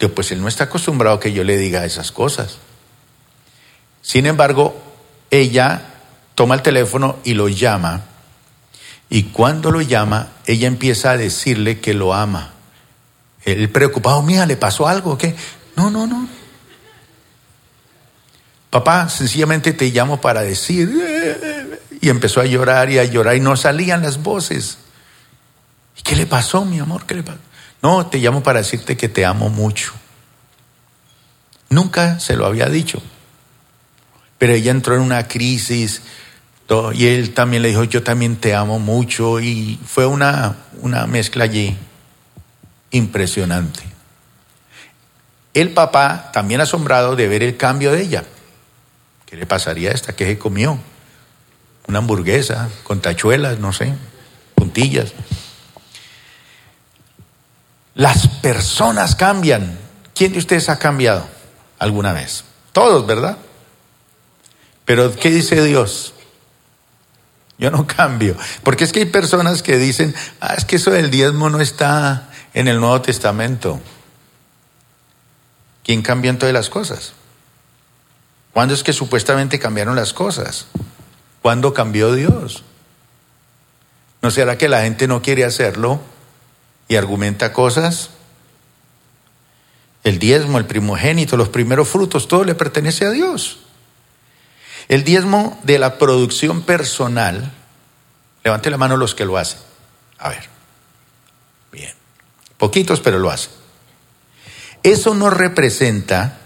Digo, 0.01 0.15
pues 0.15 0.33
él 0.33 0.41
no 0.41 0.49
está 0.49 0.65
acostumbrado 0.65 1.17
a 1.17 1.21
que 1.21 1.33
yo 1.33 1.45
le 1.45 1.57
diga 1.57 1.85
esas 1.85 2.13
cosas. 2.13 2.59
Sin 4.01 4.27
embargo, 4.27 4.81
ella 5.31 5.83
toma 6.35 6.55
el 6.55 6.63
teléfono 6.63 7.19
y 7.25 7.35
lo 7.35 7.49
llama. 7.49 8.05
Y 9.11 9.25
cuando 9.25 9.71
lo 9.71 9.81
llama, 9.81 10.29
ella 10.47 10.69
empieza 10.69 11.11
a 11.11 11.17
decirle 11.17 11.81
que 11.81 11.95
lo 11.95 12.15
ama. 12.15 12.53
El 13.45 13.69
preocupado, 13.71 14.23
mía, 14.23 14.47
¿le 14.47 14.57
pasó 14.57 14.89
algo? 14.89 15.19
¿Qué? 15.19 15.35
No, 15.77 15.91
no, 15.91 16.07
no. 16.07 16.29
Papá, 18.71 19.09
sencillamente 19.09 19.73
te 19.73 19.91
llamo 19.91 20.21
para 20.21 20.43
decir. 20.43 20.91
Y 22.01 22.09
empezó 22.09 22.41
a 22.41 22.47
llorar 22.47 22.91
y 22.91 22.99
a 22.99 23.05
llorar 23.05 23.37
y 23.37 23.41
no 23.41 23.57
salían 23.57 24.03
las 24.03 24.23
voces. 24.23 24.79
¿Y 25.99 26.03
qué 26.03 26.17
le 26.17 26.27
pasó, 26.27 26.65
mi 26.65 26.79
amor? 26.79 27.05
¿Qué 27.05 27.15
le 27.15 27.23
pasó? 27.23 27.39
No, 27.83 28.07
te 28.07 28.19
llamo 28.19 28.43
para 28.43 28.61
decirte 28.61 28.97
que 28.97 29.09
te 29.09 29.27
amo 29.27 29.51
mucho. 29.51 29.93
Nunca 31.69 32.19
se 32.19 32.37
lo 32.37 32.47
había 32.47 32.67
dicho. 32.67 33.03
Pero 34.39 34.53
ella 34.53 34.71
entró 34.71 34.95
en 34.95 35.03
una 35.03 35.29
crisis 35.29 36.03
y 36.95 37.07
él 37.07 37.33
también 37.33 37.63
le 37.63 37.71
dijo, 37.71 37.85
yo 37.85 38.03
también 38.03 38.37
te 38.37 38.55
amo 38.55 38.79
mucho 38.79 39.41
y 39.41 39.79
fue 39.87 40.05
una, 40.05 40.57
una 40.83 41.07
mezcla 41.07 41.45
allí 41.45 41.77
impresionante. 42.91 43.83
El 45.55 45.71
papá 45.71 46.31
también 46.33 46.61
asombrado 46.61 47.17
de 47.17 47.27
ver 47.27 47.43
el 47.43 47.57
cambio 47.57 47.91
de 47.93 48.03
ella. 48.03 48.25
¿Qué 49.25 49.37
le 49.37 49.47
pasaría 49.47 49.91
a 49.91 49.95
esta? 49.95 50.15
¿Qué 50.15 50.39
comió? 50.39 50.79
Una 51.87 51.99
hamburguesa 51.99 52.69
con 52.85 53.01
tachuelas, 53.01 53.59
no 53.59 53.73
sé, 53.73 53.95
puntillas. 54.55 55.15
Las 57.99 58.29
personas 58.29 59.17
cambian. 59.17 59.77
¿Quién 60.15 60.33
de 60.33 60.39
ustedes 60.39 60.69
ha 60.69 60.79
cambiado 60.79 61.27
alguna 61.81 62.13
vez? 62.13 62.45
Todos, 62.71 63.05
¿verdad? 63.09 63.37
Pero 64.85 65.17
¿qué 65.17 65.31
dice 65.31 65.61
Dios? 65.65 66.15
Yo 67.59 67.73
no 67.73 67.89
cambio. 67.89 68.37
Porque 68.63 68.85
es 68.85 68.93
que 68.93 69.01
hay 69.01 69.07
personas 69.07 69.65
que 69.65 69.79
dicen, 69.79 70.15
ah, 70.41 70.55
es 70.57 70.65
que 70.65 70.77
eso 70.77 70.93
del 70.93 71.11
diezmo 71.11 71.51
no 71.51 71.61
está 71.61 72.31
en 72.55 72.69
el 72.69 72.79
Nuevo 72.79 73.03
Testamento. 73.03 73.81
¿Quién 75.83 76.03
cambió 76.03 76.31
en 76.31 76.39
todas 76.39 76.55
las 76.55 76.71
cosas? 76.71 77.15
¿Cuándo 78.53 78.75
es 78.75 78.85
que 78.85 78.93
supuestamente 78.93 79.59
cambiaron 79.59 79.97
las 79.97 80.13
cosas? 80.13 80.67
¿Cuándo 81.43 81.75
cambió 81.75 82.13
Dios? 82.13 82.63
¿No 84.23 84.31
será 84.31 84.57
que 84.57 84.69
la 84.69 84.83
gente 84.83 85.09
no 85.09 85.21
quiere 85.21 85.45
hacerlo 85.45 86.01
y 86.89 86.97
argumenta 86.97 87.53
cosas? 87.53 88.11
El 90.05 90.19
diezmo, 90.19 90.59
el 90.59 90.65
primogénito, 90.65 91.37
los 91.37 91.51
primeros 91.51 91.89
frutos, 91.89 92.29
todo 92.29 92.45
le 92.45 92.55
pertenece 92.55 93.05
a 93.05 93.11
Dios. 93.11 93.59
El 94.89 95.05
diezmo 95.05 95.61
de 95.65 95.79
la 95.79 95.99
producción 95.99 96.63
personal, 96.63 97.53
levante 98.43 98.71
la 98.71 98.79
mano 98.79 98.97
los 98.97 99.15
que 99.15 99.27
lo 99.27 99.37
hacen. 99.37 99.61
A 100.19 100.31
ver, 100.31 100.49
bien, 101.71 101.93
poquitos 102.57 103.01
pero 103.01 103.19
lo 103.19 103.31
hacen. 103.31 103.53
Eso 104.83 105.15
no 105.15 105.29
representa 105.29 106.39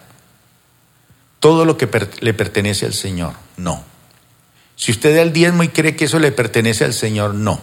todo 1.39 1.65
lo 1.65 1.77
que 1.77 1.89
le 2.21 2.35
pertenece 2.35 2.87
al 2.87 2.95
Señor, 2.95 3.35
no. 3.57 3.85
Si 4.75 4.91
usted 4.91 5.15
da 5.15 5.23
el 5.23 5.33
diezmo 5.33 5.63
y 5.63 5.69
cree 5.69 5.95
que 5.95 6.07
eso 6.07 6.19
le 6.19 6.33
pertenece 6.33 6.85
al 6.85 6.95
Señor, 6.95 7.35
no. 7.35 7.61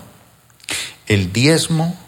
El 1.07 1.33
diezmo 1.33 1.99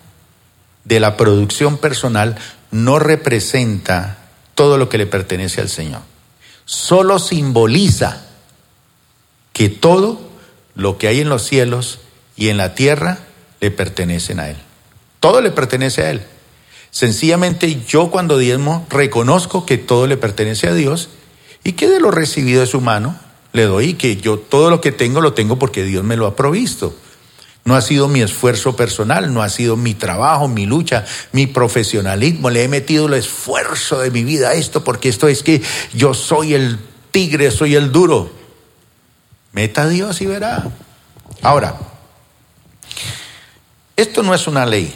de 0.84 1.00
la 1.00 1.18
producción 1.18 1.78
personal 1.78 2.38
no 2.72 3.00
representa 3.00 4.18
todo 4.56 4.78
lo 4.78 4.90
que 4.90 4.98
le 4.98 5.06
pertenece 5.06 5.62
al 5.62 5.70
Señor. 5.70 6.02
Solo 6.66 7.20
simboliza 7.20 8.26
que 9.54 9.70
todo 9.70 10.20
lo 10.76 10.98
que 10.98 11.08
hay 11.08 11.20
en 11.20 11.30
los 11.30 11.44
cielos 11.44 12.00
y 12.36 12.50
en 12.50 12.58
la 12.58 12.76
tierra 12.76 13.20
le 13.60 13.72
pertenecen 13.72 14.40
a 14.40 14.50
Él. 14.50 14.58
Todo 15.20 15.42
le 15.42 15.52
pertenece 15.52 16.04
a 16.04 16.12
Él. 16.12 16.22
Sencillamente 16.90 17.84
yo 17.88 18.12
cuando 18.12 18.38
diezmo 18.38 18.86
reconozco 18.90 19.66
que 19.66 19.78
todo 19.78 20.08
le 20.08 20.18
pertenece 20.18 20.68
a 20.68 20.74
Dios 20.74 21.10
y 21.64 21.74
que 21.74 21.88
de 21.88 22.00
lo 22.00 22.12
recibido 22.12 22.62
de 22.62 22.68
su 22.68 22.82
mano 22.82 23.18
le 23.54 23.64
doy 23.64 23.90
y 23.90 23.94
que 23.94 24.18
yo 24.18 24.40
todo 24.40 24.70
lo 24.70 24.82
que 24.82 24.92
tengo 24.92 25.22
lo 25.22 25.34
tengo 25.34 25.58
porque 25.58 25.84
Dios 25.84 26.04
me 26.04 26.18
lo 26.18 26.28
ha 26.28 26.36
provisto. 26.36 26.96
No 27.64 27.76
ha 27.76 27.82
sido 27.82 28.08
mi 28.08 28.22
esfuerzo 28.22 28.76
personal, 28.76 29.34
no 29.34 29.44
ha 29.44 29.50
sido 29.50 29.78
mi 29.78 29.94
trabajo, 29.94 30.48
mi 30.48 30.66
lucha, 30.66 31.06
mi 31.32 31.46
profesionalismo. 31.46 32.50
Le 32.50 32.64
he 32.64 32.68
metido 32.68 33.06
el 33.06 33.14
esfuerzo 33.14 34.00
de 34.00 34.10
mi 34.10 34.24
vida 34.24 34.50
a 34.50 34.54
esto 34.54 34.84
porque 34.84 35.10
esto 35.10 35.28
es 35.28 35.44
que 35.44 35.62
yo 35.94 36.14
soy 36.14 36.56
el 36.56 36.80
tigre, 37.12 37.52
soy 37.52 37.76
el 37.76 37.92
duro. 37.92 38.32
Meta 39.52 39.84
a 39.84 39.90
Dios 39.90 40.22
y 40.22 40.26
verá. 40.26 40.64
Ahora, 41.44 41.78
esto 43.96 44.24
no 44.24 44.34
es 44.34 44.48
una 44.48 44.66
ley, 44.66 44.96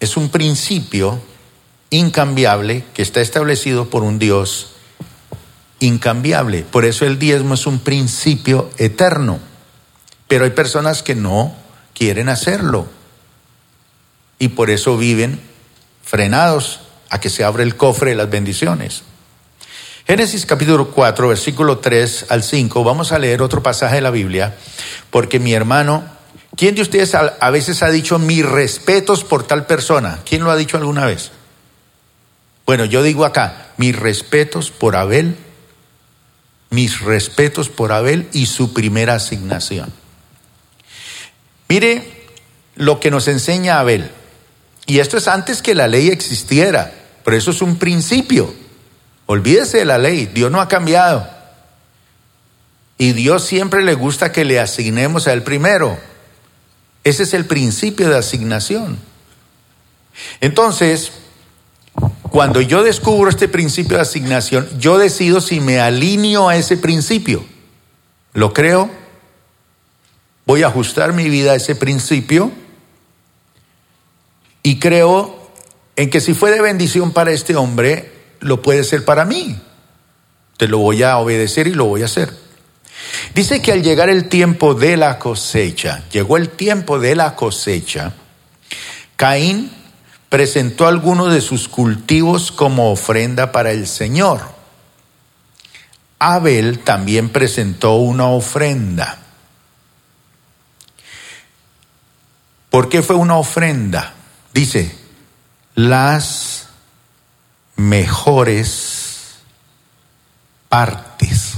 es 0.00 0.16
un 0.16 0.30
principio 0.30 1.20
incambiable 1.90 2.84
que 2.94 3.02
está 3.02 3.20
establecido 3.20 3.88
por 3.88 4.02
un 4.02 4.18
Dios 4.18 4.72
incambiable. 5.80 6.62
Por 6.62 6.84
eso 6.84 7.06
el 7.06 7.18
diezmo 7.18 7.54
es 7.54 7.66
un 7.66 7.78
principio 7.78 8.70
eterno. 8.78 9.38
Pero 10.26 10.44
hay 10.44 10.50
personas 10.50 11.02
que 11.02 11.14
no 11.14 11.54
quieren 11.98 12.28
hacerlo. 12.28 12.86
Y 14.38 14.48
por 14.48 14.70
eso 14.70 14.96
viven 14.96 15.40
frenados 16.04 16.80
a 17.10 17.20
que 17.20 17.28
se 17.28 17.42
abra 17.42 17.64
el 17.64 17.76
cofre 17.76 18.10
de 18.10 18.16
las 18.16 18.30
bendiciones. 18.30 19.02
Génesis 20.06 20.46
capítulo 20.46 20.90
4, 20.92 21.28
versículo 21.28 21.78
3 21.78 22.26
al 22.30 22.42
5, 22.42 22.84
vamos 22.84 23.12
a 23.12 23.18
leer 23.18 23.42
otro 23.42 23.62
pasaje 23.62 23.96
de 23.96 24.00
la 24.00 24.10
Biblia, 24.10 24.56
porque 25.10 25.38
mi 25.38 25.52
hermano, 25.52 26.04
¿quién 26.56 26.76
de 26.76 26.82
ustedes 26.82 27.14
a, 27.14 27.50
veces 27.50 27.82
ha 27.82 27.90
dicho 27.90 28.18
mis 28.18 28.46
respetos 28.46 29.24
por 29.24 29.46
tal 29.46 29.66
persona? 29.66 30.20
¿Quién 30.24 30.44
lo 30.44 30.50
ha 30.50 30.56
dicho 30.56 30.78
alguna 30.78 31.04
vez? 31.04 31.32
Bueno, 32.64 32.86
yo 32.86 33.02
digo 33.02 33.26
acá, 33.26 33.72
mis 33.76 33.94
respetos 33.94 34.70
por 34.70 34.96
Abel, 34.96 35.36
mis 36.70 37.00
respetos 37.00 37.68
por 37.68 37.92
Abel 37.92 38.28
y 38.32 38.46
su 38.46 38.72
primera 38.72 39.14
asignación. 39.14 39.92
Mire 41.68 42.26
lo 42.76 43.00
que 43.00 43.10
nos 43.10 43.28
enseña 43.28 43.80
Abel. 43.80 44.10
Y 44.86 45.00
esto 45.00 45.18
es 45.18 45.28
antes 45.28 45.60
que 45.60 45.74
la 45.74 45.86
ley 45.86 46.08
existiera, 46.08 46.92
pero 47.24 47.36
eso 47.36 47.50
es 47.50 47.60
un 47.60 47.76
principio. 47.76 48.54
Olvídese 49.26 49.78
de 49.78 49.84
la 49.84 49.98
ley, 49.98 50.26
Dios 50.26 50.50
no 50.50 50.60
ha 50.60 50.68
cambiado. 50.68 51.28
Y 52.96 53.12
Dios 53.12 53.44
siempre 53.44 53.84
le 53.84 53.94
gusta 53.94 54.32
que 54.32 54.44
le 54.44 54.58
asignemos 54.58 55.26
a 55.26 55.32
él 55.32 55.42
primero. 55.42 55.98
Ese 57.04 57.24
es 57.24 57.34
el 57.34 57.44
principio 57.44 58.08
de 58.08 58.16
asignación. 58.16 58.98
Entonces, 60.40 61.12
cuando 62.30 62.60
yo 62.60 62.82
descubro 62.82 63.30
este 63.30 63.48
principio 63.48 63.96
de 63.96 64.02
asignación, 64.02 64.68
yo 64.78 64.98
decido 64.98 65.40
si 65.40 65.60
me 65.60 65.80
alineo 65.80 66.48
a 66.48 66.56
ese 66.56 66.76
principio. 66.76 67.44
¿Lo 68.32 68.52
creo? 68.52 68.90
Voy 70.48 70.62
a 70.62 70.68
ajustar 70.68 71.12
mi 71.12 71.28
vida 71.28 71.52
a 71.52 71.56
ese 71.56 71.74
principio 71.74 72.50
y 74.62 74.78
creo 74.78 75.52
en 75.94 76.08
que 76.08 76.22
si 76.22 76.32
fue 76.32 76.50
de 76.50 76.62
bendición 76.62 77.12
para 77.12 77.32
este 77.32 77.54
hombre, 77.54 78.10
lo 78.40 78.62
puede 78.62 78.82
ser 78.82 79.04
para 79.04 79.26
mí. 79.26 79.60
Te 80.56 80.66
lo 80.66 80.78
voy 80.78 81.02
a 81.02 81.18
obedecer 81.18 81.66
y 81.66 81.74
lo 81.74 81.84
voy 81.84 82.00
a 82.00 82.06
hacer. 82.06 82.32
Dice 83.34 83.60
que 83.60 83.72
al 83.72 83.82
llegar 83.82 84.08
el 84.08 84.30
tiempo 84.30 84.72
de 84.72 84.96
la 84.96 85.18
cosecha, 85.18 86.04
llegó 86.10 86.38
el 86.38 86.48
tiempo 86.48 86.98
de 86.98 87.14
la 87.14 87.36
cosecha, 87.36 88.14
Caín 89.16 89.70
presentó 90.30 90.86
algunos 90.86 91.30
de 91.30 91.42
sus 91.42 91.68
cultivos 91.68 92.52
como 92.52 92.90
ofrenda 92.90 93.52
para 93.52 93.70
el 93.70 93.86
Señor. 93.86 94.40
Abel 96.18 96.78
también 96.78 97.28
presentó 97.28 97.96
una 97.96 98.28
ofrenda. 98.28 99.27
¿Por 102.70 102.88
qué 102.88 103.02
fue 103.02 103.16
una 103.16 103.36
ofrenda? 103.36 104.14
Dice, 104.52 104.96
las 105.74 106.68
mejores 107.76 109.38
partes 110.68 111.54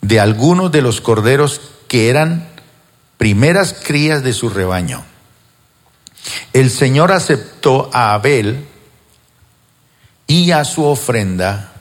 de 0.00 0.20
algunos 0.20 0.70
de 0.70 0.82
los 0.82 1.00
corderos 1.00 1.60
que 1.88 2.08
eran 2.10 2.48
primeras 3.16 3.72
crías 3.72 4.22
de 4.22 4.32
su 4.32 4.50
rebaño. 4.50 5.04
El 6.52 6.70
Señor 6.70 7.12
aceptó 7.12 7.90
a 7.92 8.14
Abel 8.14 8.66
y 10.26 10.50
a 10.50 10.64
su 10.64 10.84
ofrenda, 10.84 11.72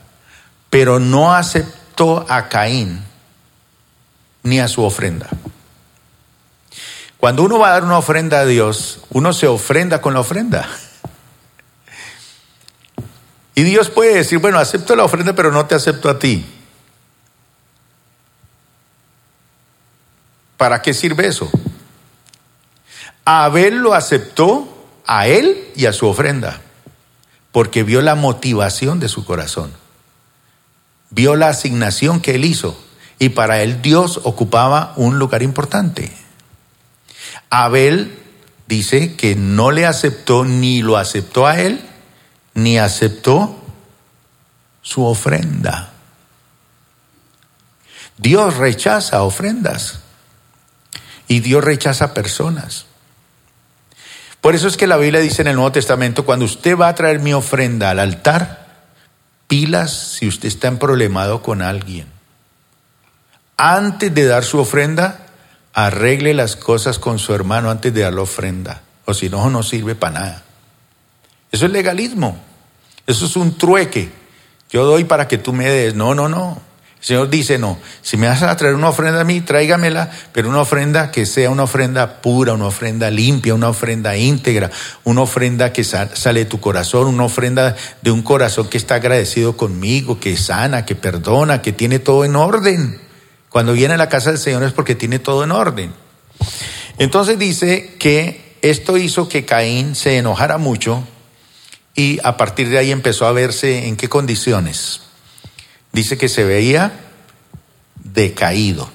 pero 0.70 1.00
no 1.00 1.34
aceptó 1.34 2.26
a 2.30 2.48
Caín 2.48 3.04
ni 4.44 4.60
a 4.60 4.68
su 4.68 4.84
ofrenda. 4.84 5.30
Cuando 7.22 7.44
uno 7.44 7.60
va 7.60 7.68
a 7.68 7.74
dar 7.74 7.84
una 7.84 8.00
ofrenda 8.00 8.40
a 8.40 8.46
Dios, 8.48 9.02
uno 9.12 9.32
se 9.32 9.46
ofrenda 9.46 10.02
con 10.02 10.16
la 10.16 10.22
ofrenda. 10.22 10.68
Y 13.54 13.62
Dios 13.62 13.92
puede 13.92 14.16
decir, 14.16 14.40
bueno, 14.40 14.58
acepto 14.58 14.96
la 14.96 15.04
ofrenda, 15.04 15.36
pero 15.36 15.52
no 15.52 15.68
te 15.68 15.76
acepto 15.76 16.10
a 16.10 16.18
ti. 16.18 16.44
¿Para 20.58 20.82
qué 20.82 20.96
sirve 20.96 21.28
eso? 21.28 21.48
Abel 23.24 23.76
lo 23.76 23.94
aceptó 23.94 24.88
a 25.06 25.28
él 25.28 25.70
y 25.76 25.86
a 25.86 25.94
su 25.94 26.08
ofrenda, 26.08 26.60
porque 27.52 27.84
vio 27.84 28.02
la 28.02 28.16
motivación 28.16 29.00
de 29.00 29.10
su 29.10 29.26
corazón, 29.26 29.72
vio 31.12 31.36
la 31.36 31.50
asignación 31.50 32.20
que 32.20 32.34
él 32.34 32.46
hizo, 32.46 32.84
y 33.20 33.30
para 33.30 33.62
él 33.62 33.84
Dios 33.84 34.22
ocupaba 34.24 34.94
un 34.96 35.20
lugar 35.20 35.44
importante. 35.44 36.21
Abel 37.52 38.18
dice 38.66 39.16
que 39.16 39.36
no 39.36 39.72
le 39.72 39.86
aceptó 39.86 40.46
ni 40.46 40.82
lo 40.82 40.98
aceptó 40.98 41.46
a 41.46 41.60
él, 41.60 41.82
ni 42.54 42.80
aceptó 42.80 43.62
su 44.82 45.04
ofrenda. 45.06 45.92
Dios 48.18 48.56
rechaza 48.56 49.24
ofrendas 49.24 50.00
y 51.28 51.42
Dios 51.42 51.64
rechaza 51.64 52.14
personas. 52.14 52.86
Por 54.40 54.56
eso 54.56 54.68
es 54.68 54.78
que 54.78 54.88
la 54.88 54.98
Biblia 54.98 55.20
dice 55.20 55.42
en 55.42 55.50
el 55.50 55.56
Nuevo 55.56 55.74
Testamento, 55.74 56.26
cuando 56.26 56.46
usted 56.46 56.78
va 56.78 56.88
a 56.88 56.96
traer 56.96 57.20
mi 57.20 57.34
ofrenda 57.34 57.90
al 57.90 58.00
altar, 58.00 58.86
pilas 59.48 59.92
si 59.92 60.28
usted 60.28 60.48
está 60.48 60.70
en 60.70 60.80
problemado 60.80 61.44
con 61.44 61.62
alguien. 61.62 62.08
Antes 63.58 64.14
de 64.14 64.26
dar 64.26 64.46
su 64.46 64.58
ofrenda, 64.60 65.28
arregle 65.74 66.34
las 66.34 66.56
cosas 66.56 67.00
con 67.00 67.20
su 67.20 67.34
hermano 67.34 67.70
antes 67.70 67.94
de 67.94 68.02
dar 68.02 68.14
la 68.14 68.22
ofrenda, 68.22 68.82
o 69.06 69.14
si 69.14 69.30
no, 69.30 69.50
no 69.50 69.64
sirve 69.64 69.96
para 69.96 70.20
nada. 70.20 70.44
Eso 71.52 71.66
es 71.66 71.72
legalismo, 71.72 72.38
eso 73.08 73.26
es 73.26 73.36
un 73.36 73.58
trueque. 73.58 74.12
Yo 74.70 74.86
doy 74.86 75.04
para 75.04 75.28
que 75.28 75.38
tú 75.38 75.52
me 75.52 75.70
des. 75.70 75.96
No, 75.96 76.16
no, 76.16 76.30
no. 76.30 76.62
El 77.02 77.06
Señor 77.06 77.30
dice, 77.32 77.58
no, 77.58 77.80
si 78.04 78.16
me 78.16 78.28
vas 78.28 78.44
a 78.44 78.56
traer 78.56 78.76
una 78.76 78.90
ofrenda 78.90 79.22
a 79.22 79.24
mí, 79.24 79.42
tráigamela, 79.42 80.12
pero 80.34 80.50
una 80.50 80.62
ofrenda 80.62 81.10
que 81.10 81.26
sea 81.26 81.50
una 81.50 81.64
ofrenda 81.64 82.22
pura, 82.22 82.54
una 82.54 82.68
ofrenda 82.68 83.10
limpia, 83.10 83.56
una 83.56 83.70
ofrenda 83.70 84.16
íntegra, 84.16 84.70
una 85.04 85.22
ofrenda 85.22 85.74
que 85.74 85.84
sale 85.84 86.42
de 86.42 86.46
tu 86.46 86.60
corazón, 86.60 87.08
una 87.08 87.24
ofrenda 87.24 87.76
de 88.04 88.12
un 88.12 88.22
corazón 88.22 88.70
que 88.70 88.78
está 88.78 88.96
agradecido 88.96 89.58
conmigo, 89.58 90.20
que 90.20 90.38
sana, 90.38 90.86
que 90.86 90.94
perdona, 90.94 91.64
que 91.64 91.74
tiene 91.74 91.98
todo 91.98 92.24
en 92.24 92.36
orden. 92.36 93.02
Cuando 93.52 93.74
viene 93.74 93.96
a 93.96 93.98
la 93.98 94.08
casa 94.08 94.30
del 94.30 94.40
Señor 94.40 94.64
es 94.64 94.72
porque 94.72 94.96
tiene 94.96 95.20
todo 95.20 95.44
en 95.44 95.52
orden. 95.52 95.94
Entonces 96.98 97.38
dice 97.38 97.96
que 98.00 98.56
esto 98.62 98.96
hizo 98.96 99.28
que 99.28 99.44
Caín 99.44 99.94
se 99.94 100.18
enojara 100.18 100.58
mucho 100.58 101.04
y 101.94 102.20
a 102.24 102.38
partir 102.38 102.70
de 102.70 102.78
ahí 102.78 102.92
empezó 102.92 103.26
a 103.28 103.34
verse 103.34 103.90
en 103.90 103.98
qué 103.98 104.08
condiciones. 104.08 105.02
Dice 105.92 106.18
que 106.18 106.30
se 106.30 106.46
veía 106.46 106.94
decaído, 107.96 108.90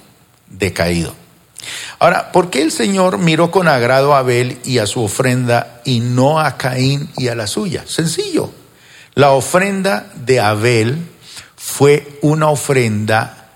decaído. 0.47 1.13
Ahora, 1.99 2.31
¿por 2.31 2.49
qué 2.49 2.63
el 2.63 2.71
Señor 2.71 3.19
miró 3.19 3.51
con 3.51 3.67
agrado 3.67 4.15
a 4.15 4.19
Abel 4.19 4.57
y 4.65 4.79
a 4.79 4.87
su 4.87 5.03
ofrenda 5.03 5.81
y 5.85 5.99
no 5.99 6.39
a 6.39 6.57
Caín 6.57 7.11
y 7.15 7.27
a 7.27 7.35
la 7.35 7.45
suya? 7.45 7.83
Sencillo. 7.85 8.51
La 9.13 9.31
ofrenda 9.31 10.11
de 10.15 10.39
Abel 10.39 10.97
fue 11.55 12.17
una 12.21 12.49
ofrenda 12.49 13.46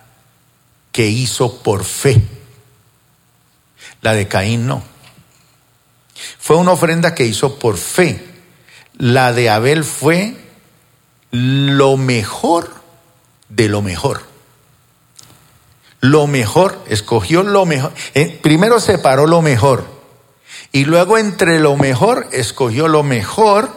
que 0.92 1.08
hizo 1.08 1.62
por 1.64 1.84
fe. 1.84 2.22
La 4.02 4.14
de 4.14 4.28
Caín 4.28 4.68
no. 4.68 4.84
Fue 6.40 6.58
una 6.58 6.72
ofrenda 6.72 7.16
que 7.16 7.26
hizo 7.26 7.60
por 7.60 7.78
fe. 7.78 8.28
La 8.98 9.34
de 9.34 9.50
Abel 9.50 9.84
fue 9.84 10.36
lo 11.32 11.98
mejor 11.98 12.74
de 13.50 13.70
lo 13.70 13.82
mejor. 13.82 14.24
Lo 16.00 16.26
mejor, 16.28 16.84
escogió 16.88 17.44
lo 17.44 17.66
mejor. 17.66 17.94
Eh, 18.16 18.40
primero 18.42 18.80
separó 18.80 19.28
lo 19.28 19.42
mejor. 19.42 19.86
Y 20.72 20.86
luego 20.86 21.18
entre 21.18 21.60
lo 21.60 21.76
mejor, 21.78 22.28
escogió 22.32 22.88
lo 22.88 23.04
mejor 23.04 23.72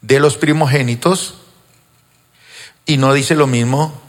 de 0.00 0.20
los 0.20 0.36
primogénitos. 0.36 1.34
Y 2.86 2.96
no 2.96 3.12
dice 3.12 3.34
lo 3.34 3.46
mismo 3.46 4.05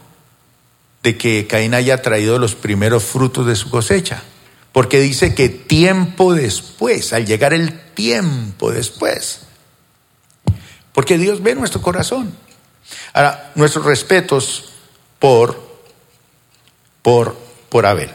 de 1.02 1.16
que 1.16 1.46
Caín 1.46 1.74
haya 1.74 2.02
traído 2.02 2.38
los 2.38 2.54
primeros 2.54 3.04
frutos 3.04 3.46
de 3.46 3.56
su 3.56 3.70
cosecha, 3.70 4.22
Porque 4.72 5.00
dice 5.00 5.34
que 5.34 5.48
tiempo 5.48 6.34
después, 6.34 7.12
al 7.12 7.26
llegar 7.26 7.54
el 7.54 7.80
tiempo 7.94 8.70
después, 8.70 9.40
porque 10.92 11.16
Dios 11.18 11.42
ve 11.42 11.54
nuestro 11.54 11.80
corazón. 11.80 12.34
Ahora, 13.12 13.52
nuestros 13.54 13.84
respetos 13.84 14.72
por, 15.18 15.60
por, 17.02 17.36
por 17.68 17.86
Abel. 17.86 18.10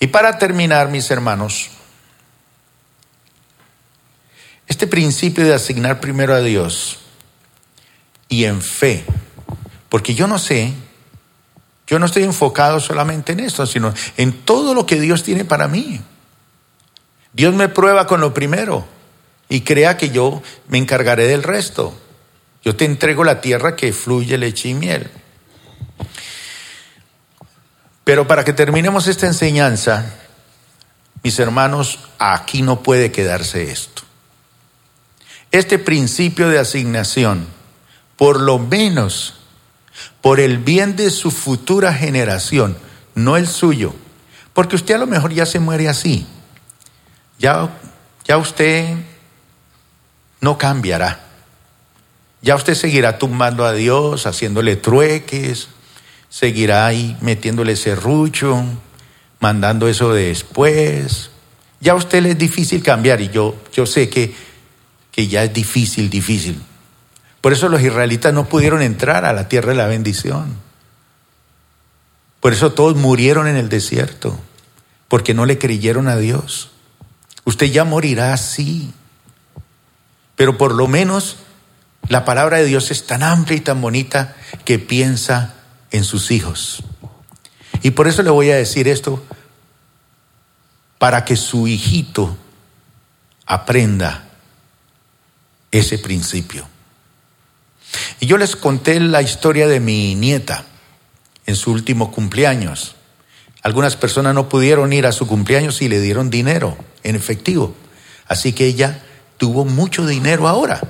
Y 0.00 0.08
para 0.08 0.38
terminar, 0.38 0.88
mis 0.90 1.10
hermanos, 1.10 1.70
este 4.66 4.86
principio 4.86 5.44
de 5.44 5.54
asignar 5.54 6.00
primero 6.00 6.34
a 6.34 6.40
Dios 6.40 6.98
y 8.28 8.44
en 8.44 8.62
fe, 8.62 9.04
porque 9.88 10.14
yo 10.14 10.26
no 10.26 10.38
sé, 10.38 10.72
yo 11.88 11.98
no 11.98 12.04
estoy 12.04 12.24
enfocado 12.24 12.80
solamente 12.80 13.32
en 13.32 13.40
esto, 13.40 13.66
sino 13.66 13.94
en 14.18 14.44
todo 14.44 14.74
lo 14.74 14.84
que 14.84 15.00
Dios 15.00 15.22
tiene 15.22 15.46
para 15.46 15.68
mí. 15.68 16.00
Dios 17.32 17.54
me 17.54 17.70
prueba 17.70 18.06
con 18.06 18.20
lo 18.20 18.34
primero 18.34 18.86
y 19.48 19.62
crea 19.62 19.96
que 19.96 20.10
yo 20.10 20.42
me 20.68 20.76
encargaré 20.76 21.26
del 21.26 21.42
resto. 21.42 21.98
Yo 22.62 22.76
te 22.76 22.84
entrego 22.84 23.24
la 23.24 23.40
tierra 23.40 23.74
que 23.74 23.94
fluye 23.94 24.36
leche 24.36 24.68
y 24.68 24.74
miel. 24.74 25.10
Pero 28.04 28.26
para 28.26 28.44
que 28.44 28.52
terminemos 28.52 29.06
esta 29.06 29.26
enseñanza, 29.26 30.14
mis 31.22 31.38
hermanos, 31.38 32.00
aquí 32.18 32.60
no 32.60 32.82
puede 32.82 33.12
quedarse 33.12 33.70
esto. 33.70 34.02
Este 35.52 35.78
principio 35.78 36.50
de 36.50 36.58
asignación, 36.58 37.46
por 38.16 38.40
lo 38.40 38.58
menos 38.58 39.37
por 40.20 40.40
el 40.40 40.58
bien 40.58 40.96
de 40.96 41.10
su 41.10 41.30
futura 41.30 41.94
generación, 41.94 42.76
no 43.14 43.36
el 43.36 43.46
suyo, 43.46 43.94
porque 44.52 44.76
usted 44.76 44.94
a 44.94 44.98
lo 44.98 45.06
mejor 45.06 45.32
ya 45.32 45.46
se 45.46 45.60
muere 45.60 45.88
así. 45.88 46.26
Ya, 47.38 47.78
ya 48.24 48.36
usted 48.38 48.96
no 50.40 50.58
cambiará. 50.58 51.24
Ya 52.42 52.54
usted 52.54 52.74
seguirá 52.74 53.18
tumbando 53.18 53.64
a 53.64 53.72
Dios, 53.72 54.26
haciéndole 54.26 54.76
trueques, 54.76 55.68
seguirá 56.28 56.86
ahí 56.86 57.16
metiéndole 57.20 57.76
serrucho, 57.76 58.64
mandando 59.40 59.88
eso 59.88 60.12
después. 60.12 61.30
Ya 61.80 61.92
a 61.92 61.96
usted 61.96 62.22
le 62.22 62.30
es 62.30 62.38
difícil 62.38 62.82
cambiar 62.82 63.20
y 63.20 63.28
yo, 63.28 63.56
yo 63.72 63.86
sé 63.86 64.08
que, 64.08 64.34
que 65.10 65.28
ya 65.28 65.44
es 65.44 65.52
difícil, 65.52 66.10
difícil. 66.10 66.60
Por 67.40 67.52
eso 67.52 67.68
los 67.68 67.80
israelitas 67.82 68.32
no 68.32 68.48
pudieron 68.48 68.82
entrar 68.82 69.24
a 69.24 69.32
la 69.32 69.48
tierra 69.48 69.70
de 69.70 69.76
la 69.76 69.86
bendición. 69.86 70.56
Por 72.40 72.52
eso 72.52 72.72
todos 72.72 72.96
murieron 72.96 73.46
en 73.46 73.56
el 73.56 73.68
desierto, 73.68 74.38
porque 75.08 75.34
no 75.34 75.46
le 75.46 75.58
creyeron 75.58 76.08
a 76.08 76.16
Dios. 76.16 76.70
Usted 77.44 77.66
ya 77.66 77.84
morirá 77.84 78.32
así, 78.32 78.92
pero 80.36 80.58
por 80.58 80.74
lo 80.74 80.86
menos 80.86 81.38
la 82.08 82.24
palabra 82.24 82.58
de 82.58 82.64
Dios 82.64 82.90
es 82.90 83.06
tan 83.06 83.22
amplia 83.22 83.56
y 83.56 83.60
tan 83.60 83.80
bonita 83.80 84.36
que 84.64 84.78
piensa 84.78 85.54
en 85.90 86.04
sus 86.04 86.30
hijos. 86.30 86.82
Y 87.82 87.92
por 87.92 88.08
eso 88.08 88.22
le 88.22 88.30
voy 88.30 88.50
a 88.50 88.56
decir 88.56 88.88
esto, 88.88 89.22
para 90.98 91.24
que 91.24 91.36
su 91.36 91.68
hijito 91.68 92.36
aprenda 93.46 94.28
ese 95.70 95.98
principio. 95.98 96.66
Y 98.20 98.26
yo 98.26 98.38
les 98.38 98.56
conté 98.56 98.98
la 99.00 99.22
historia 99.22 99.66
de 99.66 99.80
mi 99.80 100.14
nieta 100.14 100.64
en 101.46 101.56
su 101.56 101.72
último 101.72 102.10
cumpleaños. 102.10 102.96
Algunas 103.62 103.96
personas 103.96 104.34
no 104.34 104.48
pudieron 104.48 104.92
ir 104.92 105.06
a 105.06 105.12
su 105.12 105.26
cumpleaños 105.26 105.82
y 105.82 105.88
le 105.88 106.00
dieron 106.00 106.30
dinero 106.30 106.76
en 107.02 107.16
efectivo. 107.16 107.74
Así 108.26 108.52
que 108.52 108.66
ella 108.66 109.02
tuvo 109.36 109.64
mucho 109.64 110.06
dinero 110.06 110.48
ahora. 110.48 110.80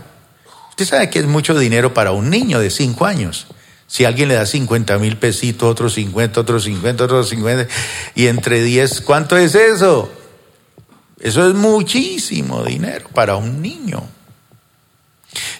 Usted 0.70 0.86
sabe 0.86 1.11
que 1.11 1.18
es 1.20 1.26
mucho 1.26 1.59
dinero 1.59 1.94
para 1.94 2.12
un 2.12 2.30
niño 2.30 2.61
de 2.61 2.70
cinco 2.70 3.07
años. 3.07 3.46
Si 3.86 4.05
alguien 4.05 4.28
le 4.28 4.34
da 4.34 4.44
50 4.44 4.99
mil 4.99 5.16
pesitos, 5.16 5.68
otros 5.68 5.94
50, 5.94 6.40
otros 6.40 6.64
50, 6.64 7.05
otros 7.05 7.28
50, 7.30 7.66
y 8.14 8.26
entre 8.26 8.62
10, 8.62 9.01
¿cuánto 9.01 9.36
es 9.36 9.55
eso? 9.55 10.12
Eso 11.18 11.49
es 11.49 11.55
muchísimo 11.55 12.64
dinero 12.64 13.09
para 13.14 13.36
un 13.36 13.62
niño. 13.62 14.07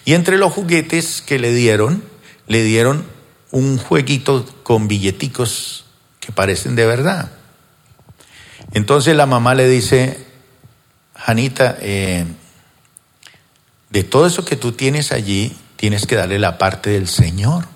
Y 0.05 0.13
entre 0.13 0.37
los 0.37 0.51
juguetes 0.51 1.21
que 1.21 1.39
le 1.39 1.53
dieron, 1.53 2.03
le 2.47 2.63
dieron 2.63 3.05
un 3.51 3.77
jueguito 3.77 4.45
con 4.63 4.87
billeticos 4.87 5.85
que 6.19 6.31
parecen 6.31 6.75
de 6.75 6.85
verdad. 6.85 7.31
Entonces 8.73 9.15
la 9.15 9.25
mamá 9.25 9.55
le 9.55 9.67
dice, 9.67 10.25
Janita, 11.15 11.77
eh, 11.81 12.25
de 13.89 14.03
todo 14.03 14.27
eso 14.27 14.45
que 14.45 14.55
tú 14.55 14.73
tienes 14.73 15.11
allí, 15.11 15.55
tienes 15.75 16.05
que 16.05 16.15
darle 16.15 16.39
la 16.39 16.57
parte 16.57 16.91
del 16.91 17.07
Señor. 17.07 17.67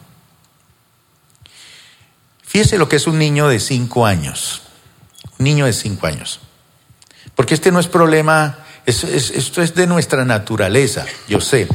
Fíjese 2.43 2.77
lo 2.77 2.87
que 2.87 2.97
es 2.97 3.07
un 3.07 3.17
niño 3.17 3.47
de 3.47 3.59
cinco 3.59 4.05
años. 4.05 4.61
Un 5.39 5.45
niño 5.45 5.65
de 5.65 5.73
cinco 5.73 6.05
años. 6.05 6.39
Porque 7.35 7.55
este 7.55 7.71
no 7.71 7.79
es 7.79 7.87
problema, 7.87 8.59
esto 8.85 9.61
es 9.61 9.73
de 9.73 9.87
nuestra 9.87 10.23
naturaleza, 10.23 11.05
yo 11.27 11.41
sé. 11.41 11.67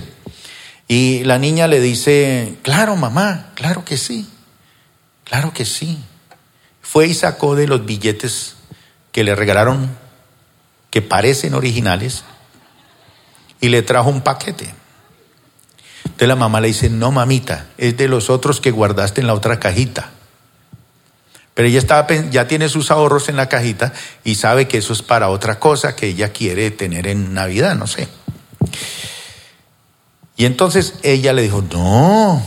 Y 0.89 1.23
la 1.25 1.39
niña 1.39 1.69
le 1.69 1.81
dice, 1.81 2.57
claro, 2.63 2.97
mamá, 2.97 3.51
claro 3.55 3.85
que 3.85 3.99
sí, 3.99 4.27
claro 5.25 5.53
que 5.53 5.67
sí. 5.67 6.03
Fue 6.81 7.07
y 7.07 7.15
sacó 7.15 7.55
de 7.55 7.67
los 7.67 7.85
billetes 7.85 8.57
que 9.13 9.23
le 9.23 9.35
regalaron, 9.35 9.91
que 10.91 11.03
parecen 11.03 11.53
originales, 11.53 12.25
y 13.61 13.69
le 13.69 13.83
trajo 13.83 14.09
un 14.09 14.23
paquete. 14.23 14.73
Entonces 16.05 16.29
la 16.29 16.37
mamá 16.37 16.63
le 16.63 16.69
dice, 16.69 16.89
no 16.89 17.13
mamita, 17.13 17.67
es 17.77 17.97
de 17.99 18.09
los 18.09 18.31
otros 18.31 18.61
que 18.61 18.71
guardaste 18.71 19.21
en 19.21 19.27
la 19.27 19.35
otra 19.35 19.61
cajita. 19.61 20.11
Pero 21.53 21.69
ella 21.69 21.81
estaba, 21.81 22.07
ya 22.31 22.49
tiene 22.49 22.69
sus 22.69 22.91
ahorros 22.91 23.29
en 23.29 23.37
la 23.37 23.49
cajita 23.49 23.93
y 24.25 24.37
sabe 24.37 24.69
que 24.69 24.79
eso 24.79 24.95
es 24.95 25.03
para 25.03 25.29
otra 25.29 25.59
cosa 25.59 25.95
que 25.95 26.07
ella 26.07 26.33
quiere 26.33 26.71
tener 26.71 27.07
en 27.07 27.35
Navidad, 27.35 27.75
no 27.75 27.87
sé. 27.87 28.09
Y 30.39 30.47
entonces 30.47 30.95
ella 31.03 31.33
le 31.33 31.43
dijo, 31.43 31.63
no, 31.63 32.41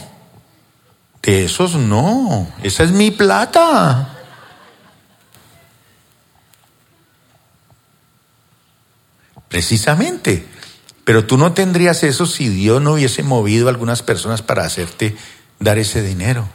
de 1.21 1.43
esos 1.43 1.75
no, 1.75 2.47
esa 2.63 2.83
es 2.83 2.91
mi 2.91 3.11
plata. 3.11 4.17
Precisamente, 9.49 10.47
pero 11.03 11.25
tú 11.25 11.37
no 11.37 11.51
tendrías 11.51 12.03
eso 12.03 12.25
si 12.25 12.47
Dios 12.47 12.81
no 12.81 12.93
hubiese 12.93 13.23
movido 13.23 13.67
a 13.67 13.71
algunas 13.71 14.01
personas 14.01 14.41
para 14.41 14.63
hacerte 14.63 15.17
dar 15.59 15.77
ese 15.77 16.01
dinero. 16.01 16.47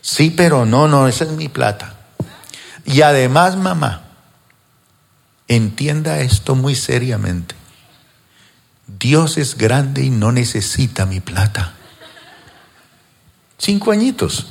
Sí, 0.00 0.30
pero 0.34 0.64
no, 0.64 0.88
no, 0.88 1.06
esa 1.06 1.24
es 1.24 1.32
mi 1.32 1.50
plata. 1.50 1.96
Y 2.86 3.02
además, 3.02 3.56
mamá, 3.56 4.04
entienda 5.48 6.20
esto 6.20 6.54
muy 6.54 6.74
seriamente. 6.74 7.61
Dios 8.86 9.38
es 9.38 9.56
grande 9.56 10.02
y 10.02 10.10
no 10.10 10.32
necesita 10.32 11.06
mi 11.06 11.20
plata. 11.20 11.74
Cinco 13.58 13.92
añitos. 13.92 14.46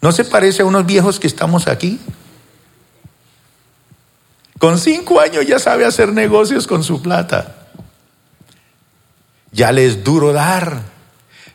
¿No 0.00 0.12
se 0.12 0.24
parece 0.24 0.62
a 0.62 0.64
unos 0.66 0.86
viejos 0.86 1.18
que 1.18 1.26
estamos 1.26 1.66
aquí? 1.66 1.98
Con 4.58 4.78
cinco 4.78 5.20
años 5.20 5.46
ya 5.46 5.58
sabe 5.58 5.84
hacer 5.84 6.12
negocios 6.12 6.66
con 6.66 6.84
su 6.84 7.02
plata. 7.02 7.66
Ya 9.50 9.72
les 9.72 10.04
duro 10.04 10.32
dar, 10.32 10.82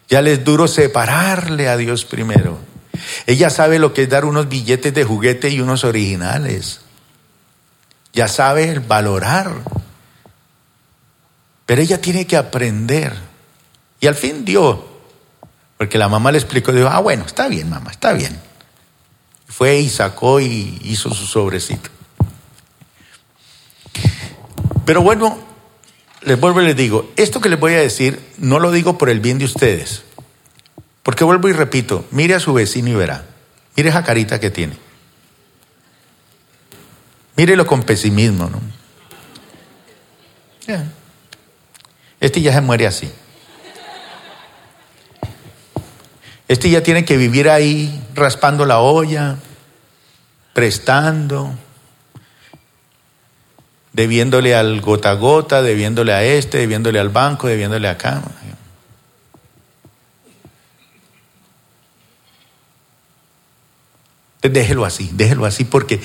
ya 0.09 0.21
les 0.21 0.43
duro 0.43 0.67
separarle 0.67 1.69
a 1.69 1.77
Dios 1.77 2.05
primero. 2.05 2.59
Ella 3.25 3.49
sabe 3.49 3.79
lo 3.79 3.93
que 3.93 4.03
es 4.03 4.09
dar 4.09 4.25
unos 4.25 4.49
billetes 4.49 4.93
de 4.93 5.03
juguete 5.03 5.49
y 5.49 5.61
unos 5.61 5.83
originales. 5.83 6.81
Ya 8.13 8.27
sabe 8.27 8.69
el 8.69 8.79
valorar. 8.79 9.51
Pero 11.69 11.83
ella 11.83 12.01
tiene 12.01 12.25
que 12.25 12.35
aprender. 12.35 13.13
Y 13.99 14.07
al 14.07 14.15
fin 14.15 14.43
dio, 14.43 14.87
porque 15.77 15.99
la 15.99 16.09
mamá 16.09 16.31
le 16.31 16.39
explicó, 16.39 16.71
dijo, 16.71 16.87
ah, 16.87 16.99
bueno, 16.99 17.25
está 17.27 17.47
bien, 17.47 17.69
mamá, 17.69 17.91
está 17.91 18.11
bien. 18.11 18.41
Fue 19.47 19.77
y 19.77 19.87
sacó 19.87 20.39
y 20.39 20.79
hizo 20.83 21.13
su 21.13 21.27
sobrecito. 21.27 21.91
Pero 24.83 25.03
bueno, 25.03 25.37
les 26.23 26.39
vuelvo 26.39 26.59
y 26.63 26.65
les 26.65 26.75
digo, 26.75 27.11
esto 27.17 27.39
que 27.39 27.49
les 27.49 27.59
voy 27.59 27.73
a 27.73 27.81
decir 27.81 28.19
no 28.39 28.57
lo 28.57 28.71
digo 28.71 28.97
por 28.97 29.11
el 29.11 29.19
bien 29.19 29.37
de 29.37 29.45
ustedes. 29.45 30.01
Porque 31.03 31.23
vuelvo 31.23 31.49
y 31.49 31.53
repito, 31.53 32.03
mire 32.09 32.33
a 32.33 32.39
su 32.39 32.51
vecino 32.51 32.89
y 32.89 32.95
verá. 32.95 33.25
Mire 33.75 33.89
esa 33.89 34.03
carita 34.03 34.39
que 34.39 34.49
tiene. 34.49 34.75
Mírelo 37.35 37.67
con 37.67 37.83
pesimismo, 37.83 38.49
¿no? 38.49 38.59
Este 42.19 42.41
ya 42.41 42.53
se 42.53 42.61
muere 42.61 42.87
así. 42.87 43.11
Este 46.47 46.69
ya 46.69 46.81
tiene 46.81 47.05
que 47.05 47.15
vivir 47.15 47.47
ahí 47.47 48.03
raspando 48.15 48.65
la 48.65 48.79
olla, 48.79 49.37
prestando, 50.53 51.53
debiéndole 53.93 54.55
al 54.55 54.81
gota 54.81 55.11
a 55.11 55.13
gota, 55.13 55.61
debiéndole 55.61 56.11
a 56.11 56.23
este, 56.23 56.57
debiéndole 56.57 56.99
al 56.99 57.09
banco, 57.09 57.47
debiéndole 57.47 57.87
acá. 57.87 58.23
Déjelo 64.41 64.85
así, 64.85 65.11
déjelo 65.13 65.45
así 65.45 65.65
porque 65.65 65.99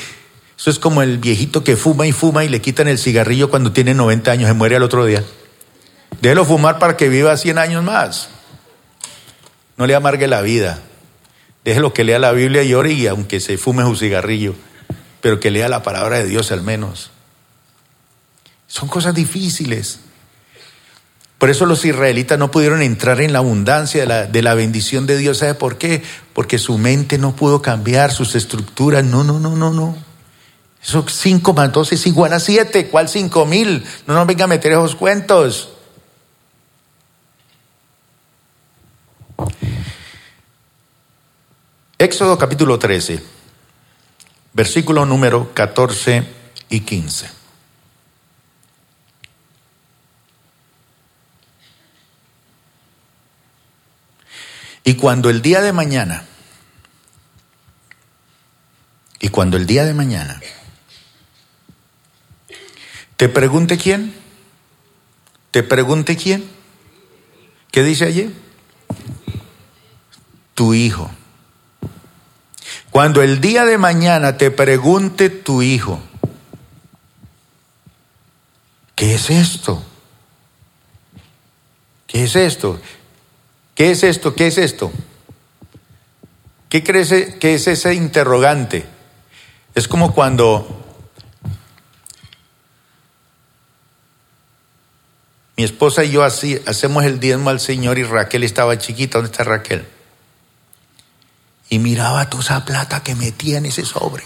eso 0.59 0.69
es 0.71 0.79
como 0.79 1.03
el 1.03 1.19
viejito 1.19 1.65
que 1.65 1.77
fuma 1.77 2.07
y 2.07 2.13
fuma 2.13 2.45
y 2.45 2.49
le 2.49 2.61
quitan 2.61 2.89
el 2.89 2.99
cigarrillo 2.99 3.49
cuando 3.49 3.73
tiene 3.73 3.95
90 3.95 4.31
años, 4.31 4.49
se 4.49 4.55
muere 4.55 4.77
al 4.77 4.83
otro 4.83 5.05
día. 5.07 5.25
Déjelo 6.25 6.47
fumar 6.47 6.79
para 6.79 6.97
que 6.97 7.11
viva 7.11 7.37
100 7.37 7.59
años 7.59 7.85
más. 7.85 8.31
No 9.77 9.87
le 9.87 9.95
amargue 9.95 10.27
la 10.27 10.41
vida. 10.41 10.79
Déjelo 11.67 11.93
que 11.93 12.03
lea 12.03 12.19
la 12.19 12.33
Biblia 12.33 12.63
y 12.63 12.73
ore 12.73 13.11
aunque 13.11 13.41
se 13.41 13.59
fume 13.59 13.85
su 13.85 13.95
cigarrillo, 13.95 14.55
pero 15.21 15.39
que 15.39 15.51
lea 15.51 15.69
la 15.69 15.83
palabra 15.83 16.17
de 16.17 16.25
Dios 16.25 16.51
al 16.51 16.63
menos. 16.63 17.11
Son 18.67 18.89
cosas 18.89 19.15
difíciles. 19.15 20.01
Por 21.37 21.51
eso 21.51 21.67
los 21.67 21.85
israelitas 21.85 22.39
no 22.39 22.51
pudieron 22.51 22.81
entrar 22.81 23.21
en 23.21 23.35
la 23.35 23.41
abundancia 23.41 24.01
de 24.01 24.07
la, 24.07 24.25
de 24.25 24.41
la, 24.41 24.55
bendición 24.55 25.07
de 25.07 25.19
Dios. 25.19 25.37
¿Sabe 25.37 25.53
por 25.53 25.77
qué? 25.77 26.03
Porque 26.33 26.57
su 26.57 26.79
mente 26.79 27.19
no 27.19 27.37
pudo 27.37 27.61
cambiar, 27.61 28.13
sus 28.13 28.35
estructuras. 28.35 29.05
No, 29.05 29.25
no, 29.25 29.39
no, 29.39 29.57
no, 29.57 29.75
no. 29.75 29.95
Eso 30.83 31.05
5 31.07 31.53
más 31.53 31.71
2 31.71 31.93
es 31.93 32.07
igual 32.07 32.33
a 32.33 32.41
7. 32.41 32.87
¿Cuál 32.87 33.11
5 33.11 33.45
mil? 33.45 33.85
No 34.07 34.15
nos 34.15 34.27
venga 34.27 34.45
a 34.45 34.49
meter 34.49 34.73
esos 34.73 34.95
cuentos. 34.95 35.74
Éxodo 41.97 42.37
capítulo 42.37 42.77
13, 42.77 43.23
versículo 44.53 45.07
número 45.07 45.55
14 45.55 46.27
y 46.69 46.81
15. 46.81 47.31
Y 54.83 54.95
cuando 54.97 55.31
el 55.31 55.41
día 55.41 55.61
de 55.63 55.73
mañana, 55.73 56.25
y 59.21 59.29
cuando 59.29 59.57
el 59.57 59.65
día 59.65 59.85
de 59.85 59.95
mañana, 59.95 60.41
te 63.17 63.29
pregunte 63.29 63.79
quién, 63.79 64.13
te 65.53 65.63
pregunte 65.63 66.17
quién, 66.17 66.45
¿qué 67.71 67.85
dice 67.85 68.05
allí? 68.05 68.35
Tu 70.55 70.75
hijo. 70.75 71.09
Cuando 72.95 73.23
el 73.23 73.41
día 73.41 73.65
de 73.65 73.77
mañana 73.77 74.37
te 74.37 74.53
pregunte 74.53 75.29
tu 75.29 75.63
hijo, 75.63 76.01
¿qué 78.95 79.17
es 79.17 79.31
esto? 79.31 79.83
¿Qué 82.07 82.23
es 82.23 82.37
esto? 82.37 82.81
¿Qué 83.75 83.91
es 83.91 84.05
esto? 84.05 84.37
¿Qué 84.37 84.47
es 84.47 84.59
esto? 84.59 84.93
¿Qué 86.69 86.85
crees 86.85 87.35
que 87.41 87.55
es 87.55 87.67
ese 87.67 87.95
interrogante? 87.95 88.87
Es 89.75 89.89
como 89.89 90.15
cuando 90.15 90.85
mi 95.57 95.65
esposa 95.65 96.05
y 96.05 96.13
yo 96.13 96.23
así 96.23 96.63
hacemos 96.65 97.03
el 97.03 97.19
diezmo 97.19 97.51
al 97.51 97.59
Señor 97.59 97.99
y 97.99 98.05
Raquel 98.05 98.45
estaba 98.45 98.79
chiquita. 98.79 99.19
¿Dónde 99.19 99.33
está 99.33 99.43
Raquel? 99.43 99.85
Y 101.75 101.81
miraba 101.81 102.31
toda 102.31 102.45
esa 102.45 102.65
plata 102.65 103.03
que 103.03 103.17
metía 103.17 103.59
en 103.59 103.67
ese 103.67 103.85
sobre. 103.85 104.23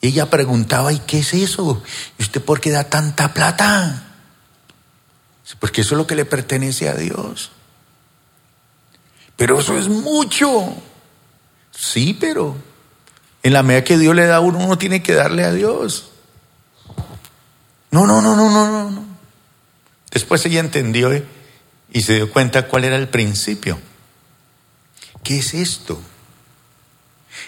Y 0.00 0.08
ella 0.08 0.30
preguntaba, 0.30 0.94
¿y 0.94 1.00
qué 1.00 1.18
es 1.18 1.34
eso? 1.34 1.82
¿Y 2.18 2.22
usted 2.22 2.42
por 2.42 2.58
qué 2.58 2.70
da 2.70 2.84
tanta 2.84 3.34
plata? 3.34 4.02
Porque 5.58 5.82
eso 5.82 5.94
es 5.94 5.98
lo 5.98 6.06
que 6.06 6.14
le 6.14 6.24
pertenece 6.24 6.88
a 6.88 6.94
Dios. 6.94 7.50
Pero 9.36 9.60
eso 9.60 9.76
es 9.76 9.88
mucho. 9.88 10.74
Sí, 11.70 12.16
pero 12.18 12.56
en 13.42 13.52
la 13.52 13.62
medida 13.62 13.84
que 13.84 13.98
Dios 13.98 14.16
le 14.16 14.24
da 14.24 14.36
a 14.36 14.40
uno, 14.40 14.58
uno 14.58 14.78
tiene 14.78 15.02
que 15.02 15.12
darle 15.12 15.44
a 15.44 15.52
Dios. 15.52 16.12
No, 17.90 18.06
no, 18.06 18.22
no, 18.22 18.34
no, 18.34 18.48
no, 18.48 18.90
no. 18.90 19.04
Después 20.10 20.46
ella 20.46 20.60
entendió 20.60 21.12
¿eh? 21.12 21.26
y 21.92 22.00
se 22.00 22.14
dio 22.14 22.32
cuenta 22.32 22.68
cuál 22.68 22.84
era 22.84 22.96
el 22.96 23.08
principio. 23.10 23.78
¿Qué 25.22 25.38
es 25.38 25.54
esto? 25.54 26.00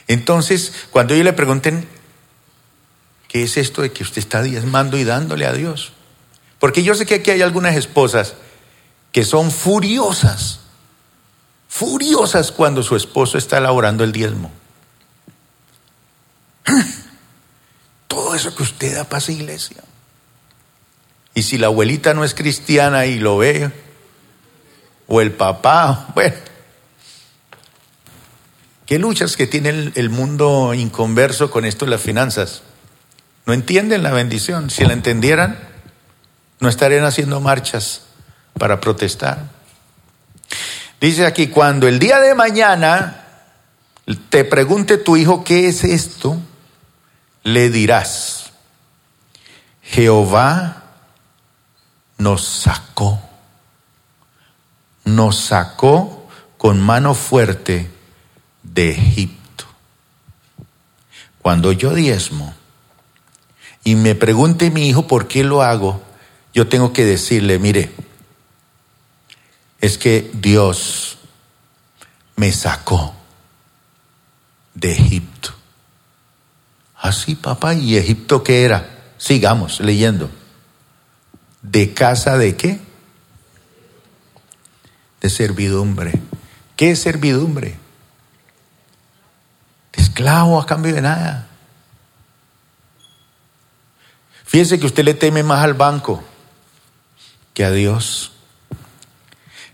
Entonces, 0.07 0.73
cuando 0.91 1.15
ellos 1.15 1.25
le 1.25 1.33
pregunten, 1.33 1.89
¿qué 3.29 3.43
es 3.43 3.57
esto 3.57 3.83
de 3.83 3.93
que 3.93 4.03
usted 4.03 4.19
está 4.19 4.43
diezmando 4.43 4.97
y 4.97 5.05
dándole 5.05 5.47
a 5.47 5.53
Dios? 5.53 5.93
Porque 6.59 6.83
yo 6.83 6.95
sé 6.95 7.07
que 7.07 7.17
aquí 7.17 7.31
hay 7.31 7.43
algunas 7.43 7.77
esposas 7.77 8.35
que 9.11 9.25
son 9.25 9.51
furiosas 9.51 10.63
furiosas 11.73 12.53
cuando 12.53 12.83
su 12.83 12.97
esposo 12.97 13.39
está 13.39 13.57
elaborando 13.57 14.05
el 14.05 14.13
diezmo. 14.13 14.53
Todo 18.09 18.35
eso 18.35 18.55
que 18.55 18.63
usted 18.63 18.95
da 18.95 19.05
para 19.05 19.19
esa 19.19 19.33
iglesia. 19.33 19.83
Y 21.33 21.45
si 21.45 21.57
la 21.57 21.69
abuelita 21.69 22.13
no 22.13 22.25
es 22.25 22.35
cristiana 22.35 23.07
y 23.07 23.19
lo 23.19 23.39
ve, 23.39 23.73
o 25.09 25.23
el 25.23 25.33
papá, 25.33 26.09
bueno, 26.15 26.37
qué 28.87 28.99
luchas 28.99 29.37
que 29.37 29.47
tiene 29.47 29.71
el, 29.71 29.93
el 29.95 30.11
mundo 30.11 30.75
inconverso 30.75 31.51
con 31.51 31.65
esto 31.65 31.85
de 31.85 31.93
las 31.93 32.03
finanzas. 32.03 32.63
No 33.47 33.53
entienden 33.53 34.03
la 34.03 34.13
bendición. 34.13 34.71
Si 34.71 34.85
la 34.85 34.93
entendieran, 34.93 35.59
no 36.61 36.69
estarían 36.69 37.05
haciendo 37.05 37.41
marchas 37.41 38.03
para 38.59 38.81
protestar. 38.81 39.49
Dice 41.01 41.27
aquí, 41.27 41.49
cuando 41.49 41.89
el 41.89 41.99
día 41.99 42.21
de 42.21 42.35
mañana 42.35 43.25
te 44.29 44.45
pregunte 44.45 44.99
tu 44.99 45.17
hijo 45.17 45.43
qué 45.43 45.67
es 45.67 45.83
esto, 45.83 46.39
le 47.43 47.71
dirás, 47.71 48.53
Jehová 49.83 50.85
nos 52.19 52.45
sacó, 52.47 53.21
nos 55.05 55.39
sacó 55.39 56.29
con 56.57 56.81
mano 56.81 57.15
fuerte 57.15 57.91
de 58.75 58.91
Egipto. 58.91 59.67
Cuando 61.41 61.73
yo 61.73 61.95
diezmo 61.95 62.55
y 63.85 63.97
me 63.97 64.15
pregunte 64.15 64.71
mi 64.71 64.89
hijo 64.89 65.07
por 65.07 65.29
qué 65.29 65.45
lo 65.45 65.63
hago, 65.63 66.03
yo 66.55 66.69
tengo 66.69 66.93
que 66.93 67.05
decirle, 67.05 67.59
mire, 67.59 67.93
es 69.81 69.99
que 69.99 70.31
Dios 70.35 71.19
me 72.37 72.53
sacó 72.53 73.15
de 74.75 74.93
Egipto. 74.93 75.51
Así, 76.97 77.35
papá, 77.35 77.75
¿y 77.75 77.97
Egipto 77.97 78.45
qué 78.45 78.63
era? 78.63 79.13
Sigamos 79.19 79.81
leyendo. 79.81 80.31
¿De 81.61 81.93
casa 81.93 82.39
de 82.39 82.57
qué? 82.57 82.81
De 85.21 85.29
servidumbre. 85.29 86.13
¿Qué 86.77 86.93
es 86.93 87.01
servidumbre? 87.01 87.82
Esclavo 90.01 90.61
a 90.61 90.67
cambio 90.67 90.95
de 90.95 91.03
nada. 91.03 91.49
Fíjese 94.45 94.79
que 94.79 94.87
usted 94.87 95.05
le 95.05 95.15
teme 95.15 95.43
más 95.43 95.65
al 95.65 95.75
banco 95.75 96.23
que 97.55 97.65
a 97.65 97.71
Dios. 97.71 98.33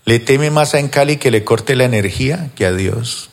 Le 0.05 0.21
teme 0.21 0.51
más 0.51 0.75
a 0.75 0.79
Encali 0.79 1.17
que 1.17 1.31
le 1.31 1.45
corte 1.45 1.77
la 1.77 1.85
energía 1.85 2.51
que 2.55 2.65
a 2.65 2.73
Dios. 2.73 3.31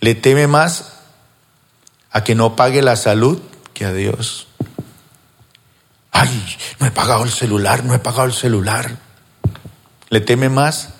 Le 0.00 0.14
teme 0.14 0.46
más 0.46 0.94
a 2.10 2.24
que 2.24 2.34
no 2.34 2.56
pague 2.56 2.82
la 2.82 2.96
salud 2.96 3.40
que 3.74 3.84
a 3.84 3.92
Dios. 3.92 4.48
Ay, 6.10 6.56
no 6.78 6.86
he 6.86 6.90
pagado 6.90 7.22
el 7.22 7.30
celular, 7.30 7.84
no 7.84 7.94
he 7.94 7.98
pagado 7.98 8.24
el 8.24 8.32
celular. 8.32 8.96
Le 10.08 10.20
teme 10.20 10.48
más 10.48 10.94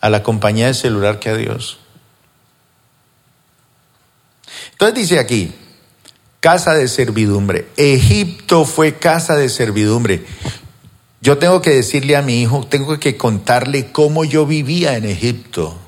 a 0.00 0.10
la 0.10 0.22
compañía 0.22 0.66
de 0.66 0.74
celular 0.74 1.20
que 1.20 1.30
a 1.30 1.36
Dios. 1.36 1.78
Entonces 4.82 5.08
dice 5.08 5.20
aquí, 5.20 5.52
casa 6.40 6.74
de 6.74 6.88
servidumbre. 6.88 7.68
Egipto 7.76 8.64
fue 8.64 8.96
casa 8.96 9.36
de 9.36 9.48
servidumbre. 9.48 10.24
Yo 11.20 11.38
tengo 11.38 11.62
que 11.62 11.70
decirle 11.70 12.16
a 12.16 12.22
mi 12.22 12.42
hijo, 12.42 12.66
tengo 12.66 12.98
que 12.98 13.16
contarle 13.16 13.92
cómo 13.92 14.24
yo 14.24 14.44
vivía 14.44 14.96
en 14.96 15.04
Egipto, 15.04 15.78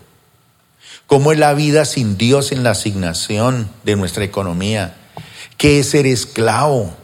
cómo 1.09 1.33
es 1.33 1.41
la 1.41 1.55
vida 1.55 1.87
sin 1.87 2.17
Dios 2.17 2.53
en 2.53 2.63
la 2.63 2.71
asignación 2.71 3.69
de 3.83 3.97
nuestra 3.97 4.23
economía, 4.23 4.95
qué 5.57 5.81
es 5.81 5.91
ser 5.91 6.07
esclavo. 6.07 6.95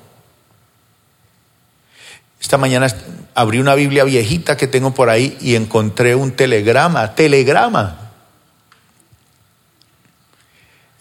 Esta 2.40 2.56
mañana 2.56 2.86
abrí 3.34 3.58
una 3.58 3.74
Biblia 3.74 4.04
viejita 4.04 4.56
que 4.56 4.68
tengo 4.68 4.94
por 4.94 5.10
ahí 5.10 5.36
y 5.40 5.56
encontré 5.56 6.14
un 6.14 6.30
telegrama, 6.30 7.16
telegrama. 7.16 8.12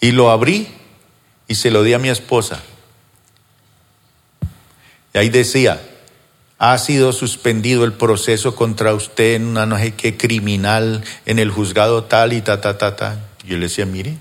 Y 0.02 0.14
lo 0.14 0.32
abrí 0.32 0.79
y 1.50 1.56
se 1.56 1.72
lo 1.72 1.84
di 1.84 1.92
a 1.94 2.00
mi 2.00 2.08
esposa. 2.08 2.62
Y 5.14 5.18
ahí 5.18 5.30
decía, 5.30 5.82
ha 6.60 6.78
sido 6.78 7.12
suspendido 7.12 7.84
el 7.84 7.94
proceso 7.94 8.56
contra 8.56 8.94
usted 8.94 9.34
en 9.34 9.48
una 9.48 9.66
no 9.66 9.78
sé 9.78 9.96
qué 9.96 10.16
criminal 10.16 11.04
en 11.26 11.40
el 11.40 11.50
juzgado 11.50 12.04
tal 12.04 12.34
y 12.34 12.42
ta, 12.42 12.62
ta, 12.62 12.78
ta, 12.78 12.96
ta. 12.96 13.20
Y 13.44 13.50
yo 13.50 13.58
le 13.58 13.64
decía, 13.64 13.88
mire, 13.88 14.18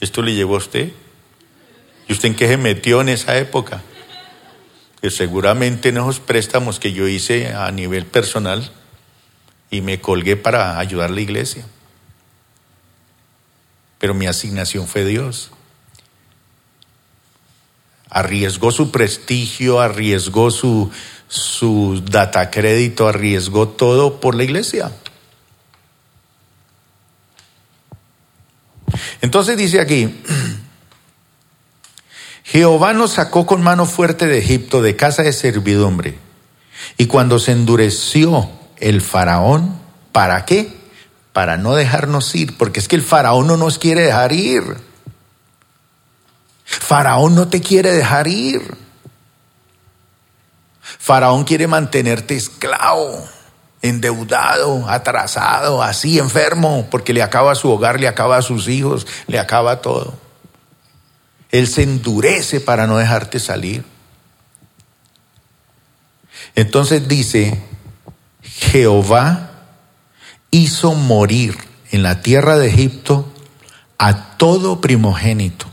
esto 0.00 0.20
le 0.20 0.34
llevó 0.34 0.56
a 0.56 0.58
usted. 0.58 0.90
¿Y 2.08 2.12
usted 2.12 2.30
en 2.30 2.34
qué 2.34 2.48
se 2.48 2.56
metió 2.56 3.00
en 3.00 3.08
esa 3.08 3.38
época? 3.38 3.82
Que 5.00 5.10
seguramente 5.10 5.90
en 5.90 5.98
esos 5.98 6.18
préstamos 6.18 6.80
que 6.80 6.92
yo 6.92 7.06
hice 7.06 7.54
a 7.54 7.70
nivel 7.70 8.04
personal 8.04 8.68
y 9.70 9.80
me 9.80 10.00
colgué 10.00 10.36
para 10.36 10.78
ayudar 10.80 11.10
a 11.10 11.14
la 11.14 11.20
iglesia. 11.20 11.64
Pero 13.98 14.12
mi 14.12 14.26
asignación 14.26 14.88
fue 14.88 15.04
Dios. 15.04 15.52
Arriesgó 18.08 18.70
su 18.70 18.90
prestigio, 18.90 19.80
arriesgó 19.80 20.50
su, 20.50 20.90
su 21.28 22.02
data 22.08 22.50
crédito, 22.50 23.08
arriesgó 23.08 23.68
todo 23.68 24.20
por 24.20 24.34
la 24.34 24.44
iglesia. 24.44 24.92
Entonces 29.20 29.56
dice 29.56 29.80
aquí, 29.80 30.22
Jehová 32.44 32.92
nos 32.92 33.12
sacó 33.12 33.44
con 33.44 33.62
mano 33.62 33.86
fuerte 33.86 34.26
de 34.26 34.38
Egipto, 34.38 34.82
de 34.82 34.96
casa 34.96 35.22
de 35.22 35.32
servidumbre. 35.32 36.18
Y 36.96 37.06
cuando 37.06 37.38
se 37.38 37.52
endureció 37.52 38.48
el 38.78 39.00
faraón, 39.00 39.78
¿para 40.12 40.44
qué? 40.44 40.74
Para 41.32 41.56
no 41.56 41.74
dejarnos 41.74 42.34
ir, 42.34 42.56
porque 42.56 42.80
es 42.80 42.88
que 42.88 42.96
el 42.96 43.02
faraón 43.02 43.46
no 43.46 43.56
nos 43.56 43.78
quiere 43.78 44.02
dejar 44.02 44.32
ir. 44.32 44.62
Faraón 46.66 47.34
no 47.34 47.48
te 47.48 47.60
quiere 47.60 47.92
dejar 47.92 48.26
ir. 48.26 48.76
Faraón 50.80 51.44
quiere 51.44 51.66
mantenerte 51.66 52.36
esclavo, 52.36 53.24
endeudado, 53.80 54.88
atrasado, 54.88 55.82
así 55.82 56.18
enfermo, 56.18 56.88
porque 56.90 57.12
le 57.12 57.22
acaba 57.22 57.54
su 57.54 57.70
hogar, 57.70 58.00
le 58.00 58.08
acaba 58.08 58.36
a 58.36 58.42
sus 58.42 58.68
hijos, 58.68 59.06
le 59.28 59.38
acaba 59.38 59.80
todo. 59.80 60.18
Él 61.50 61.68
se 61.68 61.84
endurece 61.84 62.60
para 62.60 62.86
no 62.86 62.98
dejarte 62.98 63.38
salir. 63.38 63.84
Entonces 66.54 67.06
dice, 67.06 67.62
Jehová 68.42 69.50
hizo 70.50 70.94
morir 70.94 71.56
en 71.90 72.02
la 72.02 72.22
tierra 72.22 72.56
de 72.56 72.68
Egipto 72.68 73.32
a 73.98 74.36
todo 74.36 74.80
primogénito, 74.80 75.66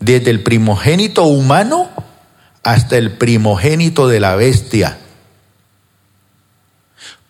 desde 0.00 0.30
el 0.30 0.42
primogénito 0.42 1.24
humano 1.24 1.88
hasta 2.62 2.96
el 2.96 3.12
primogénito 3.12 4.08
de 4.08 4.20
la 4.20 4.34
bestia. 4.34 4.98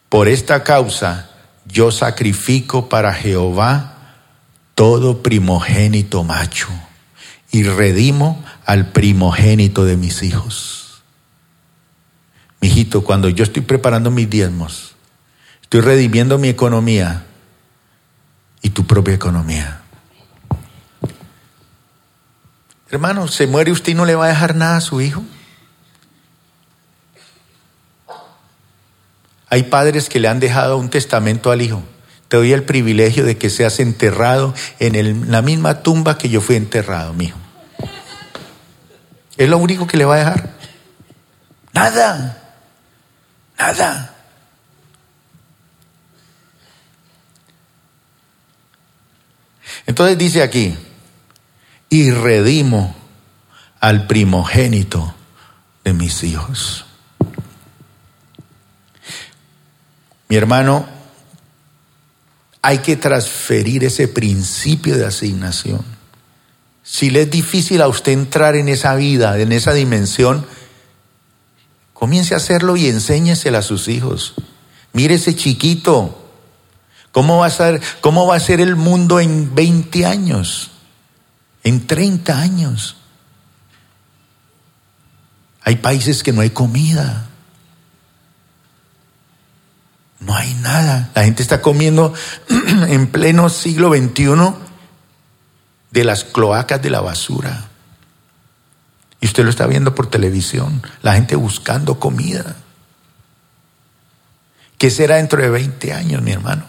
Por 0.08 0.28
esta 0.28 0.64
causa 0.64 1.30
yo 1.66 1.92
sacrifico 1.92 2.88
para 2.88 3.12
Jehová 3.12 3.96
todo 4.74 5.22
primogénito 5.22 6.24
macho 6.24 6.68
y 7.52 7.64
redimo 7.64 8.42
al 8.64 8.92
primogénito 8.92 9.84
de 9.84 9.96
mis 9.96 10.22
hijos. 10.22 11.02
Mijito, 12.60 13.02
cuando 13.02 13.28
yo 13.28 13.44
estoy 13.44 13.62
preparando 13.62 14.10
mis 14.10 14.28
diezmos, 14.28 14.94
estoy 15.62 15.80
redimiendo 15.80 16.38
mi 16.38 16.48
economía 16.48 17.24
y 18.62 18.70
tu 18.70 18.86
propia 18.86 19.14
economía. 19.14 19.79
Hermano, 22.90 23.28
se 23.28 23.46
muere 23.46 23.70
usted 23.70 23.92
y 23.92 23.94
no 23.94 24.04
le 24.04 24.14
va 24.14 24.26
a 24.26 24.28
dejar 24.28 24.56
nada 24.56 24.76
a 24.76 24.80
su 24.80 25.00
hijo. 25.00 25.22
Hay 29.48 29.64
padres 29.64 30.08
que 30.08 30.20
le 30.20 30.28
han 30.28 30.40
dejado 30.40 30.76
un 30.76 30.90
testamento 30.90 31.50
al 31.50 31.62
hijo. 31.62 31.82
Te 32.28 32.36
doy 32.36 32.52
el 32.52 32.62
privilegio 32.62 33.24
de 33.24 33.36
que 33.36 33.50
seas 33.50 33.80
enterrado 33.80 34.54
en 34.78 35.30
la 35.30 35.42
misma 35.42 35.82
tumba 35.82 36.18
que 36.18 36.28
yo 36.28 36.40
fui 36.40 36.56
enterrado, 36.56 37.12
mi 37.12 37.26
hijo. 37.26 37.38
Es 39.36 39.48
lo 39.48 39.58
único 39.58 39.86
que 39.86 39.96
le 39.96 40.04
va 40.04 40.14
a 40.14 40.18
dejar. 40.18 40.50
Nada. 41.72 42.42
Nada. 43.58 44.14
Entonces 49.86 50.18
dice 50.18 50.42
aquí, 50.42 50.76
y 51.90 52.12
redimo 52.12 52.94
al 53.80 54.06
primogénito 54.06 55.12
de 55.84 55.92
mis 55.92 56.22
hijos. 56.22 56.86
Mi 60.28 60.36
hermano, 60.36 60.86
hay 62.62 62.78
que 62.78 62.96
transferir 62.96 63.84
ese 63.84 64.06
principio 64.06 64.96
de 64.96 65.06
asignación. 65.06 65.84
Si 66.84 67.10
le 67.10 67.22
es 67.22 67.30
difícil 67.30 67.82
a 67.82 67.88
usted 67.88 68.12
entrar 68.12 68.54
en 68.54 68.68
esa 68.68 68.94
vida, 68.94 69.38
en 69.40 69.50
esa 69.50 69.72
dimensión, 69.72 70.46
comience 71.92 72.34
a 72.34 72.36
hacerlo 72.36 72.76
y 72.76 72.86
enséñeselo 72.86 73.58
a 73.58 73.62
sus 73.62 73.88
hijos. 73.88 74.34
Mire 74.92 75.14
ese 75.14 75.34
chiquito. 75.34 76.16
¿Cómo 77.12 77.38
va 77.38 77.46
a 77.46 77.50
ser, 77.50 77.80
cómo 78.00 78.26
va 78.28 78.36
a 78.36 78.40
ser 78.40 78.60
el 78.60 78.76
mundo 78.76 79.18
en 79.18 79.52
20 79.52 80.06
años? 80.06 80.70
En 81.70 81.86
30 81.86 82.36
años. 82.36 82.96
Hay 85.62 85.76
países 85.76 86.24
que 86.24 86.32
no 86.32 86.40
hay 86.40 86.50
comida. 86.50 87.28
No 90.18 90.34
hay 90.34 90.52
nada. 90.54 91.12
La 91.14 91.22
gente 91.22 91.44
está 91.44 91.62
comiendo 91.62 92.12
en 92.88 93.06
pleno 93.06 93.48
siglo 93.48 93.94
XXI 93.94 94.52
de 95.92 96.02
las 96.02 96.24
cloacas 96.24 96.82
de 96.82 96.90
la 96.90 97.02
basura. 97.02 97.68
Y 99.20 99.26
usted 99.26 99.44
lo 99.44 99.50
está 99.50 99.68
viendo 99.68 99.94
por 99.94 100.10
televisión. 100.10 100.82
La 101.02 101.12
gente 101.12 101.36
buscando 101.36 102.00
comida. 102.00 102.56
¿Qué 104.76 104.90
será 104.90 105.18
dentro 105.18 105.40
de 105.40 105.50
20 105.50 105.92
años, 105.92 106.20
mi 106.20 106.32
hermano? 106.32 106.64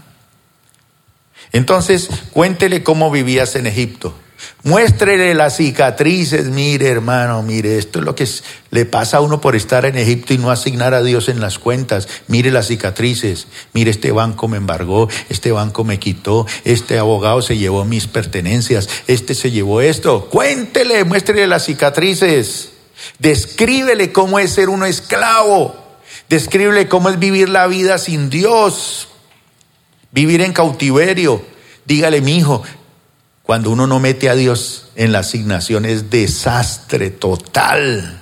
Entonces, 1.52 2.08
cuéntele 2.30 2.84
cómo 2.84 3.10
vivías 3.10 3.56
en 3.56 3.66
Egipto. 3.66 4.16
Muéstrele 4.64 5.34
las 5.34 5.58
cicatrices, 5.58 6.46
mire 6.48 6.88
hermano, 6.88 7.42
mire, 7.42 7.78
esto 7.78 8.00
es 8.00 8.06
lo 8.06 8.14
que 8.14 8.28
le 8.70 8.86
pasa 8.86 9.18
a 9.18 9.22
uno 9.22 9.42
por 9.42 9.56
estar 9.56 9.86
en 9.86 9.98
Egipto 9.98 10.34
y 10.34 10.38
no 10.38 10.52
asignar 10.52 10.94
a 10.94 11.02
Dios 11.02 11.30
en 11.30 11.40
las 11.40 11.58
cuentas. 11.58 12.08
Mire 12.28 12.52
las 12.52 12.68
cicatrices, 12.68 13.48
mire 13.74 13.90
este 13.90 14.12
banco 14.12 14.48
me 14.48 14.58
embargó, 14.58 15.10
este 15.30 15.52
banco 15.52 15.84
me 15.84 16.00
quitó, 16.00 16.46
este 16.64 17.00
abogado 17.00 17.42
se 17.42 17.58
llevó 17.58 17.86
mis 17.86 18.06
pertenencias, 18.06 18.88
este 19.08 19.34
se 19.34 19.50
llevó 19.50 19.82
esto. 19.82 20.30
Cuéntele, 20.30 21.04
muéstrele 21.06 21.48
las 21.48 21.66
cicatrices. 21.66 22.70
Descríbele 23.18 24.12
cómo 24.12 24.38
es 24.38 24.52
ser 24.52 24.70
uno 24.70 24.86
esclavo. 24.86 25.76
Descríbele 26.30 26.88
cómo 26.88 27.10
es 27.10 27.18
vivir 27.18 27.50
la 27.50 27.68
vida 27.68 27.98
sin 27.98 28.30
Dios. 28.30 29.08
Vivir 30.12 30.42
en 30.42 30.54
cautiverio. 30.54 31.44
Dígale, 31.86 32.22
mi 32.22 32.38
hijo, 32.38 32.64
cuando 33.44 33.72
uno 33.72 33.88
no 33.88 34.00
mete 34.00 34.30
a 34.30 34.36
Dios 34.36 34.90
en 34.96 35.12
la 35.12 35.20
asignación 35.20 35.86
es 35.86 36.10
desastre 36.10 37.10
total. 37.10 38.22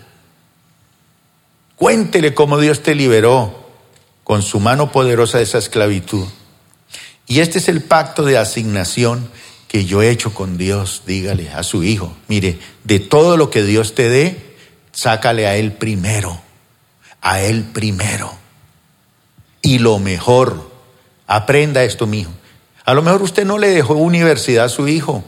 Cuéntele 1.76 2.34
cómo 2.34 2.58
Dios 2.60 2.82
te 2.82 2.96
liberó 2.96 3.70
con 4.24 4.42
su 4.42 4.60
mano 4.60 4.92
poderosa 4.92 5.38
de 5.38 5.44
esa 5.44 5.58
esclavitud. 5.58 6.28
Y 7.26 7.40
este 7.40 7.60
es 7.60 7.68
el 7.70 7.82
pacto 7.82 8.26
de 8.26 8.38
asignación 8.38 9.30
que 9.68 9.86
yo 9.86 10.02
he 10.02 10.10
hecho 10.10 10.34
con 10.34 10.58
Dios. 10.58 11.04
Dígale 11.06 11.52
a 11.52 11.64
su 11.64 11.84
hijo, 11.84 12.16
mire, 12.28 12.60
de 12.84 13.00
todo 13.00 13.38
lo 13.38 13.50
que 13.50 13.64
Dios 13.64 13.96
te 13.96 14.10
dé, 14.10 14.56
sácale 14.92 15.48
a 15.48 15.56
Él 15.56 15.74
primero, 15.74 16.42
a 17.22 17.42
Él 17.42 17.64
primero. 17.64 18.34
Y 19.62 19.80
lo 19.80 20.00
mejor, 20.00 20.72
aprenda 21.28 21.84
esto, 21.84 22.08
mi 22.08 22.22
hijo. 22.22 22.32
A 22.90 22.96
lo 22.96 23.04
mejor 23.04 23.22
usted 23.22 23.46
no 23.46 23.60
le 23.60 23.68
dejó 23.68 23.94
universidad 23.94 24.66
a 24.66 24.70
su 24.70 24.88
hijo, 24.88 25.24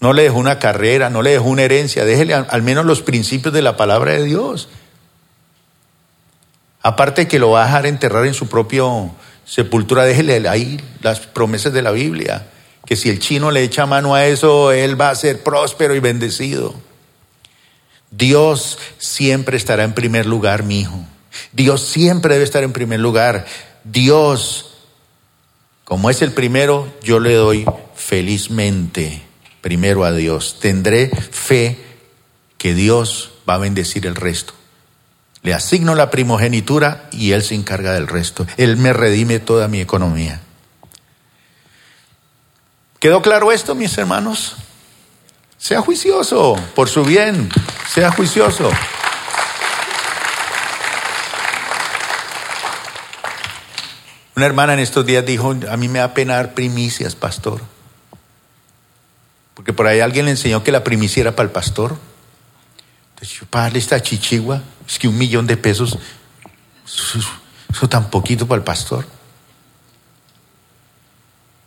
no 0.00 0.12
le 0.12 0.24
dejó 0.24 0.36
una 0.36 0.58
carrera, 0.58 1.08
no 1.08 1.22
le 1.22 1.30
dejó 1.30 1.44
una 1.44 1.62
herencia, 1.62 2.04
déjele 2.04 2.34
al 2.34 2.60
menos 2.60 2.84
los 2.84 3.00
principios 3.00 3.54
de 3.54 3.62
la 3.62 3.78
palabra 3.78 4.12
de 4.12 4.24
Dios. 4.24 4.68
Aparte 6.82 7.26
que 7.26 7.38
lo 7.38 7.52
va 7.52 7.62
a 7.62 7.66
dejar 7.68 7.86
enterrar 7.86 8.26
en 8.26 8.34
su 8.34 8.48
propia 8.48 8.82
sepultura, 9.46 10.04
déjele 10.04 10.46
ahí 10.46 10.78
las 11.00 11.20
promesas 11.20 11.72
de 11.72 11.80
la 11.80 11.90
Biblia, 11.90 12.46
que 12.84 12.96
si 12.96 13.08
el 13.08 13.18
chino 13.18 13.50
le 13.50 13.62
echa 13.62 13.86
mano 13.86 14.14
a 14.14 14.26
eso, 14.26 14.72
él 14.72 15.00
va 15.00 15.08
a 15.08 15.14
ser 15.14 15.42
próspero 15.42 15.94
y 15.94 16.00
bendecido. 16.00 16.74
Dios 18.10 18.78
siempre 18.98 19.56
estará 19.56 19.84
en 19.84 19.94
primer 19.94 20.26
lugar, 20.26 20.64
mi 20.64 20.80
hijo. 20.80 21.00
Dios 21.52 21.80
siempre 21.80 22.34
debe 22.34 22.44
estar 22.44 22.62
en 22.62 22.74
primer 22.74 23.00
lugar. 23.00 23.46
Dios 23.84 24.71
como 25.84 26.10
es 26.10 26.22
el 26.22 26.32
primero, 26.32 26.92
yo 27.02 27.20
le 27.20 27.34
doy 27.34 27.66
felizmente 27.94 29.22
primero 29.60 30.04
a 30.04 30.12
Dios. 30.12 30.58
Tendré 30.60 31.08
fe 31.08 31.78
que 32.58 32.74
Dios 32.74 33.32
va 33.48 33.54
a 33.54 33.58
bendecir 33.58 34.06
el 34.06 34.14
resto. 34.14 34.54
Le 35.42 35.54
asigno 35.54 35.94
la 35.94 36.10
primogenitura 36.10 37.08
y 37.10 37.32
Él 37.32 37.42
se 37.42 37.54
encarga 37.54 37.92
del 37.92 38.06
resto. 38.06 38.46
Él 38.56 38.76
me 38.76 38.92
redime 38.92 39.40
toda 39.40 39.66
mi 39.68 39.80
economía. 39.80 40.40
¿Quedó 43.00 43.20
claro 43.20 43.50
esto, 43.50 43.74
mis 43.74 43.98
hermanos? 43.98 44.54
Sea 45.58 45.80
juicioso 45.80 46.56
por 46.76 46.88
su 46.88 47.04
bien, 47.04 47.48
sea 47.92 48.12
juicioso. 48.12 48.70
Una 54.42 54.48
hermana 54.48 54.72
en 54.72 54.80
estos 54.80 55.06
días 55.06 55.24
dijo, 55.24 55.54
a 55.70 55.76
mí 55.76 55.86
me 55.86 56.00
da 56.00 56.14
pena 56.14 56.34
dar 56.34 56.52
primicias, 56.52 57.14
pastor. 57.14 57.60
Porque 59.54 59.72
por 59.72 59.86
ahí 59.86 60.00
alguien 60.00 60.24
le 60.24 60.32
enseñó 60.32 60.64
que 60.64 60.72
la 60.72 60.82
primicia 60.82 61.20
era 61.20 61.36
para 61.36 61.46
el 61.46 61.52
pastor. 61.52 61.96
Entonces 63.10 63.38
yo, 63.38 63.46
para 63.46 63.68
esta 63.78 64.02
chichigua, 64.02 64.60
es 64.84 64.98
que 64.98 65.06
un 65.06 65.16
millón 65.16 65.46
de 65.46 65.56
pesos, 65.56 65.96
eso, 66.84 67.20
eso 67.70 67.88
tan 67.88 68.10
poquito 68.10 68.48
para 68.48 68.58
el 68.58 68.64
pastor. 68.64 69.06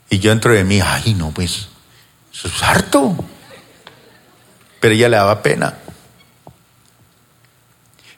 Y 0.10 0.20
yo 0.20 0.32
dentro 0.32 0.52
de 0.52 0.66
mí, 0.66 0.82
ay 0.82 1.14
no, 1.14 1.32
pues, 1.32 1.70
eso 2.34 2.50
es 2.50 2.62
harto. 2.62 3.16
Pero 4.82 4.94
ella 4.94 5.08
le 5.08 5.16
daba 5.16 5.42
pena. 5.42 5.78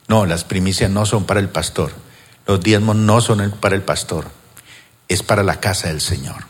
No, 0.08 0.26
las 0.26 0.44
primicias 0.46 0.90
no 0.90 1.06
son 1.06 1.26
para 1.26 1.42
el 1.42 1.50
pastor. 1.50 1.92
Los 2.48 2.60
diezmos 2.60 2.96
no 2.96 3.22
son 3.22 3.52
para 3.52 3.76
el 3.76 3.84
pastor. 3.84 4.36
Es 5.08 5.24
para 5.24 5.44
la 5.44 5.60
casa 5.60 5.88
del 5.88 6.02
Señor. 6.02 6.46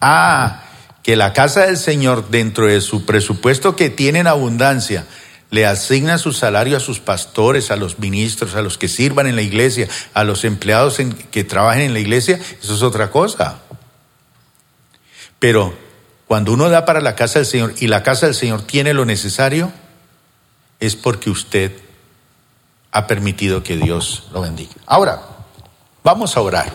Ah, 0.00 0.64
que 1.02 1.16
la 1.16 1.32
casa 1.32 1.66
del 1.66 1.76
Señor, 1.76 2.30
dentro 2.30 2.66
de 2.66 2.80
su 2.80 3.04
presupuesto 3.04 3.76
que 3.76 3.90
tiene 3.90 4.20
en 4.20 4.26
abundancia, 4.26 5.06
le 5.50 5.66
asigna 5.66 6.18
su 6.18 6.32
salario 6.32 6.76
a 6.76 6.80
sus 6.80 6.98
pastores, 6.98 7.70
a 7.70 7.76
los 7.76 7.98
ministros, 7.98 8.54
a 8.54 8.62
los 8.62 8.78
que 8.78 8.88
sirvan 8.88 9.26
en 9.26 9.36
la 9.36 9.42
iglesia, 9.42 9.88
a 10.12 10.24
los 10.24 10.44
empleados 10.44 10.98
que 11.30 11.44
trabajen 11.44 11.82
en 11.82 11.92
la 11.92 12.00
iglesia, 12.00 12.40
eso 12.60 12.74
es 12.74 12.82
otra 12.82 13.10
cosa. 13.10 13.60
Pero 15.38 15.74
cuando 16.26 16.52
uno 16.52 16.70
da 16.70 16.84
para 16.84 17.00
la 17.00 17.14
casa 17.14 17.38
del 17.38 17.46
Señor 17.46 17.74
y 17.78 17.86
la 17.86 18.02
casa 18.02 18.26
del 18.26 18.34
Señor 18.34 18.62
tiene 18.62 18.94
lo 18.94 19.04
necesario, 19.04 19.70
es 20.80 20.96
porque 20.96 21.30
usted 21.30 21.72
ha 22.90 23.06
permitido 23.06 23.62
que 23.62 23.76
Dios 23.76 24.28
lo 24.32 24.40
bendiga. 24.40 24.72
Ahora, 24.86 25.20
vamos 26.02 26.36
a 26.36 26.40
orar. 26.40 26.72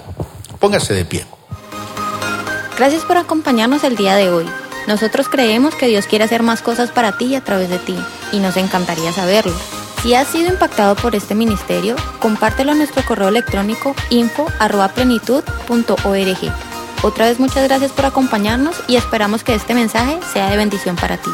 Póngase 0.60 0.93
de 0.93 1.05
pie. 1.05 1.26
Gracias 2.78 3.03
por 3.03 3.18
acompañarnos 3.18 3.84
el 3.84 3.95
día 3.95 4.16
de 4.16 4.30
hoy. 4.30 4.45
Nosotros 4.88 5.28
creemos 5.30 5.76
que 5.76 5.88
Dios 5.88 6.07
quiere 6.07 6.26
hacer 6.26 6.43
más 6.43 6.62
cosas 6.62 6.91
para 6.91 7.18
ti 7.18 7.26
y 7.26 7.36
a 7.36 7.43
través 7.43 7.70
de 7.70 7.78
ti, 7.78 7.95
y 8.32 8.39
nos 8.39 8.57
encantaría 8.57 9.12
saberlo. 9.12 9.53
Si 10.01 10.16
has 10.16 10.30
sido 10.30 10.49
impactado 10.49 10.95
por 10.95 11.16
este 11.16 11.36
ministerio, 11.36 11.95
compártelo 12.20 12.72
a 12.72 12.76
nuestro 12.76 13.03
correo 13.03 13.28
electrónico 13.28 13.93
info.plenitud.org. 14.10 16.53
Otra 17.01 17.26
vez 17.26 17.39
muchas 17.39 17.66
gracias 17.66 17.91
por 17.91 18.05
acompañarnos 18.05 18.78
y 18.88 18.95
esperamos 18.95 19.43
que 19.43 19.55
este 19.55 19.74
mensaje 19.74 20.20
sea 20.34 20.49
de 20.49 20.57
bendición 20.57 20.95
para 20.95 21.18
ti. 21.18 21.30